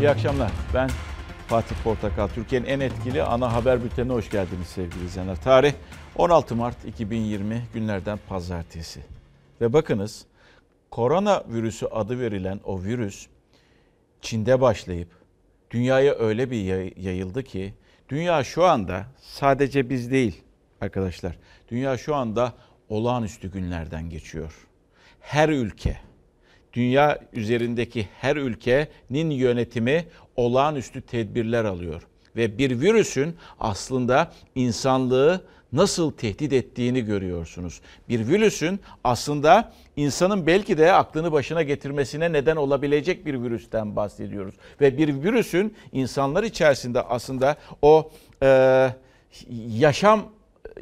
İyi 0.00 0.10
akşamlar. 0.10 0.50
Ben 0.74 0.90
Fatih 1.48 1.76
Portakal. 1.84 2.28
Türkiye'nin 2.28 2.66
en 2.66 2.80
etkili 2.80 3.22
ana 3.22 3.52
haber 3.52 3.84
bültenine 3.84 4.12
hoş 4.12 4.30
geldiniz 4.30 4.66
sevgili 4.66 5.04
izleyenler. 5.04 5.36
Tarih 5.42 5.72
16 6.16 6.56
Mart 6.56 6.84
2020 6.84 7.62
günlerden 7.74 8.18
pazartesi. 8.28 9.00
Ve 9.60 9.72
bakınız 9.72 10.26
korona 10.90 11.44
virüsü 11.48 11.86
adı 11.86 12.20
verilen 12.20 12.60
o 12.64 12.82
virüs 12.82 13.26
Çin'de 14.20 14.60
başlayıp 14.60 15.08
dünyaya 15.70 16.14
öyle 16.14 16.50
bir 16.50 16.96
yayıldı 16.96 17.42
ki 17.42 17.74
dünya 18.08 18.44
şu 18.44 18.64
anda 18.64 19.06
sadece 19.18 19.90
biz 19.90 20.10
değil 20.10 20.42
arkadaşlar. 20.80 21.36
Dünya 21.70 21.98
şu 21.98 22.14
anda 22.14 22.52
olağanüstü 22.88 23.52
günlerden 23.52 24.10
geçiyor. 24.10 24.66
Her 25.20 25.48
ülke 25.48 26.09
dünya 26.72 27.18
üzerindeki 27.32 28.08
her 28.20 28.36
ülkenin 28.36 29.30
yönetimi 29.30 30.04
olağanüstü 30.36 31.00
tedbirler 31.00 31.64
alıyor. 31.64 32.02
Ve 32.36 32.58
bir 32.58 32.80
virüsün 32.80 33.36
aslında 33.60 34.32
insanlığı 34.54 35.40
nasıl 35.72 36.10
tehdit 36.12 36.52
ettiğini 36.52 37.04
görüyorsunuz. 37.04 37.80
Bir 38.08 38.28
virüsün 38.28 38.80
aslında 39.04 39.72
insanın 39.96 40.46
belki 40.46 40.78
de 40.78 40.92
aklını 40.92 41.32
başına 41.32 41.62
getirmesine 41.62 42.32
neden 42.32 42.56
olabilecek 42.56 43.26
bir 43.26 43.42
virüsten 43.42 43.96
bahsediyoruz. 43.96 44.54
Ve 44.80 44.98
bir 44.98 45.22
virüsün 45.22 45.74
insanlar 45.92 46.44
içerisinde 46.44 47.02
aslında 47.02 47.56
o 47.82 48.10
e, 48.42 48.88
yaşam 49.68 50.22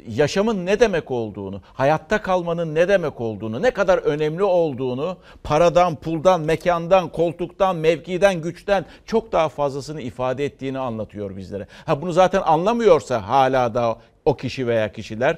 yaşamın 0.07 0.65
ne 0.65 0.79
demek 0.79 1.11
olduğunu, 1.11 1.61
hayatta 1.73 2.21
kalmanın 2.21 2.75
ne 2.75 2.87
demek 2.87 3.21
olduğunu, 3.21 3.61
ne 3.61 3.71
kadar 3.71 3.97
önemli 3.97 4.43
olduğunu 4.43 5.17
paradan, 5.43 5.95
puldan, 5.95 6.41
mekandan, 6.41 7.09
koltuktan, 7.09 7.75
mevkiden, 7.75 8.41
güçten 8.41 8.85
çok 9.05 9.31
daha 9.31 9.49
fazlasını 9.49 10.01
ifade 10.01 10.45
ettiğini 10.45 10.79
anlatıyor 10.79 11.37
bizlere. 11.37 11.67
Ha 11.85 12.01
bunu 12.01 12.11
zaten 12.11 12.41
anlamıyorsa 12.41 13.27
hala 13.27 13.73
da 13.73 13.97
o 14.25 14.35
kişi 14.37 14.67
veya 14.67 14.91
kişiler 14.91 15.37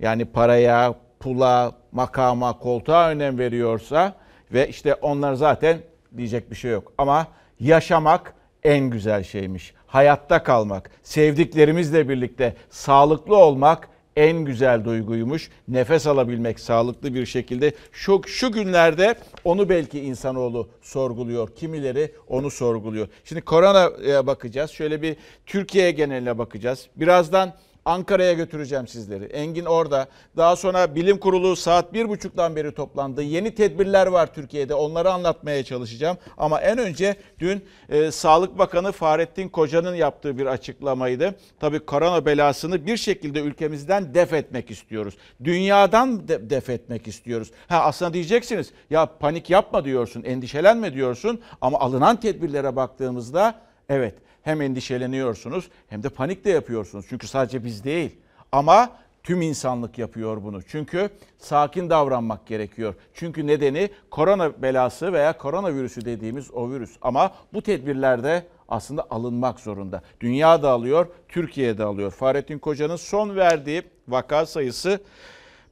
yani 0.00 0.24
paraya, 0.24 0.94
pula, 1.20 1.72
makama, 1.92 2.58
koltuğa 2.58 3.08
önem 3.08 3.38
veriyorsa 3.38 4.12
ve 4.52 4.68
işte 4.68 4.94
onlar 4.94 5.34
zaten 5.34 5.78
diyecek 6.16 6.50
bir 6.50 6.56
şey 6.56 6.70
yok. 6.70 6.92
Ama 6.98 7.26
yaşamak 7.60 8.34
en 8.62 8.90
güzel 8.90 9.22
şeymiş. 9.22 9.74
Hayatta 9.90 10.42
kalmak, 10.42 10.90
sevdiklerimizle 11.02 12.08
birlikte 12.08 12.54
sağlıklı 12.70 13.36
olmak 13.36 13.88
en 14.16 14.38
güzel 14.44 14.84
duyguymuş. 14.84 15.50
Nefes 15.68 16.06
alabilmek 16.06 16.60
sağlıklı 16.60 17.14
bir 17.14 17.26
şekilde. 17.26 17.72
Şu, 17.92 18.20
şu 18.26 18.52
günlerde 18.52 19.14
onu 19.44 19.68
belki 19.68 20.00
insanoğlu 20.00 20.68
sorguluyor. 20.82 21.54
Kimileri 21.56 22.14
onu 22.28 22.50
sorguluyor. 22.50 23.08
Şimdi 23.24 23.40
koronaya 23.40 24.26
bakacağız. 24.26 24.70
Şöyle 24.70 25.02
bir 25.02 25.16
Türkiye 25.46 25.90
geneline 25.90 26.38
bakacağız. 26.38 26.88
Birazdan 26.96 27.52
Ankara'ya 27.84 28.32
götüreceğim 28.32 28.88
sizleri. 28.88 29.24
Engin 29.24 29.64
orada. 29.64 30.08
Daha 30.36 30.56
sonra 30.56 30.94
bilim 30.94 31.18
kurulu 31.18 31.56
saat 31.56 31.92
bir 31.92 32.08
buçuktan 32.08 32.56
beri 32.56 32.74
toplandı. 32.74 33.22
Yeni 33.22 33.54
tedbirler 33.54 34.06
var 34.06 34.34
Türkiye'de. 34.34 34.74
Onları 34.74 35.12
anlatmaya 35.12 35.64
çalışacağım. 35.64 36.16
Ama 36.38 36.60
en 36.60 36.78
önce 36.78 37.16
dün 37.38 37.64
e, 37.88 38.10
Sağlık 38.10 38.58
Bakanı 38.58 38.92
Fahrettin 38.92 39.48
Koca'nın 39.48 39.94
yaptığı 39.94 40.38
bir 40.38 40.46
açıklamaydı. 40.46 41.34
Tabii 41.60 41.78
korona 41.78 42.26
belasını 42.26 42.86
bir 42.86 42.96
şekilde 42.96 43.40
ülkemizden 43.40 44.14
def 44.14 44.32
etmek 44.32 44.70
istiyoruz. 44.70 45.16
Dünyadan 45.44 46.28
de, 46.28 46.50
def 46.50 46.70
etmek 46.70 47.08
istiyoruz. 47.08 47.50
Ha 47.68 47.80
aslında 47.82 48.12
diyeceksiniz 48.12 48.70
ya 48.90 49.06
panik 49.06 49.50
yapma 49.50 49.84
diyorsun, 49.84 50.22
endişelenme 50.22 50.94
diyorsun 50.94 51.40
ama 51.60 51.80
alınan 51.80 52.20
tedbirlere 52.20 52.76
baktığımızda 52.76 53.54
evet 53.88 54.14
hem 54.42 54.60
endişeleniyorsunuz 54.60 55.68
hem 55.88 56.02
de 56.02 56.08
panik 56.08 56.44
de 56.44 56.50
yapıyorsunuz. 56.50 57.06
Çünkü 57.08 57.26
sadece 57.26 57.64
biz 57.64 57.84
değil 57.84 58.16
ama 58.52 58.96
tüm 59.22 59.42
insanlık 59.42 59.98
yapıyor 59.98 60.42
bunu. 60.44 60.62
Çünkü 60.62 61.10
sakin 61.38 61.90
davranmak 61.90 62.46
gerekiyor. 62.46 62.94
Çünkü 63.14 63.46
nedeni 63.46 63.90
korona 64.10 64.62
belası 64.62 65.12
veya 65.12 65.38
koronavirüsü 65.38 66.04
dediğimiz 66.04 66.50
o 66.50 66.70
virüs. 66.70 66.96
Ama 67.02 67.34
bu 67.52 67.62
tedbirlerde 67.62 68.46
aslında 68.68 69.06
alınmak 69.10 69.60
zorunda. 69.60 70.02
Dünya 70.20 70.62
da 70.62 70.70
alıyor, 70.70 71.06
Türkiye 71.28 71.78
de 71.78 71.84
alıyor. 71.84 72.10
Fahrettin 72.10 72.58
Koca'nın 72.58 72.96
son 72.96 73.36
verdiği 73.36 73.82
vaka 74.08 74.46
sayısı 74.46 75.00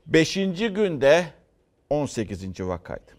5. 0.07 0.35
günde 0.35 1.27
18. 1.91 2.61
vakaydı. 2.61 3.19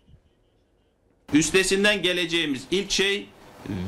Üstesinden 1.34 2.02
geleceğimiz 2.02 2.68
ilk 2.72 2.92
şey 2.92 3.30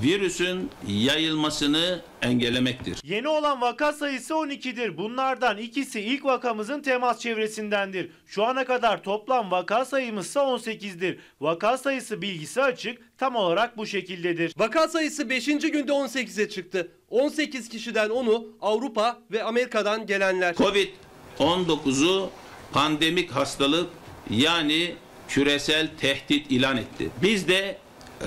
virüsün 0.03 0.69
yayılmasını 0.87 2.01
engellemektir. 2.21 2.99
Yeni 3.03 3.27
olan 3.27 3.61
vaka 3.61 3.93
sayısı 3.93 4.33
12'dir. 4.33 4.97
Bunlardan 4.97 5.57
ikisi 5.57 6.01
ilk 6.01 6.25
vakamızın 6.25 6.81
temas 6.81 7.19
çevresindendir. 7.19 8.11
Şu 8.25 8.43
ana 8.43 8.65
kadar 8.65 9.03
toplam 9.03 9.51
vaka 9.51 9.85
sayımız 9.85 10.27
ise 10.27 10.39
18'dir. 10.39 11.17
Vaka 11.41 11.77
sayısı 11.77 12.21
bilgisi 12.21 12.61
açık 12.61 13.17
tam 13.17 13.35
olarak 13.35 13.77
bu 13.77 13.85
şekildedir. 13.85 14.53
Vaka 14.57 14.87
sayısı 14.87 15.29
5. 15.29 15.45
günde 15.45 15.91
18'e 15.91 16.49
çıktı. 16.49 16.91
18 17.09 17.69
kişiden 17.69 18.09
10'u 18.09 18.57
Avrupa 18.61 19.21
ve 19.31 19.43
Amerika'dan 19.43 20.05
gelenler. 20.05 20.55
Covid-19'u 20.55 22.29
pandemik 22.71 23.31
hastalık 23.31 23.89
yani 24.29 24.95
küresel 25.27 25.89
tehdit 25.99 26.51
ilan 26.51 26.77
etti. 26.77 27.09
Biz 27.21 27.47
de 27.47 27.77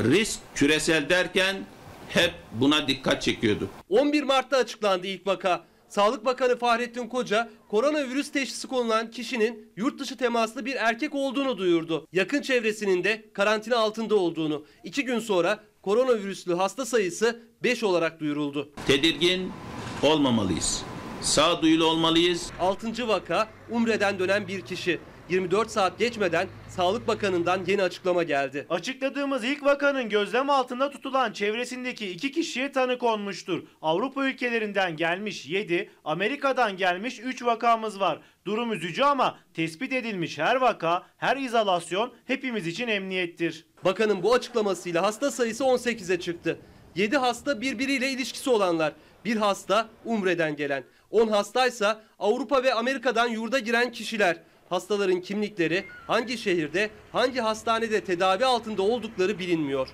risk 0.05 0.41
küresel 0.55 1.09
derken 1.09 1.56
hep 2.09 2.34
buna 2.53 2.88
dikkat 2.88 3.22
çekiyorduk. 3.22 3.69
11 3.88 4.22
Mart'ta 4.22 4.56
açıklandı 4.56 5.06
ilk 5.06 5.27
vaka. 5.27 5.65
Sağlık 5.88 6.25
Bakanı 6.25 6.59
Fahrettin 6.59 7.09
Koca, 7.09 7.50
koronavirüs 7.69 8.33
teşhisi 8.33 8.69
konulan 8.69 9.10
kişinin 9.10 9.72
yurt 9.77 9.99
dışı 9.99 10.16
temaslı 10.16 10.66
bir 10.66 10.77
erkek 10.77 11.15
olduğunu 11.15 11.59
duyurdu. 11.59 12.06
Yakın 12.12 12.43
çevresinin 12.43 13.04
de 13.04 13.25
karantina 13.33 13.77
altında 13.77 14.15
olduğunu. 14.15 14.65
İki 14.84 15.04
gün 15.04 15.19
sonra 15.19 15.65
koronavirüslü 15.83 16.54
hasta 16.54 16.87
sayısı 16.87 17.41
5 17.62 17.83
olarak 17.83 18.21
duyuruldu. 18.21 18.72
Tedirgin 18.87 19.53
olmamalıyız. 20.03 20.83
Sağduyulu 21.21 21.87
olmalıyız. 21.87 22.50
6. 22.60 23.09
vaka 23.09 23.49
Umre'den 23.71 24.19
dönen 24.19 24.49
bir 24.49 24.60
kişi. 24.60 25.00
24 25.29 25.71
saat 25.71 25.99
geçmeden 25.99 26.49
Sağlık 26.69 27.09
Bakanı'ndan 27.09 27.61
yeni 27.67 27.83
açıklama 27.83 28.23
geldi. 28.23 28.67
Açıkladığımız 28.71 29.45
ilk 29.45 29.65
vakanın 29.65 30.09
gözlem 30.09 30.51
altında 30.51 30.91
tutulan 30.91 31.33
çevresindeki 31.33 32.11
iki 32.11 32.33
kişiye 32.33 32.73
tanı 32.73 32.99
konmuştur. 32.99 33.63
Avrupa 33.83 34.25
ülkelerinden 34.25 34.97
gelmiş 34.97 35.47
7, 35.47 35.91
Amerika'dan 36.05 36.77
gelmiş 36.77 37.21
3 37.21 37.45
vakamız 37.45 38.01
var. 38.01 38.19
Durum 38.47 38.73
üzücü 38.73 39.03
ama 39.03 39.39
tespit 39.55 39.93
edilmiş 39.93 40.39
her 40.39 40.57
vaka, 40.57 41.03
her 41.17 41.37
izolasyon 41.37 42.13
hepimiz 42.25 42.67
için 42.67 42.89
emniyettir. 42.89 43.65
Bakanın 43.84 44.23
bu 44.23 44.34
açıklamasıyla 44.34 45.03
hasta 45.03 45.31
sayısı 45.31 45.65
18'e 45.65 46.21
çıktı. 46.21 46.59
7 46.95 47.17
hasta 47.17 47.61
birbiriyle 47.61 48.11
ilişkisi 48.11 48.51
olanlar. 48.51 48.93
Bir 49.25 49.37
hasta 49.37 49.89
Umre'den 50.05 50.57
gelen. 50.57 50.84
10 51.11 51.29
hastaysa 51.29 52.03
Avrupa 52.19 52.63
ve 52.63 52.75
Amerika'dan 52.75 53.29
yurda 53.29 53.59
giren 53.59 53.93
kişiler 53.93 54.37
hastaların 54.69 55.21
kimlikleri 55.21 55.85
hangi 56.07 56.39
şehirde, 56.39 56.91
hangi 57.13 57.41
hastanede 57.41 58.05
tedavi 58.05 58.45
altında 58.45 58.83
oldukları 58.83 59.39
bilinmiyor. 59.39 59.89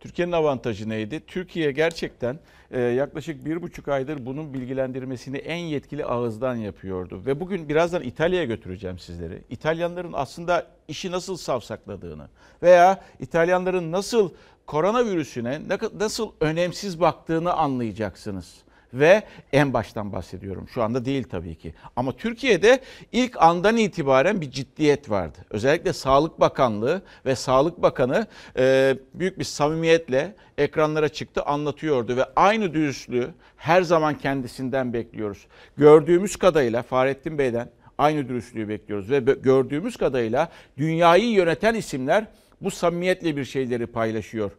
Türkiye'nin 0.00 0.32
avantajı 0.32 0.88
neydi? 0.88 1.22
Türkiye 1.26 1.72
gerçekten 1.72 2.38
e, 2.70 2.80
yaklaşık 2.80 3.44
bir 3.44 3.62
buçuk 3.62 3.88
aydır 3.88 4.26
bunun 4.26 4.54
bilgilendirmesini 4.54 5.36
en 5.36 5.56
yetkili 5.56 6.04
ağızdan 6.04 6.56
yapıyordu. 6.56 7.22
Ve 7.26 7.40
bugün 7.40 7.68
birazdan 7.68 8.02
İtalya'ya 8.02 8.44
götüreceğim 8.44 8.98
sizleri. 8.98 9.42
İtalyanların 9.50 10.12
aslında 10.12 10.66
işi 10.88 11.10
nasıl 11.10 11.36
savsakladığını 11.36 12.28
veya 12.62 13.04
İtalyanların 13.20 13.92
nasıl 13.92 14.30
koronavirüsüne 14.66 15.60
nasıl 15.98 16.32
önemsiz 16.40 17.00
baktığını 17.00 17.52
anlayacaksınız 17.52 18.54
ve 18.94 19.22
en 19.52 19.72
baştan 19.72 20.12
bahsediyorum. 20.12 20.68
Şu 20.74 20.82
anda 20.82 21.04
değil 21.04 21.24
tabii 21.30 21.54
ki. 21.54 21.74
Ama 21.96 22.12
Türkiye'de 22.16 22.80
ilk 23.12 23.42
andan 23.42 23.76
itibaren 23.76 24.40
bir 24.40 24.50
ciddiyet 24.50 25.10
vardı. 25.10 25.38
Özellikle 25.50 25.92
Sağlık 25.92 26.40
Bakanlığı 26.40 27.02
ve 27.26 27.36
Sağlık 27.36 27.82
Bakanı 27.82 28.26
e, 28.58 28.96
büyük 29.14 29.38
bir 29.38 29.44
samimiyetle 29.44 30.34
ekranlara 30.58 31.08
çıktı, 31.08 31.42
anlatıyordu 31.42 32.16
ve 32.16 32.24
aynı 32.36 32.74
dürüstlüğü 32.74 33.30
her 33.56 33.82
zaman 33.82 34.18
kendisinden 34.18 34.92
bekliyoruz. 34.92 35.46
Gördüğümüz 35.76 36.36
kadarıyla 36.36 36.82
Fahrettin 36.82 37.38
Bey'den 37.38 37.68
aynı 37.98 38.28
dürüstlüğü 38.28 38.68
bekliyoruz 38.68 39.10
ve 39.10 39.18
gördüğümüz 39.18 39.96
kadarıyla 39.96 40.48
dünyayı 40.76 41.30
yöneten 41.30 41.74
isimler 41.74 42.24
bu 42.60 42.70
samimiyetle 42.70 43.36
bir 43.36 43.44
şeyleri 43.44 43.86
paylaşıyor 43.86 44.50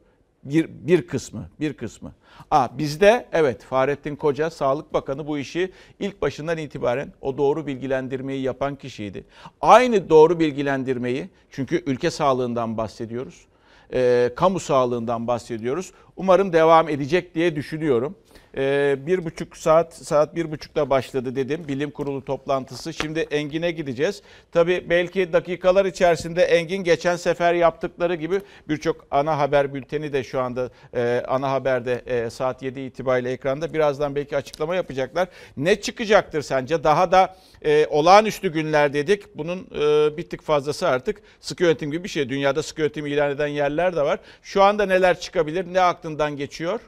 bir, 0.46 0.70
bir 0.70 1.08
kısmı, 1.08 1.50
bir 1.60 1.74
kısmı. 1.74 2.12
Aa, 2.52 2.78
bizde 2.78 3.26
evet 3.32 3.64
Fahrettin 3.64 4.16
Koca 4.16 4.50
Sağlık 4.50 4.94
Bakanı 4.94 5.28
bu 5.28 5.38
işi 5.38 5.72
ilk 6.00 6.22
başından 6.22 6.58
itibaren 6.58 7.14
o 7.22 7.38
doğru 7.38 7.68
bilgilendirmeyi 7.68 8.42
yapan 8.42 8.76
kişiydi. 8.76 9.24
Aynı 9.62 10.10
doğru 10.10 10.40
bilgilendirmeyi 10.40 11.30
çünkü 11.52 11.84
ülke 11.86 12.12
sağlığından 12.12 12.78
bahsediyoruz. 12.78 13.46
e, 13.94 14.30
kamu 14.36 14.60
sağlığından 14.60 15.28
bahsediyoruz. 15.28 15.92
Umarım 16.16 16.54
devam 16.54 16.90
edecek 16.90 17.36
diye 17.36 17.56
düşünüyorum. 17.56 18.16
E, 18.58 18.96
bir 19.00 19.26
buçuk 19.26 19.58
saat, 19.58 19.94
saat 19.94 20.36
bir 20.36 20.52
buçukta 20.52 20.90
başladı 20.90 21.36
dedim 21.36 21.68
bilim 21.68 21.92
kurulu 21.92 22.26
toplantısı. 22.26 22.94
Şimdi 22.94 23.20
Engin'e 23.20 23.72
gideceğiz. 23.72 24.22
Tabii 24.52 24.86
belki 24.90 25.34
dakikalar 25.34 25.86
içerisinde 25.86 26.44
Engin 26.44 26.84
geçen 26.84 27.16
sefer 27.16 27.54
yaptıkları 27.54 28.16
gibi 28.16 28.42
birçok 28.70 29.08
ana 29.12 29.38
haber 29.38 29.74
bülteni 29.74 30.14
de 30.14 30.24
şu 30.24 30.42
anda 30.42 30.70
e, 30.96 31.24
ana 31.28 31.52
haberde 31.52 32.02
e, 32.06 32.30
saat 32.30 32.64
7 32.64 32.82
itibariyle 32.82 33.32
ekranda. 33.32 33.74
Birazdan 33.74 34.16
belki 34.16 34.38
açıklama 34.38 34.76
yapacaklar. 34.76 35.28
Ne 35.58 35.82
çıkacaktır 35.82 36.42
sence? 36.42 36.84
Daha 36.84 37.12
da 37.12 37.36
e, 37.66 37.88
olağanüstü 37.90 38.52
günler 38.54 38.94
dedik. 38.94 39.36
Bunun 39.36 39.68
e, 39.76 40.18
bir 40.18 40.30
tık 40.30 40.42
fazlası 40.44 40.88
artık 40.88 41.22
sıkı 41.40 41.64
yönetim 41.64 41.92
gibi 41.92 42.04
bir 42.04 42.10
şey. 42.10 42.30
Dünyada 42.30 42.64
sıkı 42.64 42.82
yönetim 42.82 43.06
ilan 43.06 43.32
eden 43.32 43.48
yerler 43.48 43.96
de 43.96 44.02
var. 44.02 44.20
Şu 44.42 44.64
anda 44.64 44.86
neler 44.86 45.20
çıkabilir? 45.20 45.74
Ne 45.74 45.82
aklından 46.04 46.36
geçiyor? 46.36 46.80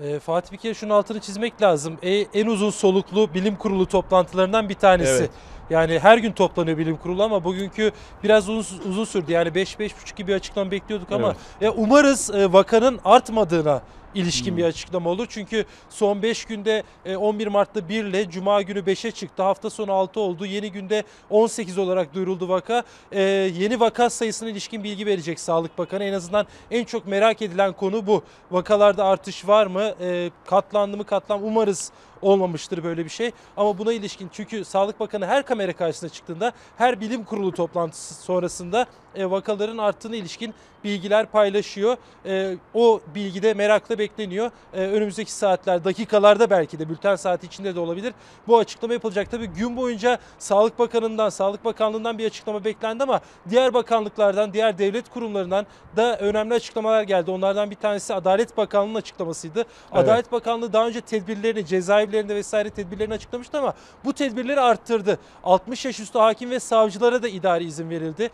E, 0.00 0.18
Fatih 0.18 0.52
bir 0.52 0.56
kere 0.56 0.74
şunun 0.74 0.90
altını 0.90 1.20
çizmek 1.20 1.62
lazım. 1.62 1.98
E, 2.02 2.10
en 2.14 2.46
uzun 2.46 2.70
soluklu 2.70 3.34
bilim 3.34 3.56
kurulu 3.56 3.86
toplantılarından 3.86 4.68
bir 4.68 4.74
tanesi. 4.74 5.10
Evet. 5.10 5.30
Yani 5.70 5.98
her 5.98 6.18
gün 6.18 6.32
toplanıyor 6.32 6.78
bilim 6.78 6.96
kurulu 6.96 7.22
ama 7.22 7.44
bugünkü 7.44 7.92
biraz 8.24 8.48
uzun, 8.48 8.78
uzun 8.88 9.04
sürdü. 9.04 9.32
Yani 9.32 9.48
5-5,5 9.48 10.16
gibi 10.16 10.34
açıklama 10.34 10.70
bekliyorduk 10.70 11.12
ama 11.12 11.26
Evet. 11.26 11.36
ya 11.60 11.72
umarız 11.72 12.30
e, 12.30 12.52
vakanın 12.52 13.00
artmadığına 13.04 13.82
ilişkin 14.14 14.50
Hmm. 14.50 14.56
bir 14.58 14.64
açıklama 14.64 15.10
olur. 15.10 15.26
Çünkü 15.30 15.64
son 15.90 16.22
5 16.22 16.44
günde 16.44 16.82
e, 17.04 17.16
11 17.16 17.46
Mart'ta 17.46 17.88
1 17.88 18.04
ile 18.04 18.30
Cuma 18.30 18.62
günü 18.62 18.78
5'e 18.78 19.10
çıktı. 19.10 19.42
Hafta 19.42 19.70
sonu 19.70 19.92
6 19.92 20.20
oldu. 20.20 20.46
Yeni 20.46 20.72
günde 20.72 21.02
18 21.30 21.78
olarak 21.78 22.14
duyuruldu 22.14 22.48
vaka. 22.48 22.82
E, 23.12 23.22
yeni 23.22 23.80
vaka 23.80 24.10
sayısına 24.10 24.48
ilişkin 24.48 24.84
bilgi 24.84 25.06
verecek 25.06 25.40
Sağlık 25.40 25.78
Bakanı. 25.78 26.04
En 26.04 26.12
azından 26.12 26.46
en 26.70 26.84
çok 26.84 27.06
merak 27.06 27.42
edilen 27.42 27.72
konu 27.72 28.06
bu. 28.06 28.22
Vakalarda 28.50 29.04
artış 29.04 29.48
var 29.48 29.66
mı? 29.66 29.94
E, 30.00 30.30
katlandı 30.46 30.96
mı 30.96 31.04
katlan? 31.04 31.42
Umarız 31.42 31.92
olmamıştır 32.22 32.84
böyle 32.84 33.04
bir 33.04 33.10
şey. 33.10 33.30
Ama 33.56 33.78
buna 33.78 33.92
ilişkin 33.92 34.30
çünkü 34.32 34.64
Sağlık 34.64 35.00
Bakanı 35.00 35.26
her 35.26 35.46
kamera 35.46 35.72
karşısına 35.72 36.08
çıktığında 36.10 36.52
her 36.76 37.00
bilim 37.00 37.24
kurulu 37.24 37.52
toplantısı 37.52 38.14
sonrasında 38.14 38.86
e, 39.07 39.07
vakaların 39.26 39.78
arttığına 39.78 40.16
ilişkin 40.16 40.54
bilgiler 40.84 41.26
paylaşıyor. 41.26 41.96
E, 42.26 42.56
o 42.74 43.00
bilgi 43.14 43.42
de 43.42 43.54
merakla 43.54 43.98
bekleniyor. 43.98 44.50
E, 44.74 44.80
önümüzdeki 44.80 45.32
saatler, 45.32 45.84
dakikalarda 45.84 46.50
belki 46.50 46.78
de 46.78 46.88
bülten 46.88 47.16
saati 47.16 47.46
içinde 47.46 47.74
de 47.74 47.80
olabilir. 47.80 48.14
Bu 48.48 48.58
açıklama 48.58 48.94
yapılacak. 48.94 49.30
Tabii 49.30 49.46
gün 49.46 49.76
boyunca 49.76 50.18
Sağlık 50.38 50.78
Bakanı'ndan, 50.78 51.28
Sağlık 51.28 51.64
Bakanlığı'ndan 51.64 52.18
bir 52.18 52.26
açıklama 52.26 52.64
beklendi 52.64 53.02
ama 53.02 53.20
diğer 53.50 53.74
bakanlıklardan, 53.74 54.52
diğer 54.52 54.78
devlet 54.78 55.08
kurumlarından 55.08 55.66
da 55.96 56.18
önemli 56.18 56.54
açıklamalar 56.54 57.02
geldi. 57.02 57.30
Onlardan 57.30 57.70
bir 57.70 57.76
tanesi 57.76 58.14
Adalet 58.14 58.56
Bakanlığı'nın 58.56 58.94
açıklamasıydı. 58.94 59.64
Adalet 59.92 60.32
Bakanlığı 60.32 60.72
daha 60.72 60.86
önce 60.86 61.00
tedbirlerini, 61.00 61.66
cezaevlerinde 61.66 62.34
vesaire 62.34 62.70
tedbirlerini 62.70 63.14
açıklamıştı 63.14 63.58
ama 63.58 63.74
bu 64.04 64.12
tedbirleri 64.12 64.60
arttırdı. 64.60 65.18
60 65.44 65.84
yaş 65.84 66.00
üstü 66.00 66.18
hakim 66.18 66.50
ve 66.50 66.60
savcılara 66.60 67.22
da 67.22 67.28
idari 67.28 67.64
izin 67.64 67.90
verildi. 67.90 68.30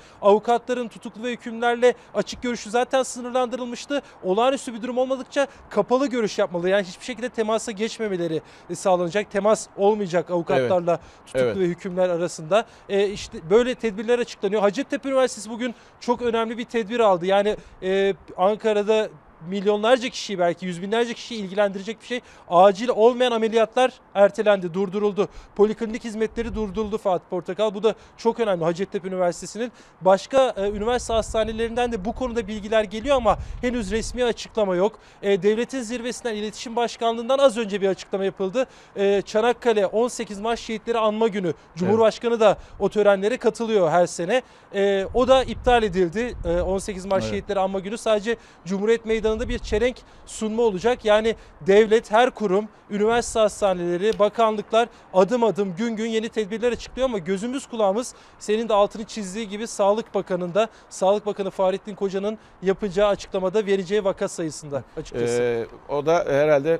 Avukatların 0.74 0.88
tutuklu 0.88 1.22
ve 1.22 1.32
hükümlerle 1.32 1.94
açık 2.14 2.42
görüşü 2.42 2.70
zaten 2.70 3.02
sınırlandırılmıştı. 3.02 4.02
Olağanüstü 4.22 4.74
bir 4.74 4.82
durum 4.82 4.98
olmadıkça 4.98 5.46
kapalı 5.70 6.06
görüş 6.06 6.38
yapmalı. 6.38 6.68
Yani 6.68 6.84
hiçbir 6.84 7.04
şekilde 7.04 7.28
temasa 7.28 7.72
geçmemeleri 7.72 8.42
sağlanacak. 8.74 9.30
Temas 9.30 9.68
olmayacak 9.76 10.30
avukatlarla 10.30 11.00
tutuklu 11.26 11.40
Evet. 11.40 11.56
ve 11.56 11.64
hükümler 11.64 12.08
arasında. 12.08 12.66
E, 12.88 13.08
işte 13.08 13.38
böyle 13.50 13.74
tedbirler 13.74 14.18
açıklanıyor. 14.18 14.62
Hacettepe 14.62 15.08
Üniversitesi 15.08 15.50
bugün 15.50 15.74
çok 16.00 16.22
önemli 16.22 16.58
bir 16.58 16.64
tedbir 16.64 17.00
aldı. 17.00 17.26
Yani 17.26 17.56
e, 17.82 18.14
Ankara'da 18.36 19.08
milyonlarca 19.48 20.08
kişiyi 20.08 20.38
belki 20.38 20.66
yüz 20.66 20.82
binlerce 20.82 21.14
kişiyi 21.14 21.42
ilgilendirecek 21.42 22.00
bir 22.00 22.06
şey. 22.06 22.20
Acil 22.48 22.88
olmayan 22.88 23.32
ameliyatlar 23.32 23.92
ertelendi, 24.14 24.74
durduruldu. 24.74 25.28
Poliklinik 25.56 26.04
hizmetleri 26.04 26.54
durduruldu 26.54 26.98
Fatih 26.98 27.24
Portakal. 27.30 27.74
Bu 27.74 27.82
da 27.82 27.94
çok 28.16 28.40
önemli 28.40 28.64
Hacettepe 28.64 29.08
Üniversitesi'nin. 29.08 29.72
Başka 30.00 30.54
e, 30.56 30.68
üniversite 30.70 31.12
hastanelerinden 31.12 31.92
de 31.92 32.04
bu 32.04 32.12
konuda 32.12 32.48
bilgiler 32.48 32.84
geliyor 32.84 33.16
ama 33.16 33.38
henüz 33.60 33.90
resmi 33.90 34.24
açıklama 34.24 34.76
yok. 34.76 34.98
E, 35.22 35.42
devletin 35.42 35.80
zirvesinden 35.82 36.34
İletişim 36.34 36.76
Başkanlığı'ndan 36.76 37.38
az 37.38 37.58
önce 37.58 37.80
bir 37.80 37.88
açıklama 37.88 38.24
yapıldı. 38.24 38.66
E, 38.96 39.22
Çanakkale 39.22 39.86
18 39.86 40.40
Mart 40.40 40.58
Şehitleri 40.58 40.98
Anma 40.98 41.28
Günü. 41.28 41.54
Cumhurbaşkanı 41.76 42.40
da 42.40 42.58
o 42.78 42.88
törenlere 42.88 43.36
katılıyor 43.36 43.90
her 43.90 44.06
sene. 44.06 44.42
E, 44.74 45.06
o 45.14 45.28
da 45.28 45.44
iptal 45.44 45.82
edildi. 45.82 46.36
E, 46.44 46.60
18 46.60 47.06
Mart 47.06 47.22
Evet. 47.22 47.30
Şehitleri 47.30 47.60
Anma 47.60 47.80
Günü 47.80 47.98
sadece 47.98 48.36
Cumhuriyet 48.64 49.06
Meydanı'nda 49.34 49.48
bir 49.48 49.58
çelenk 49.58 49.96
sunma 50.26 50.62
olacak. 50.62 51.04
Yani 51.04 51.36
devlet, 51.60 52.10
her 52.10 52.30
kurum, 52.30 52.68
üniversite 52.90 53.40
hastaneleri, 53.40 54.18
bakanlıklar 54.18 54.88
adım 55.14 55.44
adım 55.44 55.76
gün 55.76 55.96
gün 55.96 56.06
yeni 56.06 56.28
tedbirler 56.28 56.72
açıklıyor 56.72 57.08
ama 57.08 57.18
gözümüz 57.18 57.66
kulağımız 57.66 58.14
senin 58.38 58.68
de 58.68 58.74
altını 58.74 59.04
çizdiği 59.04 59.48
gibi 59.48 59.66
Sağlık 59.66 60.14
Bakanı'nda, 60.14 60.68
Sağlık 60.90 61.26
Bakanı 61.26 61.50
Fahrettin 61.50 61.94
Koca'nın 61.94 62.38
yapacağı 62.62 63.08
açıklamada 63.08 63.66
vereceği 63.66 64.04
vaka 64.04 64.28
sayısında 64.28 64.82
açıkçası. 64.96 65.42
Ee, 65.42 65.66
o 65.88 66.06
da 66.06 66.24
herhalde 66.28 66.78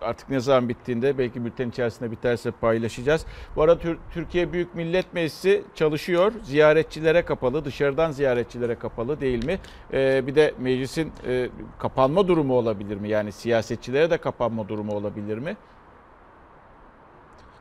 artık 0.00 0.28
ne 0.30 0.40
zaman 0.40 0.68
bittiğinde 0.68 1.18
belki 1.18 1.44
bülten 1.44 1.68
içerisinde 1.68 2.10
biterse 2.10 2.50
paylaşacağız. 2.50 3.26
Bu 3.56 3.62
arada 3.62 3.80
Tür- 3.80 3.98
Türkiye 4.10 4.52
Büyük 4.52 4.74
Millet 4.74 5.14
Meclisi 5.14 5.64
çalışıyor. 5.74 6.32
Ziyaretçilere 6.42 7.24
kapalı, 7.24 7.64
dışarıdan 7.64 8.10
ziyaretçilere 8.10 8.74
kapalı 8.74 9.20
değil 9.20 9.44
mi? 9.44 9.58
Ee, 9.92 10.26
bir 10.26 10.34
de 10.34 10.54
meclisin 10.58 11.12
e, 11.26 11.48
kapanma 11.78 12.28
durumu 12.28 12.54
olabilir 12.54 12.96
mi? 12.96 13.08
Yani 13.08 13.32
siyasetçilere 13.32 14.10
de 14.10 14.18
kapanma 14.18 14.68
durumu 14.68 14.94
olabilir 14.94 15.38
mi? 15.38 15.56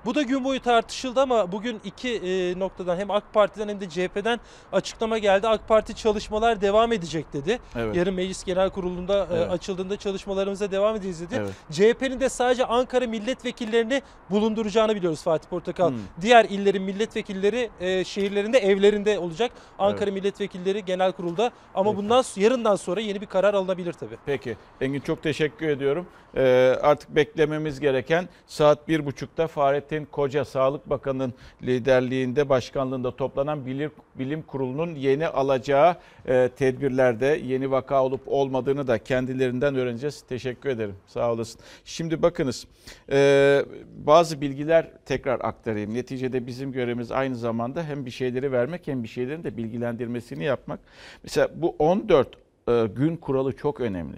Bu 0.05 0.15
da 0.15 0.21
gün 0.21 0.43
boyu 0.43 0.61
tartışıldı 0.61 1.21
ama 1.21 1.51
bugün 1.51 1.81
iki 1.83 2.09
e, 2.15 2.59
noktadan 2.59 2.97
hem 2.97 3.11
AK 3.11 3.33
Parti'den 3.33 3.67
hem 3.67 3.81
de 3.81 3.89
CHP'den 3.89 4.39
açıklama 4.71 5.17
geldi. 5.17 5.47
AK 5.47 5.67
Parti 5.67 5.95
çalışmalar 5.95 6.61
devam 6.61 6.91
edecek 6.93 7.33
dedi. 7.33 7.59
Evet. 7.75 7.95
Yarın 7.95 8.13
Meclis 8.13 8.43
Genel 8.43 8.69
Kurulu'nda 8.69 9.27
e, 9.31 9.35
Evet. 9.37 9.51
açıldığında 9.51 9.97
çalışmalarımıza 9.97 10.71
devam 10.71 10.95
edeceğiz 10.95 11.21
dedi. 11.21 11.35
Evet. 11.39 11.53
CHP'nin 11.71 12.19
de 12.19 12.29
sadece 12.29 12.65
Ankara 12.65 13.07
milletvekillerini 13.07 14.01
bulunduracağını 14.29 14.95
biliyoruz 14.95 15.23
Fatih 15.23 15.49
Portakal. 15.49 15.89
Hmm. 15.89 15.97
Diğer 16.21 16.45
illerin 16.45 16.83
milletvekilleri 16.83 17.69
e, 17.79 18.03
şehirlerinde 18.03 18.57
evlerinde 18.57 19.19
olacak. 19.19 19.51
Ankara 19.79 20.11
milletvekilleri 20.11 20.85
genel 20.85 21.11
kurulda 21.11 21.51
ama 21.75 21.91
Peki. 21.91 22.03
bundan 22.03 22.23
yarından 22.35 22.75
sonra 22.75 23.01
yeni 23.01 23.21
bir 23.21 23.25
karar 23.25 23.53
alınabilir 23.53 23.93
tabii. 23.93 24.17
Peki 24.25 24.57
Engin 24.81 24.99
çok 24.99 25.23
teşekkür 25.23 25.67
ediyorum. 25.67 26.07
Ee, 26.37 26.75
artık 26.81 27.15
beklememiz 27.15 27.79
gereken 27.79 28.29
saat 28.47 28.87
bir 28.87 29.05
buçukta 29.05 29.47
Fahrettin 29.47 29.96
Koca 30.05 30.45
Sağlık 30.45 30.89
Bakanı'nın 30.89 31.33
liderliğinde 31.63 32.49
başkanlığında 32.49 33.15
toplanan 33.15 33.65
bilim, 33.65 33.91
bilim 34.15 34.41
kurulunun 34.41 34.95
yeni 34.95 35.27
alacağı 35.27 35.95
e, 36.25 36.49
tedbirlerde 36.55 37.41
yeni 37.45 37.71
vaka 37.71 38.03
olup 38.03 38.21
olmadığını 38.25 38.87
da 38.87 38.97
kendilerinden 38.97 39.75
öğreneceğiz. 39.75 40.21
Teşekkür 40.21 40.69
ederim 40.69 40.95
sağ 41.07 41.31
olasın. 41.31 41.61
Şimdi 41.85 42.21
bakınız 42.21 42.67
e, 43.11 43.65
bazı 44.05 44.41
bilgiler 44.41 44.91
tekrar 45.05 45.39
aktarayım. 45.39 45.93
Neticede 45.93 46.47
bizim 46.47 46.71
görevimiz 46.71 47.11
aynı 47.11 47.35
zamanda 47.35 47.83
hem 47.83 48.05
bir 48.05 48.11
şeyleri 48.11 48.51
vermek 48.51 48.87
hem 48.87 49.03
bir 49.03 49.07
şeylerin 49.07 49.43
de 49.43 49.57
bilgilendirmesini 49.57 50.43
yapmak. 50.43 50.79
Mesela 51.23 51.49
bu 51.55 51.75
14 51.79 52.27
e, 52.69 52.85
gün 52.95 53.15
kuralı 53.15 53.55
çok 53.55 53.81
önemli. 53.81 54.17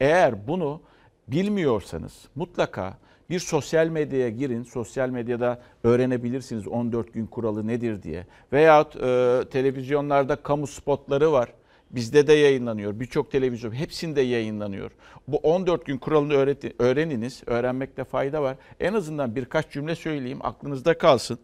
Eğer 0.00 0.48
bunu 0.48 0.80
bilmiyorsanız 1.28 2.28
mutlaka 2.34 2.98
bir 3.32 3.40
sosyal 3.40 3.86
medyaya 3.86 4.28
girin. 4.28 4.62
Sosyal 4.62 5.08
medyada 5.08 5.62
öğrenebilirsiniz 5.84 6.68
14 6.68 7.14
gün 7.14 7.26
kuralı 7.26 7.66
nedir 7.66 8.02
diye. 8.02 8.26
Veyahut 8.52 8.96
e, 8.96 9.40
televizyonlarda 9.50 10.36
kamu 10.36 10.66
spotları 10.66 11.32
var. 11.32 11.52
Bizde 11.90 12.26
de 12.26 12.32
yayınlanıyor. 12.32 13.00
Birçok 13.00 13.30
televizyon 13.30 13.72
hepsinde 13.72 14.20
yayınlanıyor. 14.20 14.90
Bu 15.28 15.36
14 15.36 15.86
gün 15.86 15.98
kuralını 15.98 16.32
öğreti- 16.32 16.72
öğreniniz. 16.78 17.42
Öğrenmekte 17.46 18.04
fayda 18.04 18.42
var. 18.42 18.56
En 18.80 18.94
azından 18.94 19.36
birkaç 19.36 19.70
cümle 19.70 19.94
söyleyeyim 19.94 20.38
aklınızda 20.42 20.98
kalsın. 20.98 21.38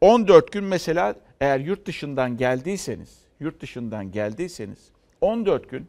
14 0.00 0.52
gün 0.52 0.64
mesela 0.64 1.14
eğer 1.40 1.60
yurt 1.60 1.86
dışından 1.86 2.36
geldiyseniz, 2.36 3.18
yurt 3.40 3.60
dışından 3.60 4.10
geldiyseniz 4.12 4.78
14 5.20 5.70
gün 5.70 5.86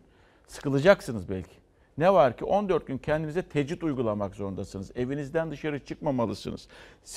sıkılacaksınız 0.47 1.29
belki. 1.29 1.58
Ne 1.99 2.13
var 2.13 2.37
ki 2.37 2.45
14 2.45 2.87
gün 2.87 2.97
kendinize 2.97 3.41
tecrit 3.41 3.83
uygulamak 3.83 4.35
zorundasınız. 4.35 4.91
Evinizden 4.95 5.51
dışarı 5.51 5.85
çıkmamalısınız. 5.85 6.67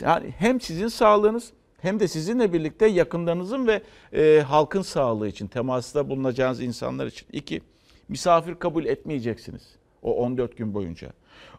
Yani 0.00 0.30
hem 0.38 0.60
sizin 0.60 0.88
sağlığınız 0.88 1.52
hem 1.80 2.00
de 2.00 2.08
sizinle 2.08 2.52
birlikte 2.52 2.86
yakınlarınızın 2.86 3.66
ve 3.66 3.82
e, 4.12 4.40
halkın 4.40 4.82
sağlığı 4.82 5.28
için, 5.28 5.46
temasta 5.46 6.08
bulunacağınız 6.08 6.60
insanlar 6.60 7.06
için. 7.06 7.26
İki, 7.32 7.60
misafir 8.08 8.54
kabul 8.54 8.84
etmeyeceksiniz 8.84 9.62
o 10.02 10.14
14 10.14 10.56
gün 10.56 10.74
boyunca. 10.74 11.12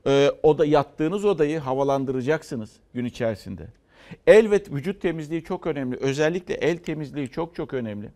E, 0.08 0.32
oda 0.44 0.65
yattığınız 0.65 1.25
odayı 1.25 1.60
havalandıracaksınız 1.60 2.72
gün 2.94 3.06
içerisinde. 3.06 3.68
El 4.27 4.51
ve 4.51 4.62
vücut 4.72 5.01
temizliği 5.01 5.44
çok 5.44 5.68
önemli. 5.68 5.98
Özellikle 5.98 6.53
el 6.53 6.77
temizliği 6.77 7.30
çok 7.30 7.56
çok 7.56 7.74
önemli. 7.74 8.10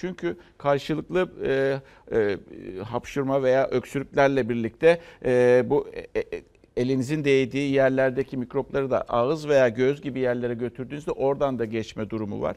Çünkü 0.00 0.36
karşılıklı 0.58 1.30
e, 1.44 1.80
e, 2.16 2.38
hapşırma 2.82 3.42
veya 3.42 3.68
öksürüklerle 3.68 4.48
birlikte 4.48 5.00
e, 5.24 5.62
bu 5.66 5.88
e, 6.14 6.20
e, 6.20 6.42
elinizin 6.76 7.24
değdiği 7.24 7.72
yerlerdeki 7.72 8.36
mikropları 8.36 8.90
da 8.90 9.00
ağız 9.00 9.48
veya 9.48 9.68
göz 9.68 10.00
gibi 10.00 10.20
yerlere 10.20 10.54
götürdüğünüzde 10.54 11.10
oradan 11.10 11.58
da 11.58 11.64
geçme 11.64 12.10
durumu 12.10 12.40
var. 12.40 12.56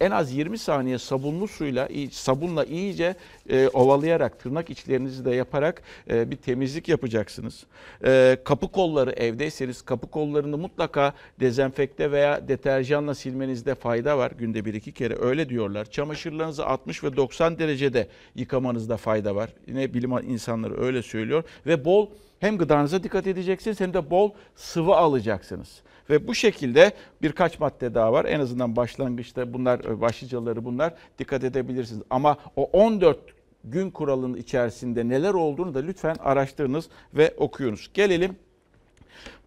En 0.00 0.10
az 0.10 0.32
20 0.32 0.58
saniye 0.58 0.98
sabunlu 0.98 1.48
suyla, 1.48 1.88
sabunla 2.10 2.64
iyice 2.64 3.16
e, 3.48 3.68
ovalayarak, 3.68 4.38
tırnak 4.38 4.70
içlerinizi 4.70 5.24
de 5.24 5.34
yaparak 5.34 5.82
e, 6.10 6.30
bir 6.30 6.36
temizlik 6.36 6.88
yapacaksınız. 6.88 7.66
E, 8.04 8.38
kapı 8.44 8.68
kolları 8.68 9.10
evdeyseniz 9.10 9.82
kapı 9.82 10.06
kollarını 10.06 10.58
mutlaka 10.58 11.14
dezenfekte 11.40 12.10
veya 12.10 12.48
deterjanla 12.48 13.14
silmenizde 13.14 13.74
fayda 13.74 14.18
var. 14.18 14.32
Günde 14.38 14.64
bir 14.64 14.74
iki 14.74 14.92
kere 14.92 15.16
öyle 15.20 15.48
diyorlar. 15.48 15.84
Çamaşırlarınızı 15.84 16.66
60 16.66 17.04
ve 17.04 17.16
90 17.16 17.58
derecede 17.58 18.08
yıkamanızda 18.34 18.96
fayda 18.96 19.34
var. 19.34 19.50
Yine 19.66 19.94
bilim 19.94 20.12
insanları 20.28 20.80
öyle 20.82 21.02
söylüyor. 21.02 21.44
Ve 21.66 21.84
bol 21.84 22.08
hem 22.40 22.58
gıdanıza 22.58 23.02
dikkat 23.02 23.26
edeceksiniz 23.26 23.80
hem 23.80 23.94
de 23.94 24.10
bol 24.10 24.30
sıvı 24.54 24.96
alacaksınız. 24.96 25.82
Ve 26.10 26.28
bu 26.28 26.34
şekilde 26.34 26.92
birkaç 27.22 27.60
madde 27.60 27.94
daha 27.94 28.12
var. 28.12 28.24
En 28.24 28.40
azından 28.40 28.76
başlangıçta 28.76 29.52
bunlar 29.52 29.80
e, 29.80 30.00
başlıcaları 30.00 30.64
bunlar 30.64 30.94
dikkat 31.18 31.44
edebilirsiniz. 31.44 32.02
Ama 32.10 32.36
o 32.56 32.64
14 32.64 33.18
gün 33.64 33.90
kuralının 33.90 34.36
içerisinde 34.36 35.08
neler 35.08 35.34
olduğunu 35.34 35.74
da 35.74 35.78
lütfen 35.78 36.16
araştırınız 36.20 36.88
ve 37.14 37.34
okuyunuz. 37.36 37.90
Gelelim 37.94 38.36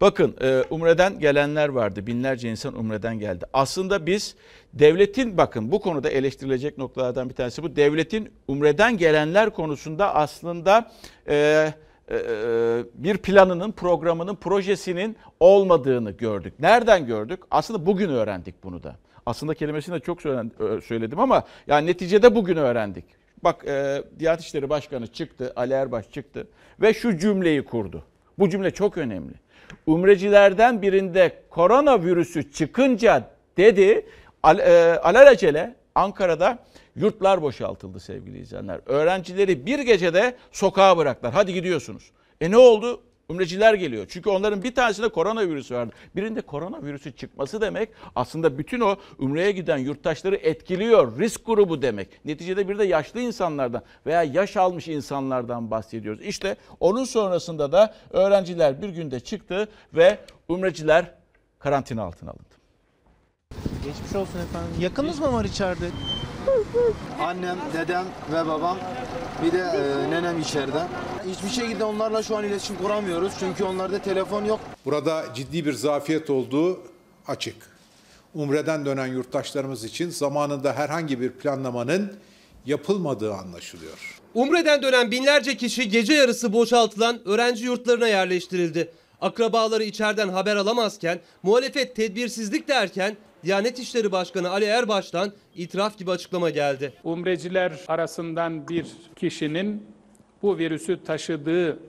Bakın 0.02 0.36
e, 0.42 0.64
Umre'den 0.70 1.20
gelenler 1.20 1.70
vardı. 1.70 2.08
Binlerce 2.08 2.50
insan 2.50 2.80
Umre'den 2.80 3.20
geldi. 3.20 3.46
Aslında 3.54 4.06
biz 4.06 4.36
devletin 4.74 5.38
bakın 5.38 5.72
bu 5.72 5.82
konuda 5.82 6.10
eleştirilecek 6.10 6.78
noktalardan 6.78 7.30
bir 7.30 7.36
tanesi 7.36 7.64
bu. 7.64 7.76
Devletin 7.76 8.30
Umre'den 8.48 8.98
gelenler 8.98 9.50
konusunda 9.50 10.16
aslında 10.16 10.92
e, 11.28 11.68
bir 12.94 13.18
planının, 13.18 13.72
programının, 13.72 14.36
projesinin 14.36 15.18
olmadığını 15.40 16.12
gördük. 16.12 16.54
Nereden 16.60 17.06
gördük? 17.06 17.40
Aslında 17.52 17.86
bugün 17.86 18.10
öğrendik 18.10 18.64
bunu 18.64 18.84
da. 18.84 18.96
Aslında 19.26 19.54
kelimesini 19.54 19.96
de 19.96 20.00
çok 20.00 20.26
ö- 20.26 20.82
söyledim 20.82 21.20
ama 21.20 21.44
yani 21.68 21.88
neticede 21.88 22.36
bugün 22.36 22.58
öğrendik. 22.58 23.06
Bak 23.44 23.68
e, 23.68 24.04
Diyanet 24.20 24.42
İşleri 24.42 24.70
Başkanı 24.70 25.08
çıktı, 25.08 25.54
Ali 25.56 25.74
Erbaş 25.74 26.12
çıktı 26.12 26.48
ve 26.82 26.94
şu 26.94 27.18
cümleyi 27.18 27.66
kurdu. 27.66 28.04
Bu 28.40 28.50
cümle 28.50 28.72
çok 28.72 28.98
önemli. 28.98 29.34
Umrecilerden 29.86 30.82
birinde 30.82 31.34
koronavirüsü 31.50 32.52
çıkınca 32.52 33.24
dedi 33.58 34.06
al, 34.44 34.60
e, 34.60 35.00
alelacele 35.00 35.76
Ankara'da 35.96 36.60
yurtlar 36.96 37.42
boşaltıldı 37.42 38.00
sevgili 38.00 38.40
izleyenler. 38.40 38.80
Öğrencileri 38.86 39.66
bir 39.66 39.80
gecede 39.80 40.36
sokağa 40.52 40.98
bıraktılar. 40.98 41.34
Hadi 41.34 41.54
gidiyorsunuz. 41.54 42.12
E 42.42 42.52
ne 42.52 42.58
oldu? 42.58 43.02
Umreciler 43.30 43.74
geliyor. 43.74 44.06
Çünkü 44.10 44.30
onların 44.30 44.64
bir 44.64 44.76
tanesinde 44.76 45.10
koronavirüsü 45.10 45.76
vardı. 45.76 45.94
Birinde 46.16 46.42
koronavirüsü 46.42 47.16
çıkması 47.16 47.62
demek 47.62 47.90
aslında 48.16 48.58
bütün 48.58 48.80
o 48.80 48.96
umreye 49.20 49.52
giden 49.52 49.78
yurttaşları 49.78 50.36
etkiliyor. 50.36 51.20
Risk 51.20 51.46
grubu 51.46 51.82
demek. 51.82 52.26
Neticede 52.26 52.70
bir 52.70 52.80
de 52.80 52.84
yaşlı 52.84 53.20
insanlardan 53.20 53.82
veya 54.06 54.24
yaş 54.24 54.58
almış 54.58 54.88
insanlardan 54.88 55.72
bahsediyoruz. 55.72 56.22
İşte 56.22 56.56
onun 56.80 57.04
sonrasında 57.04 57.72
da 57.72 57.96
öğrenciler 58.10 58.82
bir 58.82 58.90
günde 58.90 59.20
çıktı 59.20 59.68
ve 59.94 60.18
umreciler 60.48 61.12
karantina 61.60 62.04
altına 62.04 62.32
alındı. 62.32 62.60
Geçmiş 63.86 64.16
olsun 64.16 64.40
efendim. 64.40 64.82
Yakınız 64.82 65.20
mı 65.20 65.34
var 65.34 65.46
içeride? 65.46 65.86
Annem, 67.22 67.58
dedem 67.74 68.06
ve 68.34 68.48
babam 68.48 68.78
bir 69.44 69.52
de 69.52 69.58
e, 69.58 70.12
nenem 70.12 70.40
içeride. 70.40 70.88
Hiçbir 71.28 71.50
şekilde 71.50 71.84
onlarla 71.84 72.24
şu 72.24 72.38
an 72.38 72.44
iletişim 72.44 72.76
kuramıyoruz 72.78 73.34
çünkü 73.40 73.64
onlarda 73.64 74.00
telefon 74.00 74.46
yok. 74.46 74.60
Burada 74.86 75.26
ciddi 75.36 75.66
bir 75.66 75.74
zafiyet 75.74 76.30
olduğu 76.30 76.80
açık. 77.28 77.56
Umre'den 78.36 78.86
dönen 78.86 79.08
yurttaşlarımız 79.08 79.84
için 79.84 80.10
zamanında 80.10 80.74
herhangi 80.74 81.22
bir 81.22 81.32
planlamanın 81.32 82.14
yapılmadığı 82.66 83.34
anlaşılıyor. 83.34 84.20
Umre'den 84.34 84.82
dönen 84.82 85.12
binlerce 85.12 85.58
kişi 85.58 85.90
gece 85.90 86.14
yarısı 86.14 86.54
boşaltılan 86.54 87.20
öğrenci 87.26 87.66
yurtlarına 87.66 88.08
yerleştirildi. 88.08 88.92
Akrabaları 89.22 89.84
içeriden 89.84 90.30
haber 90.30 90.56
alamazken, 90.56 91.20
muhalefet 91.44 91.96
tedbirsizlik 91.96 92.68
derken 92.68 93.18
Diyanet 93.44 93.80
İşleri 93.80 94.12
Başkanı 94.12 94.50
Ali 94.50 94.66
Erbaş'tan 94.66 95.32
itiraf 95.56 95.98
gibi 95.98 96.12
açıklama 96.12 96.50
geldi. 96.50 96.94
Umreciler 97.04 97.74
arasından 97.88 98.68
bir 98.68 98.86
kişinin 99.16 99.84
bu 100.42 100.58
virüsü 100.58 101.04
taşıdığı 101.04 101.80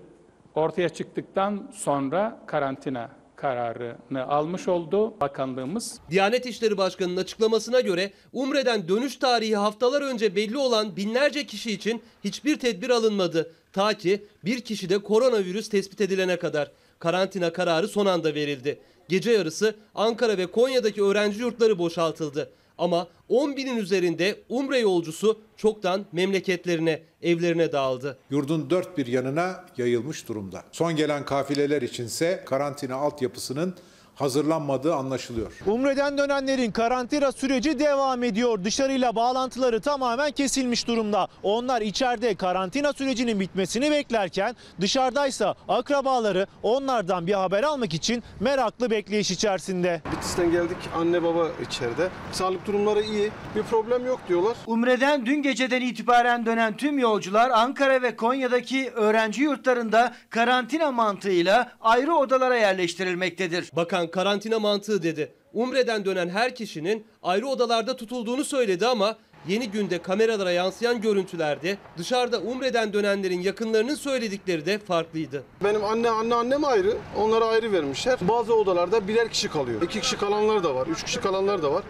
ortaya 0.55 0.89
çıktıktan 0.89 1.71
sonra 1.75 2.43
karantina 2.47 3.11
kararını 3.37 4.27
almış 4.29 4.69
oldu 4.69 5.21
bakanlığımız. 5.21 6.01
Diyanet 6.11 6.47
İşleri 6.47 6.79
Başkanı'nın 6.79 7.17
açıklamasına 7.17 7.81
göre 7.81 8.11
Umre'den 8.33 8.89
dönüş 8.89 9.17
tarihi 9.17 9.57
haftalar 9.57 10.03
önce 10.03 10.37
belli 10.37 10.59
olan 10.59 10.97
binlerce 10.97 11.47
kişi 11.47 11.73
için 11.73 12.03
hiçbir 12.25 12.59
tedbir 12.59 12.91
alınmadı. 12.91 13.53
Ta 13.73 13.95
ki 13.95 14.25
bir 14.45 14.61
kişide 14.61 14.99
koronavirüs 14.99 15.69
tespit 15.69 16.01
edilene 16.01 16.37
kadar. 16.37 16.71
Karantina 16.99 17.53
kararı 17.53 17.89
son 17.89 18.07
anda 18.07 18.35
verildi. 18.35 18.81
Gece 19.11 19.31
yarısı 19.31 19.75
Ankara 19.95 20.39
ve 20.39 20.47
Konya'daki 20.47 21.03
öğrenci 21.03 21.41
yurtları 21.41 21.79
boşaltıldı. 21.79 22.51
Ama 22.79 23.09
10 23.29 23.57
binin 23.57 23.77
üzerinde 23.77 24.41
Umre 24.49 24.79
yolcusu 24.79 25.41
çoktan 25.57 26.07
memleketlerine, 26.13 27.03
evlerine 27.23 27.73
dağıldı. 27.73 28.19
Yurdun 28.31 28.71
dört 28.71 28.99
bir 28.99 29.07
yanına 29.07 29.65
yayılmış 29.77 30.29
durumda. 30.29 30.65
Son 30.73 30.97
gelen 30.97 31.25
kafileler 31.25 31.83
içinse 31.83 32.43
karantina 32.47 32.95
altyapısının 32.95 33.75
hazırlanmadığı 34.21 34.95
anlaşılıyor. 34.95 35.53
Umre'den 35.67 36.19
dönenlerin 36.19 36.71
karantina 36.71 37.33
süreci 37.33 37.79
devam 37.79 38.23
ediyor. 38.23 38.65
Dışarıyla 38.65 39.17
bağlantıları 39.17 39.81
tamamen 39.81 40.31
kesilmiş 40.31 40.87
durumda. 40.87 41.29
Onlar 41.43 41.81
içeride 41.83 42.35
karantina 42.35 42.93
sürecinin 42.93 43.41
bitmesini 43.41 43.91
beklerken 43.91 44.57
dışarıdaysa 44.81 45.55
akrabaları 45.69 46.47
onlardan 46.63 47.27
bir 47.27 47.33
haber 47.33 47.63
almak 47.63 47.95
için 47.95 48.23
meraklı 48.41 48.91
bekleyiş 48.91 49.31
içerisinde. 49.31 50.03
Bitlis'ten 50.13 50.51
geldik. 50.51 50.77
Anne 50.97 51.23
baba 51.23 51.47
içeride. 51.67 52.09
Sağlık 52.33 52.67
durumları 52.67 53.03
iyi. 53.03 53.31
Bir 53.57 53.63
problem 53.63 54.07
yok 54.07 54.21
diyorlar. 54.29 54.57
Umre'den 54.67 55.27
dün 55.27 55.43
geceden 55.43 55.81
itibaren 55.81 56.47
dönen 56.47 56.77
tüm 56.77 56.99
yolcular 56.99 57.51
Ankara 57.51 58.03
ve 58.03 58.17
Konya'daki 58.17 58.91
öğrenci 58.91 59.43
yurtlarında 59.43 60.15
karantina 60.31 60.93
mantığıyla 60.93 61.73
ayrı 61.81 62.15
odalara 62.15 62.57
yerleştirilmektedir. 62.57 63.71
Bakan 63.77 64.10
karantina 64.11 64.59
mantığı 64.59 65.03
dedi. 65.03 65.33
Umre'den 65.55 66.05
dönen 66.05 66.29
her 66.29 66.55
kişinin 66.55 67.05
ayrı 67.23 67.47
odalarda 67.47 67.97
tutulduğunu 67.97 68.45
söyledi 68.45 68.87
ama 68.87 69.17
yeni 69.49 69.71
günde 69.71 70.03
kameralara 70.03 70.53
yansıyan 70.53 71.01
görüntülerde 71.01 71.79
dışarıda 71.99 72.41
Umre'den 72.41 72.93
dönenlerin 72.93 73.41
yakınlarının 73.41 73.95
söyledikleri 73.95 74.67
de 74.67 74.79
farklıydı. 74.79 75.45
Benim 75.65 75.85
anne 75.85 76.11
anne 76.11 76.35
annem 76.35 76.65
ayrı. 76.65 76.97
Onlara 77.17 77.45
ayrı 77.45 77.73
vermişler. 77.73 78.19
Bazı 78.23 78.55
odalarda 78.55 79.09
birer 79.09 79.29
kişi 79.29 79.49
kalıyor. 79.49 79.83
İki 79.83 80.01
kişi 80.01 80.17
kalanlar 80.19 80.65
da 80.65 80.75
var. 80.75 80.87
Üç 80.87 81.05
kişi 81.05 81.21
kalanlar 81.21 81.63
da 81.63 81.73
var. 81.73 81.83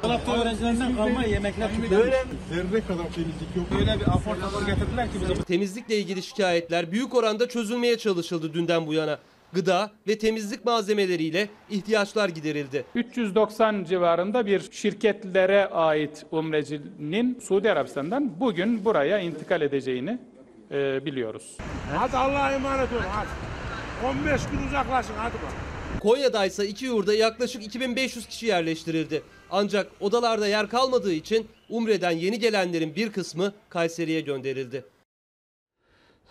Temizlikle 5.46 5.98
ilgili 5.98 6.22
şikayetler 6.22 6.92
büyük 6.92 7.14
oranda 7.14 7.48
çözülmeye 7.48 7.98
çalışıldı 7.98 8.54
dünden 8.54 8.86
bu 8.86 8.94
yana. 8.94 9.18
Gıda 9.52 9.90
ve 10.08 10.18
temizlik 10.18 10.64
malzemeleriyle 10.64 11.48
ihtiyaçlar 11.70 12.28
giderildi. 12.28 12.84
390 12.94 13.84
civarında 13.84 14.46
bir 14.46 14.70
şirketlere 14.70 15.66
ait 15.66 16.26
umrecinin 16.30 17.40
Suudi 17.40 17.70
Arabistan'dan 17.70 18.40
bugün 18.40 18.84
buraya 18.84 19.18
intikal 19.18 19.62
edeceğini 19.62 20.18
e, 20.70 21.04
biliyoruz. 21.04 21.56
Hadi 21.94 22.16
Allah'a 22.16 22.52
emanet 22.52 22.92
olun 22.92 23.02
hadi. 23.10 23.28
15 24.18 24.40
gün 24.52 24.66
uzaklaşın 24.68 25.14
hadi 25.16 25.34
bak. 25.34 25.52
Konya'da 26.00 26.46
ise 26.46 26.66
iki 26.66 26.84
yurda 26.84 27.14
yaklaşık 27.14 27.62
2500 27.66 28.26
kişi 28.26 28.46
yerleştirildi. 28.46 29.22
Ancak 29.50 29.90
odalarda 30.00 30.46
yer 30.46 30.68
kalmadığı 30.68 31.12
için 31.12 31.48
Umre'den 31.68 32.10
yeni 32.10 32.38
gelenlerin 32.38 32.94
bir 32.96 33.12
kısmı 33.12 33.52
Kayseri'ye 33.68 34.20
gönderildi. 34.20 34.84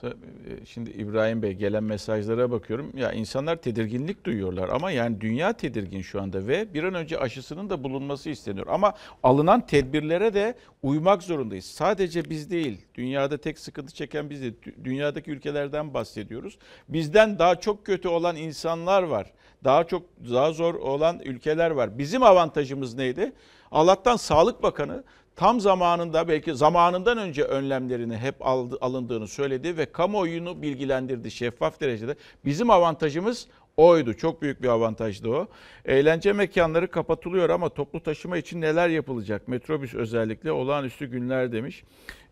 E, 0.04 0.66
Şimdi 0.66 0.90
İbrahim 0.90 1.42
Bey 1.42 1.54
gelen 1.54 1.84
mesajlara 1.84 2.52
bakıyorum. 2.52 2.92
Ya 2.98 3.12
insanlar 3.12 3.56
tedirginlik 3.56 4.24
duyuyorlar 4.26 4.70
ama 4.70 4.92
yani 4.92 5.22
dünya 5.22 5.54
tedirgin 5.54 6.02
şu 6.02 6.22
anda 6.22 6.48
ve 6.48 6.74
bir 6.74 6.84
an 6.84 6.94
önce 6.94 7.20
aşısının 7.20 7.70
da 7.70 7.84
bulunması 7.84 8.30
isteniyor. 8.30 8.68
Ama 8.70 8.94
alınan 9.24 9.66
tedbirlere 9.66 10.34
de 10.34 10.56
uymak 10.84 11.24
zorundayız. 11.24 11.66
Sadece 11.66 12.30
biz 12.30 12.52
değil. 12.52 12.78
Dünyada 12.96 13.38
tek 13.38 13.60
sıkıntı 13.60 13.94
çeken 13.94 14.30
biz 14.30 14.42
değil. 14.42 14.54
Dü- 14.66 14.84
Dünyadaki 14.84 15.32
ülkelerden 15.32 15.94
bahsediyoruz. 15.94 16.58
Bizden 16.90 17.40
daha 17.40 17.56
çok 17.56 17.86
kötü 17.86 18.08
olan 18.08 18.36
insanlar 18.36 19.04
var. 19.04 19.32
Daha 19.64 19.84
çok 19.84 20.04
daha 20.34 20.52
zor 20.54 20.76
olan 20.76 21.20
ülkeler 21.20 21.72
var. 21.72 21.98
Bizim 21.98 22.24
avantajımız 22.24 22.96
neydi? 22.96 23.34
Allah'tan 23.72 24.16
Sağlık 24.16 24.64
Bakanı 24.64 25.04
tam 25.40 25.60
zamanında 25.60 26.28
belki 26.28 26.56
zamanından 26.56 27.18
önce 27.18 27.44
önlemlerini 27.44 28.18
hep 28.18 28.48
aldı, 28.48 28.78
alındığını 28.82 29.28
söyledi 29.28 29.78
ve 29.78 29.86
kamuoyunu 29.86 30.62
bilgilendirdi 30.62 31.32
şeffaf 31.32 31.82
derecede. 31.82 32.16
Bizim 32.46 32.70
avantajımız 32.70 33.48
oydu. 33.78 34.14
Çok 34.14 34.42
büyük 34.42 34.62
bir 34.62 34.68
avantajdı 34.68 35.30
o. 35.30 35.48
Eğlence 35.86 36.34
mekanları 36.34 36.92
kapatılıyor 36.92 37.50
ama 37.50 37.70
toplu 37.70 38.04
taşıma 38.04 38.38
için 38.38 38.62
neler 38.62 38.90
yapılacak? 38.90 39.48
Metrobüs 39.48 39.94
özellikle 39.94 40.52
olağanüstü 40.52 41.06
günler 41.06 41.52
demiş. 41.52 41.84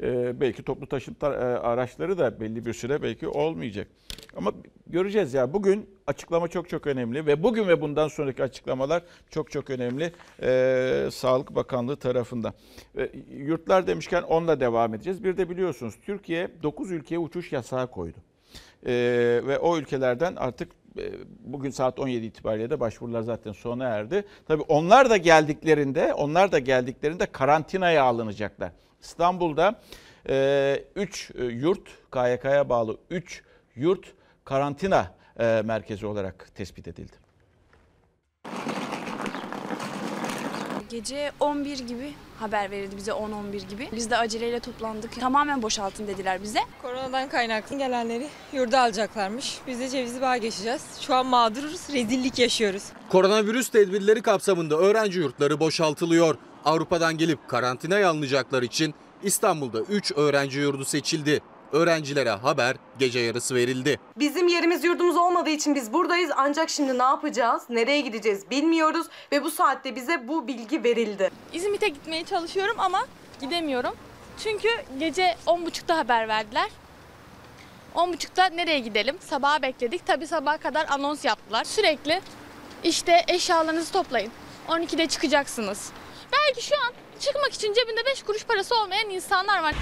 Ee, 0.01 0.41
belki 0.41 0.63
toplu 0.63 0.87
taşıma 0.87 1.17
e, 1.21 1.27
araçları 1.37 2.17
da 2.17 2.39
belli 2.39 2.65
bir 2.65 2.73
süre 2.73 3.01
belki 3.01 3.27
olmayacak. 3.27 3.87
Ama 4.35 4.53
göreceğiz 4.87 5.33
ya 5.33 5.53
bugün 5.53 5.89
açıklama 6.07 6.47
çok 6.47 6.69
çok 6.69 6.87
önemli 6.87 7.25
ve 7.25 7.43
bugün 7.43 7.67
ve 7.67 7.81
bundan 7.81 8.07
sonraki 8.07 8.43
açıklamalar 8.43 9.03
çok 9.29 9.51
çok 9.51 9.69
önemli 9.69 10.11
ee, 10.41 11.09
Sağlık 11.11 11.55
Bakanlığı 11.55 11.95
tarafından. 11.95 12.53
Ee, 12.97 13.09
yurtlar 13.37 13.87
demişken 13.87 14.21
onunla 14.21 14.59
devam 14.59 14.93
edeceğiz. 14.93 15.23
Bir 15.23 15.37
de 15.37 15.49
biliyorsunuz 15.49 15.95
Türkiye 16.05 16.49
9 16.63 16.91
ülkeye 16.91 17.17
uçuş 17.19 17.51
yasağı 17.51 17.91
koydu. 17.91 18.17
Ee, 18.85 19.41
ve 19.47 19.59
o 19.59 19.77
ülkelerden 19.77 20.35
artık 20.35 20.71
bugün 21.39 21.69
saat 21.69 21.99
17 21.99 22.25
itibariyle 22.25 22.69
de 22.69 22.79
başvurular 22.79 23.21
zaten 23.21 23.51
sona 23.51 23.83
erdi. 23.83 24.25
Tabii 24.47 24.63
onlar 24.67 25.09
da 25.09 25.17
geldiklerinde, 25.17 26.13
onlar 26.13 26.51
da 26.51 26.59
geldiklerinde 26.59 27.25
karantinaya 27.25 28.03
alınacaklar. 28.03 28.71
İstanbul'da 29.01 29.81
3 30.95 31.31
yurt, 31.51 31.89
KYK'ya 32.11 32.69
bağlı 32.69 32.97
3 33.09 33.43
yurt 33.75 34.13
karantina 34.45 35.15
e, 35.39 35.61
merkezi 35.65 36.05
olarak 36.05 36.55
tespit 36.55 36.87
edildi. 36.87 37.15
Gece 40.89 41.31
11 41.39 41.87
gibi 41.87 42.13
haber 42.39 42.71
verildi 42.71 42.97
bize 42.97 43.11
10-11 43.11 43.67
gibi. 43.69 43.89
Biz 43.91 44.09
de 44.09 44.17
aceleyle 44.17 44.59
toplandık. 44.59 45.19
Tamamen 45.19 45.61
boşaltın 45.61 46.07
dediler 46.07 46.43
bize. 46.43 46.59
Koronadan 46.81 47.29
kaynaklı 47.29 47.77
gelenleri 47.77 48.27
yurda 48.53 48.81
alacaklarmış. 48.81 49.57
Biz 49.67 49.79
de 49.79 49.89
Cevizli 49.89 50.21
Bağ'a 50.21 50.37
geçeceğiz. 50.37 50.81
Şu 51.01 51.15
an 51.15 51.25
mağduruz, 51.25 51.81
rezillik 51.93 52.39
yaşıyoruz. 52.39 52.83
Koronavirüs 53.09 53.69
tedbirleri 53.69 54.21
kapsamında 54.21 54.77
öğrenci 54.77 55.19
yurtları 55.19 55.59
boşaltılıyor. 55.59 56.35
Avrupa'dan 56.65 57.17
gelip 57.17 57.47
karantinaya 57.47 58.09
alınacaklar 58.09 58.63
için 58.63 58.93
İstanbul'da 59.23 59.79
3 59.79 60.11
öğrenci 60.11 60.59
yurdu 60.59 60.85
seçildi. 60.85 61.41
Öğrencilere 61.71 62.29
haber 62.29 62.75
gece 62.99 63.19
yarısı 63.19 63.55
verildi. 63.55 63.99
Bizim 64.15 64.47
yerimiz 64.47 64.83
yurdumuz 64.83 65.17
olmadığı 65.17 65.49
için 65.49 65.75
biz 65.75 65.93
buradayız 65.93 66.31
ancak 66.35 66.69
şimdi 66.69 66.97
ne 66.97 67.03
yapacağız, 67.03 67.63
nereye 67.69 68.01
gideceğiz 68.01 68.49
bilmiyoruz 68.49 69.07
ve 69.31 69.43
bu 69.43 69.51
saatte 69.51 69.95
bize 69.95 70.27
bu 70.27 70.47
bilgi 70.47 70.83
verildi. 70.83 71.31
İzmit'e 71.53 71.87
gitmeye 71.87 72.25
çalışıyorum 72.25 72.75
ama 72.79 73.05
gidemiyorum. 73.41 73.95
Çünkü 74.43 74.69
gece 74.99 75.35
10.30'da 75.47 75.97
haber 75.97 76.27
verdiler. 76.27 76.69
10.30'da 77.95 78.45
nereye 78.45 78.79
gidelim? 78.79 79.17
Sabaha 79.19 79.61
bekledik. 79.61 80.07
Tabii 80.07 80.27
sabaha 80.27 80.57
kadar 80.57 80.85
anons 80.89 81.25
yaptılar. 81.25 81.63
Sürekli 81.63 82.21
işte 82.83 83.25
eşyalarınızı 83.27 83.91
toplayın. 83.93 84.31
12'de 84.67 85.07
çıkacaksınız. 85.07 85.89
Belki 86.31 86.65
şu 86.65 86.75
an 86.75 86.93
çıkmak 87.19 87.53
için 87.53 87.73
cebinde 87.73 88.05
5 88.05 88.23
kuruş 88.23 88.45
parası 88.45 88.75
olmayan 88.75 89.09
insanlar 89.09 89.63
var. 89.63 89.75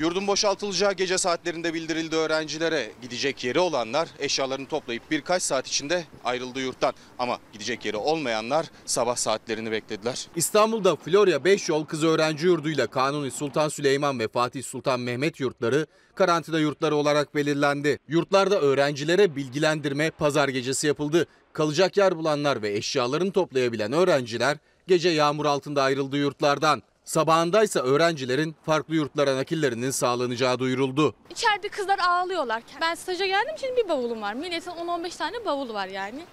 Yurdun 0.00 0.26
boşaltılacağı 0.26 0.92
gece 0.92 1.18
saatlerinde 1.18 1.74
bildirildi 1.74 2.16
öğrencilere. 2.16 2.90
Gidecek 3.02 3.44
yeri 3.44 3.58
olanlar 3.58 4.08
eşyalarını 4.18 4.66
toplayıp 4.66 5.10
birkaç 5.10 5.42
saat 5.42 5.66
içinde 5.66 6.04
ayrıldı 6.24 6.60
yurttan. 6.60 6.92
Ama 7.18 7.38
gidecek 7.52 7.84
yeri 7.84 7.96
olmayanlar 7.96 8.66
sabah 8.86 9.16
saatlerini 9.16 9.70
beklediler. 9.70 10.26
İstanbul'da 10.36 10.96
Florya 10.96 11.44
5 11.44 11.68
yol 11.68 11.84
kız 11.84 12.04
öğrenci 12.04 12.46
yurduyla 12.46 12.86
Kanuni 12.86 13.30
Sultan 13.30 13.68
Süleyman 13.68 14.18
ve 14.18 14.28
Fatih 14.28 14.62
Sultan 14.62 15.00
Mehmet 15.00 15.40
yurtları 15.40 15.86
karantina 16.14 16.58
yurtları 16.58 16.96
olarak 16.96 17.34
belirlendi. 17.34 17.98
Yurtlarda 18.08 18.60
öğrencilere 18.60 19.36
bilgilendirme 19.36 20.10
pazar 20.10 20.48
gecesi 20.48 20.86
yapıldı. 20.86 21.26
Kalacak 21.52 21.96
yer 21.96 22.16
bulanlar 22.16 22.62
ve 22.62 22.72
eşyalarını 22.72 23.32
toplayabilen 23.32 23.92
öğrenciler 23.92 24.56
gece 24.86 25.08
yağmur 25.08 25.46
altında 25.46 25.82
ayrıldı 25.82 26.16
yurtlardan. 26.16 26.82
Sabahındaysa 27.10 27.80
öğrencilerin 27.80 28.56
farklı 28.66 28.94
yurtlara 28.94 29.36
nakillerinin 29.36 29.90
sağlanacağı 29.90 30.58
duyuruldu. 30.58 31.14
İçeride 31.30 31.68
kızlar 31.68 31.98
ağlıyorlar. 31.98 32.62
Ben 32.80 32.94
staja 32.94 33.26
geldim 33.26 33.54
için 33.54 33.76
bir 33.76 33.88
bavulum 33.88 34.22
var. 34.22 34.34
Milletin 34.34 34.70
10-15 34.70 35.18
tane 35.18 35.44
bavulu 35.44 35.74
var 35.74 35.86
yani. 35.86 36.24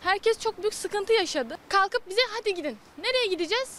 Herkes 0.00 0.38
çok 0.38 0.62
büyük 0.62 0.74
sıkıntı 0.74 1.12
yaşadı. 1.12 1.56
Kalkıp 1.68 2.08
bize 2.10 2.20
hadi 2.38 2.54
gidin. 2.54 2.78
Nereye 2.98 3.26
gideceğiz? 3.26 3.78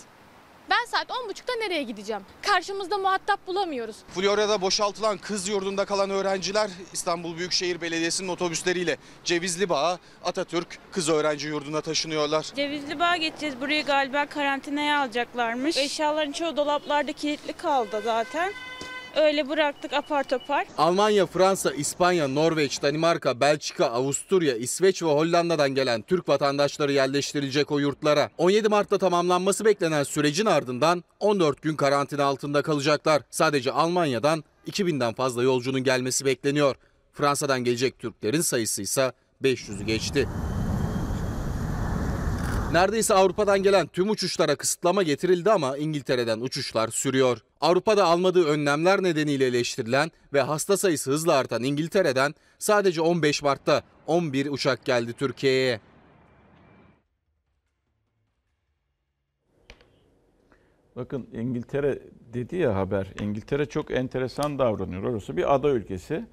Ben 0.69 0.85
saat 0.85 1.09
10.30'da 1.09 1.55
nereye 1.59 1.83
gideceğim? 1.83 2.21
Karşımızda 2.41 2.97
muhatap 2.97 3.47
bulamıyoruz. 3.47 3.95
Florya'da 4.15 4.61
boşaltılan 4.61 5.17
kız 5.17 5.47
yurdunda 5.47 5.85
kalan 5.85 6.09
öğrenciler 6.09 6.69
İstanbul 6.93 7.37
Büyükşehir 7.37 7.81
Belediyesi'nin 7.81 8.27
otobüsleriyle 8.27 8.97
Cevizli 9.23 9.69
Bağ, 9.69 9.99
Atatürk 10.23 10.79
Kız 10.91 11.09
Öğrenci 11.09 11.47
Yurdu'na 11.47 11.81
taşınıyorlar. 11.81 12.43
Cevizli 12.55 12.99
Bağ'a 12.99 13.17
geçeceğiz. 13.17 13.61
Burayı 13.61 13.85
galiba 13.85 14.25
karantinaya 14.25 14.99
alacaklarmış. 14.99 15.77
Eşyaların 15.77 16.31
çoğu 16.31 16.57
dolaplarda 16.57 17.13
kilitli 17.13 17.53
kaldı 17.53 18.01
zaten. 18.03 18.53
Öyle 19.15 19.49
bıraktık 19.49 19.93
apar 19.93 20.23
topar. 20.23 20.65
Almanya, 20.77 21.25
Fransa, 21.25 21.71
İspanya, 21.71 22.27
Norveç, 22.27 22.81
Danimarka, 22.81 23.39
Belçika, 23.39 23.85
Avusturya, 23.85 24.55
İsveç 24.55 25.03
ve 25.03 25.07
Hollanda'dan 25.07 25.69
gelen 25.69 26.01
Türk 26.01 26.29
vatandaşları 26.29 26.91
yerleştirilecek 26.91 27.71
o 27.71 27.79
yurtlara. 27.79 28.29
17 28.37 28.69
Mart'ta 28.69 28.97
tamamlanması 28.97 29.65
beklenen 29.65 30.03
sürecin 30.03 30.45
ardından 30.45 31.03
14 31.19 31.61
gün 31.61 31.75
karantina 31.75 32.23
altında 32.23 32.61
kalacaklar. 32.61 33.21
Sadece 33.29 33.71
Almanya'dan 33.71 34.43
2000'den 34.67 35.13
fazla 35.13 35.43
yolcunun 35.43 35.83
gelmesi 35.83 36.25
bekleniyor. 36.25 36.75
Fransa'dan 37.13 37.63
gelecek 37.63 37.99
Türklerin 37.99 38.41
sayısı 38.41 38.81
ise 38.81 39.11
500'ü 39.43 39.83
geçti. 39.83 40.27
Neredeyse 42.71 43.13
Avrupa'dan 43.13 43.63
gelen 43.63 43.87
tüm 43.87 44.09
uçuşlara 44.09 44.55
kısıtlama 44.55 45.03
getirildi 45.03 45.51
ama 45.51 45.77
İngiltere'den 45.77 46.39
uçuşlar 46.39 46.87
sürüyor. 46.87 47.37
Avrupa'da 47.61 48.05
almadığı 48.05 48.45
önlemler 48.45 49.03
nedeniyle 49.03 49.45
eleştirilen 49.45 50.11
ve 50.33 50.41
hasta 50.41 50.77
sayısı 50.77 51.11
hızla 51.11 51.33
artan 51.33 51.63
İngiltere'den 51.63 52.35
sadece 52.59 53.01
15 53.01 53.43
Mart'ta 53.43 53.83
11 54.07 54.47
uçak 54.51 54.85
geldi 54.85 55.13
Türkiye'ye. 55.13 55.79
Bakın 60.95 61.27
İngiltere 61.33 61.99
dedi 62.33 62.55
ya 62.55 62.75
haber. 62.75 63.07
İngiltere 63.21 63.65
çok 63.65 63.91
enteresan 63.91 64.59
davranıyor. 64.59 65.03
Orası 65.03 65.37
bir 65.37 65.55
ada 65.55 65.69
ülkesi 65.69 66.25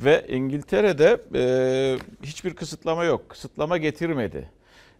ve 0.00 0.26
İngiltere'de 0.28 1.20
e, 1.34 1.44
hiçbir 2.22 2.54
kısıtlama 2.54 3.04
yok. 3.04 3.28
Kısıtlama 3.28 3.78
getirmedi. 3.78 4.50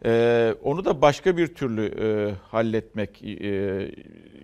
Ee, 0.04 0.54
onu 0.62 0.85
da 0.85 1.02
başka 1.02 1.37
bir 1.37 1.46
türlü 1.46 1.87
e, 1.87 2.35
halletmek 2.50 3.22
e, 3.22 3.90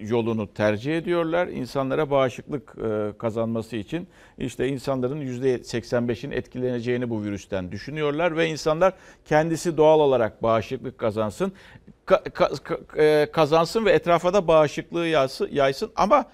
yolunu 0.00 0.54
tercih 0.54 0.96
ediyorlar. 0.98 1.46
İnsanlara 1.46 2.10
bağışıklık 2.10 2.76
e, 2.78 3.18
kazanması 3.18 3.76
için 3.76 4.08
işte 4.38 4.68
insanların 4.68 5.20
%85'in 5.20 6.30
etkileneceğini 6.30 7.10
bu 7.10 7.24
virüsten 7.24 7.72
düşünüyorlar 7.72 8.36
ve 8.36 8.46
insanlar 8.46 8.92
kendisi 9.24 9.76
doğal 9.76 10.00
olarak 10.00 10.42
bağışıklık 10.42 10.98
kazansın, 10.98 11.52
ka, 12.06 12.22
ka, 12.22 12.50
ka, 12.64 13.32
kazansın 13.32 13.84
ve 13.84 13.92
etrafa 13.92 14.34
da 14.34 14.48
bağışıklığı 14.48 15.06
yaysın, 15.06 15.48
yaysın 15.52 15.90
ama 15.96 16.26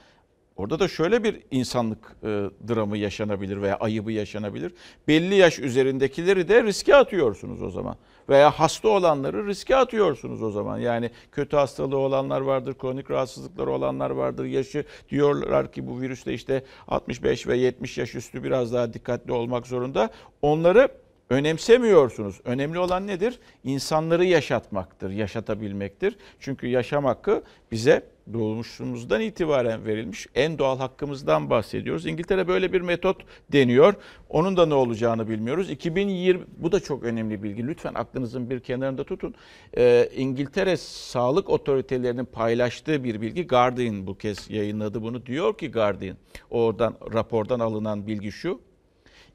Orada 0.56 0.78
da 0.78 0.88
şöyle 0.88 1.24
bir 1.24 1.42
insanlık 1.50 2.16
e, 2.22 2.26
dramı 2.68 2.98
yaşanabilir 2.98 3.62
veya 3.62 3.76
ayıbı 3.76 4.12
yaşanabilir. 4.12 4.72
Belli 5.08 5.34
yaş 5.34 5.58
üzerindekileri 5.58 6.48
de 6.48 6.62
riske 6.62 6.96
atıyorsunuz 6.96 7.62
o 7.62 7.70
zaman. 7.70 7.96
Veya 8.28 8.50
hasta 8.50 8.88
olanları 8.88 9.46
riske 9.46 9.76
atıyorsunuz 9.76 10.42
o 10.42 10.50
zaman. 10.50 10.78
Yani 10.78 11.10
kötü 11.32 11.56
hastalığı 11.56 11.98
olanlar 11.98 12.40
vardır, 12.40 12.74
kronik 12.78 13.10
rahatsızlıkları 13.10 13.70
olanlar 13.70 14.10
vardır. 14.10 14.44
Yaşı 14.44 14.84
diyorlar 15.10 15.72
ki 15.72 15.86
bu 15.86 16.00
virüste 16.00 16.34
işte 16.34 16.64
65 16.88 17.46
ve 17.46 17.56
70 17.56 17.98
yaş 17.98 18.14
üstü 18.14 18.44
biraz 18.44 18.72
daha 18.72 18.94
dikkatli 18.94 19.32
olmak 19.32 19.66
zorunda. 19.66 20.10
Onları 20.42 20.88
önemsemiyorsunuz. 21.30 22.40
Önemli 22.44 22.78
olan 22.78 23.06
nedir? 23.06 23.38
İnsanları 23.64 24.24
yaşatmaktır, 24.24 25.10
yaşatabilmektir. 25.10 26.16
Çünkü 26.40 26.66
yaşam 26.66 27.04
hakkı 27.04 27.42
bize 27.72 28.02
doğmuşumuzdan 28.32 29.20
itibaren 29.20 29.84
verilmiş 29.84 30.26
en 30.34 30.58
doğal 30.58 30.78
hakkımızdan 30.78 31.50
bahsediyoruz. 31.50 32.06
İngiltere 32.06 32.48
böyle 32.48 32.72
bir 32.72 32.80
metot 32.80 33.16
deniyor. 33.52 33.94
Onun 34.28 34.56
da 34.56 34.66
ne 34.66 34.74
olacağını 34.74 35.28
bilmiyoruz. 35.28 35.70
2020 35.70 36.44
bu 36.56 36.72
da 36.72 36.80
çok 36.80 37.02
önemli 37.02 37.42
bilgi. 37.42 37.66
Lütfen 37.66 37.94
aklınızın 37.94 38.50
bir 38.50 38.60
kenarında 38.60 39.04
tutun. 39.04 39.34
Ee, 39.76 40.10
İngiltere 40.16 40.76
sağlık 40.76 41.50
otoritelerinin 41.50 42.24
paylaştığı 42.24 43.04
bir 43.04 43.20
bilgi. 43.20 43.46
Guardian 43.46 44.06
bu 44.06 44.18
kez 44.18 44.50
yayınladı 44.50 45.02
bunu. 45.02 45.26
Diyor 45.26 45.58
ki 45.58 45.70
Guardian 45.70 46.16
oradan 46.50 46.96
rapordan 47.12 47.60
alınan 47.60 48.06
bilgi 48.06 48.32
şu. 48.32 48.60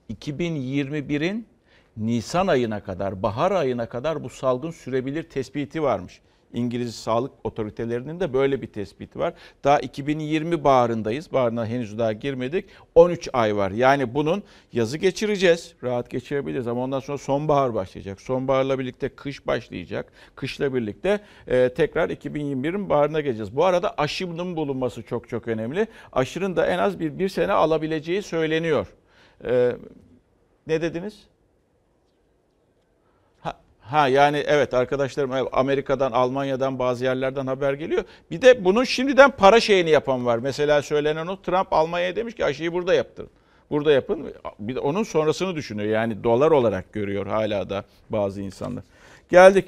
2021'in 0.10 1.48
Nisan 1.98 2.48
ayına 2.48 2.84
kadar, 2.84 3.24
bahar 3.24 3.52
ayına 3.52 3.90
kadar 3.90 4.24
bu 4.24 4.30
salgın 4.30 4.72
sürebilir 4.72 5.24
tespiti 5.24 5.84
varmış. 5.84 6.22
İngiliz 6.54 6.96
sağlık 6.96 7.32
otoritelerinin 7.44 8.20
de 8.20 8.34
böyle 8.34 8.62
bir 8.62 8.68
tespiti 8.68 9.20
var. 9.20 9.34
Daha 9.64 9.80
2020 9.80 10.64
baharındayız. 10.64 11.34
Baharına 11.34 11.66
henüz 11.66 11.98
daha 11.98 12.14
girmedik. 12.14 12.66
13 12.96 13.30
ay 13.34 13.56
var. 13.56 13.72
Yani 13.72 14.14
bunun 14.14 14.44
yazı 14.74 14.98
geçireceğiz. 14.98 15.74
Rahat 15.84 16.10
geçirebiliriz 16.10 16.68
ama 16.68 16.84
ondan 16.84 17.00
sonra 17.00 17.18
sonbahar 17.18 17.74
başlayacak. 17.74 18.22
Sonbaharla 18.22 18.80
birlikte 18.80 19.10
kış 19.10 19.48
başlayacak. 19.48 20.12
Kışla 20.36 20.74
birlikte 20.74 21.20
e, 21.48 21.70
tekrar 21.70 22.10
2021'in 22.10 22.90
baharına 22.90 23.22
geleceğiz. 23.22 23.56
Bu 23.56 23.66
arada 23.66 23.94
aşının 23.98 24.56
bulunması 24.56 25.04
çok 25.04 25.30
çok 25.30 25.48
önemli. 25.48 25.88
Aşının 26.12 26.56
da 26.56 26.68
en 26.68 26.78
az 26.78 27.00
bir, 27.00 27.20
bir 27.20 27.30
sene 27.30 27.52
alabileceği 27.52 28.22
söyleniyor. 28.22 28.88
E, 29.46 29.76
ne 30.68 30.82
dediniz? 30.82 31.31
Ha, 33.92 34.08
yani 34.08 34.44
evet 34.48 34.74
arkadaşlarım 34.74 35.48
Amerika'dan, 35.52 36.12
Almanya'dan 36.12 36.80
bazı 36.80 37.06
yerlerden 37.06 37.48
haber 37.48 37.74
geliyor. 37.74 38.04
Bir 38.32 38.42
de 38.42 38.66
bunun 38.66 38.84
şimdiden 38.84 39.32
para 39.32 39.60
şeyini 39.60 39.90
yapan 39.90 40.26
var. 40.26 40.38
Mesela 40.38 40.82
söylenen 40.82 41.28
o 41.28 41.42
Trump 41.42 41.74
Almanya'ya 41.74 42.16
demiş 42.16 42.36
ki 42.36 42.46
aşıyı 42.46 42.74
burada 42.74 42.94
yaptırın. 42.94 43.30
Burada 43.70 43.92
yapın. 43.92 44.34
Bir 44.60 44.76
de 44.76 44.80
onun 44.80 45.04
sonrasını 45.04 45.56
düşünüyor. 45.56 45.90
Yani 45.90 46.24
dolar 46.24 46.52
olarak 46.52 46.94
görüyor 46.94 47.28
hala 47.28 47.70
da 47.70 47.84
bazı 48.10 48.42
insanlar. 48.42 48.84
Geldik. 49.30 49.66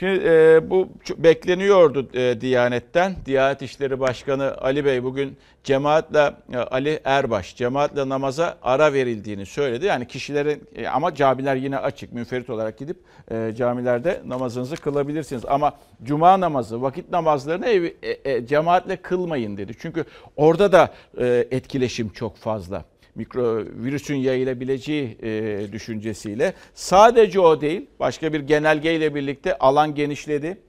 Şimdi 0.00 0.22
e, 0.24 0.70
bu 0.70 0.88
bekleniyordu 1.18 2.08
e, 2.14 2.40
Diyanet'ten. 2.40 3.16
Diyanet 3.26 3.62
İşleri 3.62 4.00
Başkanı 4.00 4.56
Ali 4.60 4.84
Bey 4.84 5.04
bugün 5.04 5.36
cemaatle 5.64 6.32
e, 6.52 6.56
Ali 6.56 7.00
Erbaş 7.04 7.56
cemaatle 7.56 8.08
namaza 8.08 8.58
ara 8.62 8.92
verildiğini 8.92 9.46
söyledi. 9.46 9.86
Yani 9.86 10.06
kişilerin 10.06 10.68
e, 10.74 10.88
ama 10.88 11.14
camiler 11.14 11.56
yine 11.56 11.78
açık. 11.78 12.12
Münferit 12.12 12.50
olarak 12.50 12.78
gidip 12.78 12.96
e, 13.30 13.52
camilerde 13.56 14.22
namazınızı 14.26 14.76
kılabilirsiniz. 14.76 15.44
Ama 15.48 15.72
cuma 16.02 16.40
namazı, 16.40 16.82
vakit 16.82 17.10
namazlarını 17.10 17.66
ev, 17.66 17.84
e, 18.02 18.30
e, 18.32 18.46
cemaatle 18.46 18.96
kılmayın 18.96 19.56
dedi. 19.56 19.72
Çünkü 19.78 20.04
orada 20.36 20.72
da 20.72 20.88
e, 21.18 21.46
etkileşim 21.50 22.08
çok 22.08 22.36
fazla 22.36 22.84
mikrovirüsün 23.14 24.14
yayılabileceği 24.14 25.18
e, 25.22 25.72
düşüncesiyle. 25.72 26.54
Sadece 26.74 27.40
o 27.40 27.60
değil, 27.60 27.86
başka 28.00 28.32
bir 28.32 28.40
genelgeyle 28.40 29.14
birlikte 29.14 29.58
alan 29.58 29.94
genişledi. 29.94 30.60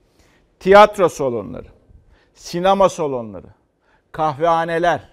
Tiyatro 0.60 1.08
salonları, 1.08 1.68
sinema 2.34 2.88
salonları, 2.88 3.46
kahvehaneler, 4.12 5.08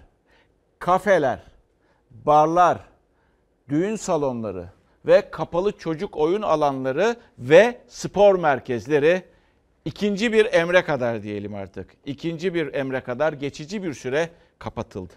kafeler, 0.79 1.43
barlar, 2.11 2.79
düğün 3.69 3.95
salonları 3.95 4.69
ve 5.05 5.31
kapalı 5.31 5.71
çocuk 5.71 6.17
oyun 6.17 6.41
alanları 6.41 7.15
ve 7.39 7.81
spor 7.87 8.39
merkezleri 8.39 9.23
ikinci 9.85 10.33
bir 10.33 10.53
emre 10.53 10.83
kadar 10.83 11.23
diyelim 11.23 11.55
artık. 11.55 11.89
İkinci 12.05 12.53
bir 12.53 12.73
emre 12.73 13.01
kadar 13.01 13.33
geçici 13.33 13.83
bir 13.83 13.93
süre 13.93 14.29
kapatıldı. 14.59 15.13